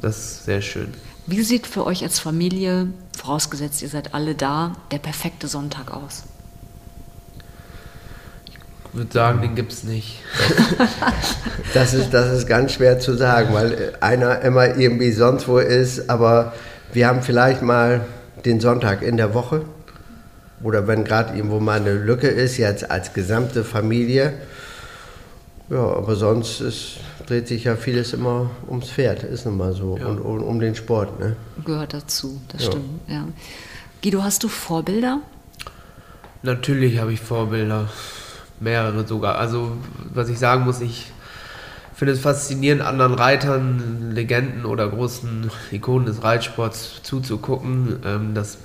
das 0.00 0.18
ist 0.18 0.44
sehr 0.46 0.62
schön. 0.62 0.94
Wie 1.26 1.42
sieht 1.42 1.66
für 1.66 1.86
euch 1.86 2.02
als 2.02 2.18
Familie, 2.18 2.88
vorausgesetzt 3.16 3.82
ihr 3.82 3.88
seid 3.88 4.14
alle 4.14 4.34
da, 4.34 4.72
der 4.90 4.98
perfekte 4.98 5.46
Sonntag 5.46 5.92
aus? 5.92 6.24
Ich 8.92 8.98
würde 8.98 9.12
sagen, 9.12 9.40
den 9.40 9.54
gibt 9.54 9.72
es 9.72 9.84
nicht. 9.84 10.18
das, 11.74 11.94
ist, 11.94 12.12
das 12.12 12.30
ist 12.30 12.46
ganz 12.46 12.72
schwer 12.72 12.98
zu 12.98 13.14
sagen, 13.14 13.54
weil 13.54 13.94
einer 14.00 14.42
immer 14.42 14.76
irgendwie 14.76 15.12
sonst 15.12 15.48
wo 15.48 15.56
ist, 15.58 16.10
aber 16.10 16.52
wir 16.92 17.08
haben 17.08 17.22
vielleicht 17.22 17.62
mal 17.62 18.02
den 18.44 18.60
Sonntag 18.60 19.00
in 19.00 19.16
der 19.16 19.32
Woche 19.32 19.62
oder 20.62 20.86
wenn 20.86 21.04
gerade 21.04 21.34
irgendwo 21.34 21.58
mal 21.58 21.80
eine 21.80 21.94
Lücke 21.94 22.28
ist, 22.28 22.58
jetzt 22.58 22.90
als 22.90 23.14
gesamte 23.14 23.64
Familie. 23.64 24.34
Ja, 25.70 25.78
aber 25.78 26.14
sonst 26.14 26.60
ist, 26.60 26.98
dreht 27.26 27.48
sich 27.48 27.64
ja 27.64 27.76
vieles 27.76 28.12
immer 28.12 28.50
ums 28.68 28.90
Pferd, 28.90 29.22
ist 29.22 29.46
nun 29.46 29.56
mal 29.56 29.72
so, 29.72 29.96
ja. 29.96 30.06
und, 30.06 30.18
und, 30.18 30.42
um 30.42 30.60
den 30.60 30.74
Sport. 30.74 31.18
Ne? 31.18 31.36
Gehört 31.64 31.94
dazu, 31.94 32.42
das 32.48 32.64
ja. 32.64 32.70
stimmt. 32.70 33.00
Ja. 33.08 33.26
Guido, 34.02 34.22
hast 34.22 34.44
du 34.44 34.48
Vorbilder? 34.48 35.20
Natürlich 36.42 36.98
habe 36.98 37.14
ich 37.14 37.20
Vorbilder 37.20 37.88
mehrere 38.62 39.06
sogar. 39.06 39.36
Also 39.36 39.76
was 40.12 40.28
ich 40.28 40.38
sagen 40.38 40.64
muss, 40.64 40.80
ich 40.80 41.12
finde 41.94 42.14
es 42.14 42.20
faszinierend, 42.20 42.82
anderen 42.82 43.14
Reitern, 43.14 44.12
Legenden 44.12 44.64
oder 44.64 44.88
großen 44.88 45.50
Ikonen 45.70 46.06
des 46.06 46.22
Reitsports 46.22 47.02
zuzugucken. 47.02 48.00
Ähm, 48.04 48.34
das 48.34 48.58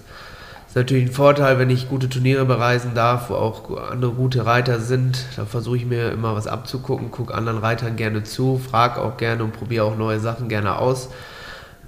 ist 0.67 0.75
natürlich 0.75 1.09
ein 1.09 1.13
Vorteil, 1.13 1.59
wenn 1.59 1.69
ich 1.69 1.89
gute 1.89 2.09
Turniere 2.09 2.45
bereisen 2.45 2.93
darf, 2.95 3.29
wo 3.29 3.35
auch 3.35 3.91
andere 3.91 4.11
gute 4.11 4.45
Reiter 4.45 4.79
sind. 4.79 5.25
Da 5.35 5.45
versuche 5.45 5.77
ich 5.77 5.85
mir 5.85 6.11
immer 6.11 6.35
was 6.35 6.47
abzugucken, 6.47 7.11
gucke 7.11 7.33
anderen 7.33 7.59
Reitern 7.59 7.95
gerne 7.95 8.23
zu, 8.23 8.57
frage 8.57 9.01
auch 9.01 9.17
gerne 9.17 9.43
und 9.43 9.53
probiere 9.53 9.85
auch 9.85 9.97
neue 9.97 10.19
Sachen 10.19 10.49
gerne 10.49 10.77
aus. 10.77 11.09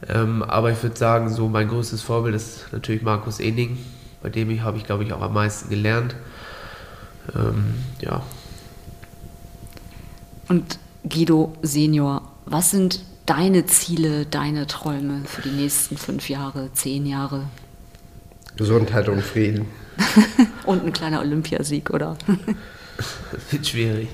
Ähm, 0.08 0.44
aber 0.44 0.72
ich 0.72 0.82
würde 0.82 0.98
sagen, 0.98 1.30
so 1.30 1.50
mein 1.50 1.68
größtes 1.68 2.02
Vorbild 2.02 2.36
ist 2.36 2.72
natürlich 2.72 3.02
Markus 3.02 3.40
Ening. 3.40 3.78
Bei 4.22 4.30
dem 4.30 4.64
habe 4.64 4.78
ich, 4.78 4.86
glaube 4.86 5.04
ich, 5.04 5.14
auch 5.14 5.22
am 5.22 5.34
meisten 5.34 5.70
gelernt. 5.70 6.16
Ähm, 7.36 7.76
ja. 8.02 8.24
Und 10.48 10.80
Guido 11.08 11.54
Senior, 11.62 12.24
was 12.46 12.72
sind 12.72 13.02
deine 13.26 13.66
Ziele, 13.68 14.26
deine 14.26 14.66
Träume 14.68 15.22
für 15.26 15.42
die 15.42 15.52
nächsten 15.52 15.98
fünf 15.98 16.30
Jahre, 16.30 16.72
zehn 16.74 17.06
Jahre? 17.06 17.44
Gesundheit 18.58 19.08
und 19.08 19.22
Frieden. 19.22 19.68
und 20.66 20.86
ein 20.86 20.94
kleiner 20.94 21.22
Olympiasieg, 21.22 21.92
oder? 21.92 22.18
Wird 23.52 23.68
schwierig. 23.68 24.10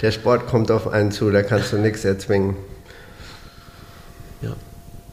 Der 0.00 0.12
Sport 0.12 0.46
kommt 0.46 0.70
auf 0.70 0.88
einen 0.88 1.12
zu, 1.12 1.30
da 1.30 1.42
kannst 1.42 1.72
du 1.72 1.78
nichts 1.78 2.04
erzwingen. 2.04 2.56
Ja. 4.40 4.54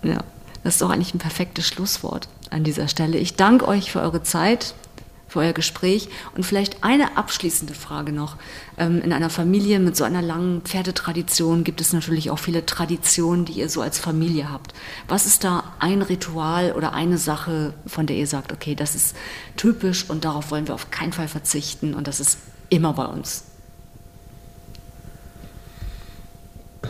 Ja, 0.04 0.24
das 0.64 0.76
ist 0.76 0.82
doch 0.82 0.90
eigentlich 0.90 1.14
ein 1.14 1.20
perfektes 1.20 1.68
Schlusswort 1.68 2.30
an 2.50 2.64
dieser 2.64 2.88
Stelle. 2.88 3.18
Ich 3.18 3.36
danke 3.36 3.68
euch 3.68 3.92
für 3.92 4.02
eure 4.02 4.24
Zeit 4.24 4.76
für 5.32 5.40
euer 5.40 5.54
Gespräch. 5.54 6.10
Und 6.36 6.46
vielleicht 6.46 6.84
eine 6.84 7.16
abschließende 7.16 7.74
Frage 7.74 8.12
noch. 8.12 8.36
Ähm, 8.78 9.02
in 9.02 9.14
einer 9.14 9.30
Familie 9.30 9.80
mit 9.80 9.96
so 9.96 10.04
einer 10.04 10.22
langen 10.22 10.62
Pferdetradition 10.62 11.64
gibt 11.64 11.80
es 11.80 11.94
natürlich 11.94 12.30
auch 12.30 12.40
viele 12.40 12.66
Traditionen, 12.66 13.46
die 13.46 13.54
ihr 13.54 13.70
so 13.70 13.82
als 13.82 13.98
Familie 13.98 14.52
habt. 14.52 14.74
Was 15.08 15.26
ist 15.26 15.46
da 15.46 15.64
ein 15.80 16.02
Ritual 16.02 16.74
oder 16.74 16.94
eine 16.94 17.18
Sache, 17.18 17.74
von 17.88 18.08
der 18.08 18.18
ihr 18.18 18.28
sagt, 18.28 18.52
okay, 18.52 18.76
das 18.76 18.94
ist 18.94 19.16
typisch 19.56 20.10
und 20.10 20.26
darauf 20.26 20.52
wollen 20.52 20.68
wir 20.68 20.76
auf 20.76 20.92
keinen 20.92 21.14
Fall 21.14 21.30
verzichten 21.30 21.94
und 21.94 22.08
das 22.08 22.20
ist 22.20 22.38
immer 22.70 22.92
bei 22.92 23.06
uns? 23.06 23.46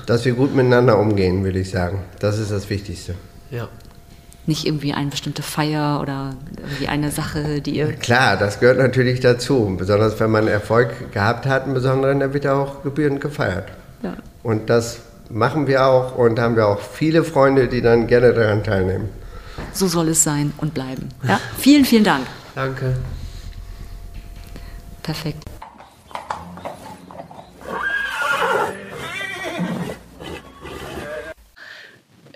Dass 0.08 0.26
wir 0.26 0.34
gut 0.34 0.56
miteinander 0.56 0.98
umgehen, 0.98 1.44
würde 1.44 1.60
ich 1.60 1.70
sagen. 1.70 2.00
Das 2.20 2.40
ist 2.40 2.50
das 2.50 2.70
Wichtigste. 2.72 3.14
Ja 3.52 3.70
nicht 4.48 4.66
irgendwie 4.66 4.94
eine 4.94 5.10
bestimmte 5.10 5.44
Feier 5.44 6.00
oder 6.02 6.36
irgendwie 6.58 6.88
eine 6.88 7.12
Sache, 7.12 7.62
die 7.62 7.76
ihr. 7.78 7.94
Klar, 7.94 8.38
das 8.38 8.60
gehört 8.60 8.78
natürlich 8.78 9.20
dazu. 9.20 9.76
Besonders 9.78 10.20
wenn 10.20 10.32
man 10.32 10.48
Erfolg 10.48 11.12
gehabt 11.12 11.46
hat, 11.46 11.68
im 11.68 11.74
Besonderen, 11.74 12.20
dann 12.20 12.34
wird 12.34 12.48
auch 12.48 12.84
gebührend 12.84 13.22
gefeiert. 13.22 13.70
Ja. 14.02 14.16
Und 14.44 14.70
das 14.70 15.00
machen 15.30 15.68
wir 15.68 15.86
auch 15.86 16.18
und 16.18 16.40
haben 16.40 16.56
wir 16.56 16.68
auch 16.68 16.80
viele 16.80 17.24
Freunde, 17.24 17.68
die 17.68 17.82
dann 17.82 18.08
gerne 18.08 18.34
daran 18.34 18.64
teilnehmen. 18.64 19.10
So 19.74 19.88
soll 19.88 20.10
es 20.10 20.24
sein 20.24 20.54
und 20.58 20.74
bleiben. 20.74 21.10
Ja? 21.28 21.40
Vielen, 21.58 21.86
vielen 21.86 22.04
Dank. 22.04 22.26
Danke. 22.56 22.98
Perfekt. 25.04 25.51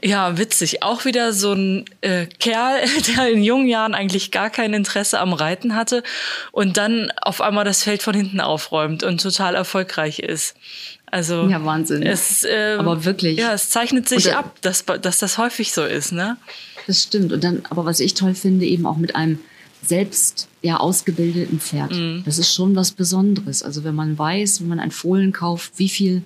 Ja, 0.05 0.37
witzig. 0.37 0.83
Auch 0.83 1.03
wieder 1.03 1.33
so 1.33 1.53
ein 1.53 1.85
äh, 2.01 2.27
Kerl, 2.27 2.85
der 3.17 3.29
in 3.29 3.43
jungen 3.43 3.67
Jahren 3.67 3.95
eigentlich 3.95 4.29
gar 4.29 4.51
kein 4.51 4.73
Interesse 4.73 5.19
am 5.19 5.33
Reiten 5.33 5.75
hatte 5.75 6.03
und 6.51 6.77
dann 6.77 7.11
auf 7.21 7.41
einmal 7.41 7.65
das 7.65 7.81
Feld 7.81 8.03
von 8.03 8.13
hinten 8.13 8.39
aufräumt 8.39 9.01
und 9.01 9.19
total 9.19 9.55
erfolgreich 9.55 10.19
ist. 10.19 10.55
Also 11.09 11.47
ja, 11.47 11.63
Wahnsinn. 11.65 12.03
Es, 12.03 12.43
äh, 12.43 12.75
aber 12.77 13.03
wirklich. 13.03 13.39
Ja, 13.39 13.53
es 13.53 13.71
zeichnet 13.71 14.07
sich 14.07 14.25
dann, 14.25 14.35
ab, 14.35 14.55
dass, 14.61 14.85
dass 14.85 15.17
das 15.17 15.39
häufig 15.39 15.73
so 15.73 15.83
ist, 15.83 16.11
ne? 16.11 16.37
Das 16.85 17.01
stimmt. 17.01 17.33
Und 17.33 17.43
dann, 17.43 17.63
aber 17.71 17.85
was 17.85 17.99
ich 17.99 18.13
toll 18.13 18.35
finde, 18.35 18.65
eben 18.65 18.85
auch 18.85 18.97
mit 18.97 19.15
einem 19.15 19.39
selbst 19.81 20.47
ja 20.61 20.77
ausgebildeten 20.77 21.59
Pferd. 21.59 21.93
Mhm. 21.93 22.23
Das 22.25 22.37
ist 22.37 22.53
schon 22.53 22.75
was 22.75 22.91
Besonderes. 22.91 23.63
Also 23.63 23.83
wenn 23.83 23.95
man 23.95 24.19
weiß, 24.19 24.61
wenn 24.61 24.67
man 24.67 24.79
ein 24.79 24.91
Fohlen 24.91 25.31
kauft, 25.31 25.73
wie 25.77 25.89
viel 25.89 26.23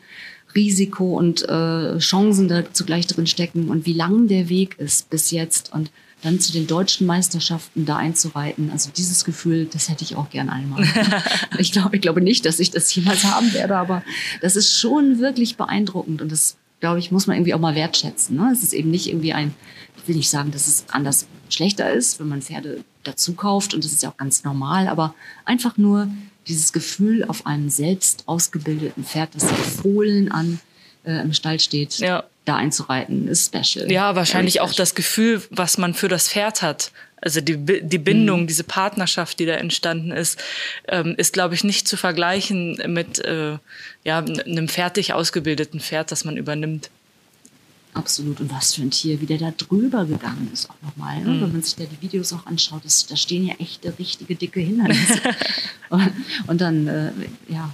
Risiko 0.55 1.17
und 1.17 1.47
äh, 1.47 1.97
Chancen 1.99 2.47
da 2.47 2.71
zugleich 2.73 3.07
drin 3.07 3.27
stecken 3.27 3.69
und 3.69 3.85
wie 3.85 3.93
lang 3.93 4.27
der 4.27 4.49
Weg 4.49 4.77
ist 4.79 5.09
bis 5.09 5.31
jetzt 5.31 5.73
und 5.73 5.91
dann 6.21 6.39
zu 6.39 6.51
den 6.51 6.67
deutschen 6.67 7.07
Meisterschaften 7.07 7.85
da 7.85 7.95
einzureiten. 7.97 8.71
Also 8.71 8.89
dieses 8.95 9.23
Gefühl, 9.23 9.65
das 9.71 9.89
hätte 9.89 10.03
ich 10.03 10.15
auch 10.15 10.29
gern 10.29 10.49
einmal. 10.49 10.85
ich 11.57 11.71
glaube, 11.71 11.95
ich 11.95 12.01
glaube 12.01 12.21
nicht, 12.21 12.45
dass 12.45 12.59
ich 12.59 12.71
das 12.71 12.93
jemals 12.93 13.23
haben 13.23 13.53
werde, 13.53 13.77
aber 13.77 14.03
das 14.41 14.55
ist 14.55 14.77
schon 14.77 15.19
wirklich 15.19 15.55
beeindruckend 15.55 16.21
und 16.21 16.31
das, 16.31 16.57
glaube 16.81 16.99
ich, 16.99 17.11
muss 17.11 17.27
man 17.27 17.37
irgendwie 17.37 17.53
auch 17.53 17.59
mal 17.59 17.75
wertschätzen. 17.75 18.35
Ne? 18.35 18.49
Es 18.51 18.63
ist 18.63 18.73
eben 18.73 18.91
nicht 18.91 19.07
irgendwie 19.07 19.33
ein, 19.33 19.53
ich 19.97 20.07
will 20.07 20.15
nicht 20.15 20.29
sagen, 20.29 20.51
dass 20.51 20.67
es 20.67 20.85
anders 20.89 21.27
schlechter 21.49 21.91
ist, 21.91 22.19
wenn 22.19 22.27
man 22.27 22.41
Pferde 22.41 22.83
dazu 23.03 23.33
kauft 23.33 23.73
und 23.73 23.83
das 23.83 23.93
ist 23.93 24.03
ja 24.03 24.09
auch 24.09 24.17
ganz 24.17 24.43
normal, 24.43 24.87
aber 24.87 25.15
einfach 25.45 25.77
nur 25.77 26.09
dieses 26.49 26.73
Gefühl 26.73 27.23
auf 27.23 27.45
einem 27.45 27.69
selbst 27.69 28.23
ausgebildeten 28.25 29.05
Pferd, 29.05 29.29
das 29.35 29.45
Fohlen 29.81 30.31
an 30.31 30.59
äh, 31.05 31.21
im 31.21 31.33
Stall 31.33 31.59
steht, 31.59 31.99
ja. 31.99 32.23
da 32.45 32.55
einzureiten, 32.55 33.27
ist 33.27 33.53
special. 33.55 33.91
Ja, 33.91 34.15
wahrscheinlich 34.15 34.59
auch 34.61 34.73
das 34.73 34.95
Gefühl, 34.95 35.41
was 35.51 35.77
man 35.77 35.93
für 35.93 36.07
das 36.07 36.27
Pferd 36.29 36.61
hat. 36.61 36.91
Also 37.21 37.41
die, 37.41 37.57
die 37.81 37.97
Bindung, 37.97 38.43
mhm. 38.43 38.47
diese 38.47 38.63
Partnerschaft, 38.63 39.39
die 39.39 39.45
da 39.45 39.53
entstanden 39.53 40.11
ist, 40.11 40.39
ähm, 40.87 41.15
ist, 41.17 41.33
glaube 41.33 41.53
ich, 41.53 41.63
nicht 41.63 41.87
zu 41.87 41.97
vergleichen 41.97 42.81
mit 42.87 43.19
äh, 43.19 43.57
ja, 44.03 44.19
einem 44.19 44.69
fertig 44.69 45.13
ausgebildeten 45.13 45.79
Pferd, 45.81 46.11
das 46.11 46.23
man 46.23 46.37
übernimmt. 46.37 46.89
Absolut. 47.93 48.39
Und 48.39 48.51
was 48.51 48.75
für 48.75 48.81
ein 48.81 48.91
Tier, 48.91 49.19
wie 49.19 49.25
der 49.25 49.39
da 49.39 49.51
drüber 49.51 50.05
gegangen 50.05 50.49
ist 50.53 50.69
auch 50.69 50.81
nochmal. 50.81 51.21
Ne? 51.21 51.29
Mhm. 51.31 51.41
Wenn 51.41 51.51
man 51.53 51.61
sich 51.63 51.75
da 51.75 51.85
die 51.85 52.01
Videos 52.01 52.31
auch 52.33 52.45
anschaut, 52.45 52.85
das, 52.85 53.05
da 53.07 53.15
stehen 53.15 53.45
ja 53.45 53.55
echte, 53.55 53.97
richtige, 53.97 54.35
dicke 54.35 54.59
Hindernisse. 54.59 55.19
und, 55.89 56.11
und, 56.47 56.61
dann, 56.61 56.87
äh, 56.87 57.11
ja, 57.47 57.73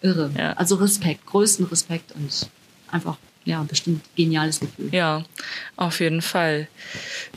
irre. 0.00 0.32
Ja. 0.36 0.52
Also 0.54 0.76
Respekt, 0.76 1.26
größten 1.26 1.66
Respekt 1.66 2.12
und 2.12 2.48
einfach 2.90 3.16
ja, 3.44 3.62
bestimmt 3.64 4.02
geniales 4.16 4.60
Gefühl. 4.60 4.88
Ja, 4.92 5.24
auf 5.76 6.00
jeden 6.00 6.22
Fall. 6.22 6.68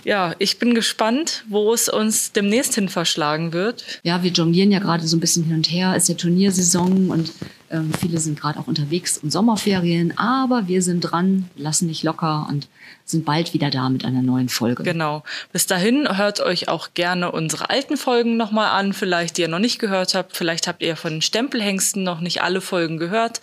Ja, 0.03 0.35
ich 0.37 0.59
bin 0.59 0.75
gespannt, 0.75 1.43
wo 1.49 1.73
es 1.73 1.89
uns 1.89 2.31
demnächst 2.31 2.75
hin 2.75 2.89
verschlagen 2.89 3.53
wird. 3.53 3.83
Ja, 4.03 4.21
wir 4.21 4.31
jonglieren 4.31 4.71
ja 4.71 4.79
gerade 4.79 5.07
so 5.07 5.17
ein 5.17 5.19
bisschen 5.19 5.45
hin 5.45 5.55
und 5.55 5.71
her. 5.71 5.93
Es 5.95 6.03
ist 6.03 6.09
ja 6.09 6.15
Turniersaison 6.15 7.09
und 7.09 7.31
ähm, 7.71 7.91
viele 7.99 8.19
sind 8.19 8.39
gerade 8.39 8.59
auch 8.59 8.67
unterwegs 8.67 9.17
und 9.17 9.31
Sommerferien. 9.31 10.15
Aber 10.17 10.67
wir 10.67 10.83
sind 10.83 11.01
dran, 11.01 11.49
lassen 11.55 11.87
nicht 11.87 12.03
locker 12.03 12.47
und 12.49 12.67
sind 13.03 13.25
bald 13.25 13.53
wieder 13.53 13.71
da 13.71 13.89
mit 13.89 14.05
einer 14.05 14.21
neuen 14.21 14.49
Folge. 14.49 14.83
Genau. 14.83 15.23
Bis 15.51 15.65
dahin 15.65 16.07
hört 16.17 16.39
euch 16.39 16.67
auch 16.67 16.89
gerne 16.93 17.31
unsere 17.31 17.71
alten 17.71 17.97
Folgen 17.97 18.37
nochmal 18.37 18.69
an, 18.79 18.93
vielleicht 18.93 19.37
die 19.37 19.41
ihr 19.41 19.47
noch 19.47 19.59
nicht 19.59 19.79
gehört 19.79 20.13
habt. 20.13 20.37
Vielleicht 20.37 20.67
habt 20.67 20.83
ihr 20.83 20.95
von 20.95 21.13
den 21.13 21.21
Stempelhengsten 21.21 22.03
noch 22.03 22.19
nicht 22.19 22.43
alle 22.43 22.61
Folgen 22.61 22.97
gehört. 22.97 23.41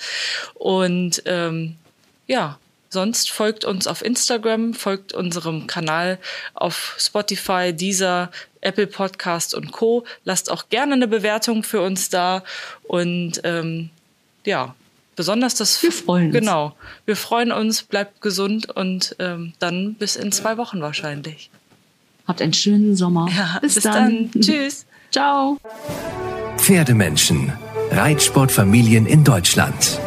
Und 0.55 1.23
ähm, 1.27 1.77
ja, 2.33 2.59
sonst 2.89 3.30
folgt 3.30 3.66
uns 3.66 3.87
auf 3.87 4.03
Instagram, 4.03 4.72
folgt 4.72 5.12
unserem 5.12 5.66
Kanal 5.66 6.18
auf 6.55 6.97
Spotify, 6.99 7.74
Deezer, 7.74 8.30
Apple 8.62 8.87
Podcast 8.87 9.55
und 9.55 9.70
Co. 9.70 10.05
Lasst 10.24 10.51
auch 10.51 10.70
gerne 10.70 10.95
eine 10.95 11.09
Bewertung 11.09 11.62
für 11.62 11.83
uns 11.83 12.09
da 12.09 12.43
und 12.85 13.43
ähm, 13.45 13.91
ja, 14.47 14.74
besonders 15.14 15.55
das. 15.57 15.83
Wir 15.83 15.93
freuen 15.93 16.26
uns. 16.28 16.35
Genau. 16.35 16.74
Wir 17.05 17.16
freuen 17.16 17.53
uns, 17.53 17.83
bleibt 17.83 18.22
gesund 18.22 18.70
und 18.70 19.14
ähm, 19.18 19.53
dann 19.59 19.95
bis 19.95 20.16
in 20.16 20.33
zwei 20.33 20.57
Wochen 20.57 20.80
wahrscheinlich. 20.80 21.51
Habt 22.26 22.41
einen 22.41 22.55
schönen 22.55 22.97
Sommer. 22.97 23.28
Ja, 23.37 23.59
bis, 23.61 23.74
bis 23.74 23.85
dann. 23.85 24.30
dann. 24.33 24.41
Tschüss. 24.41 24.87
Ciao. 25.11 25.59
Pferdemenschen. 26.57 27.53
Reitsportfamilien 27.91 29.05
in 29.05 29.22
Deutschland. 29.22 30.01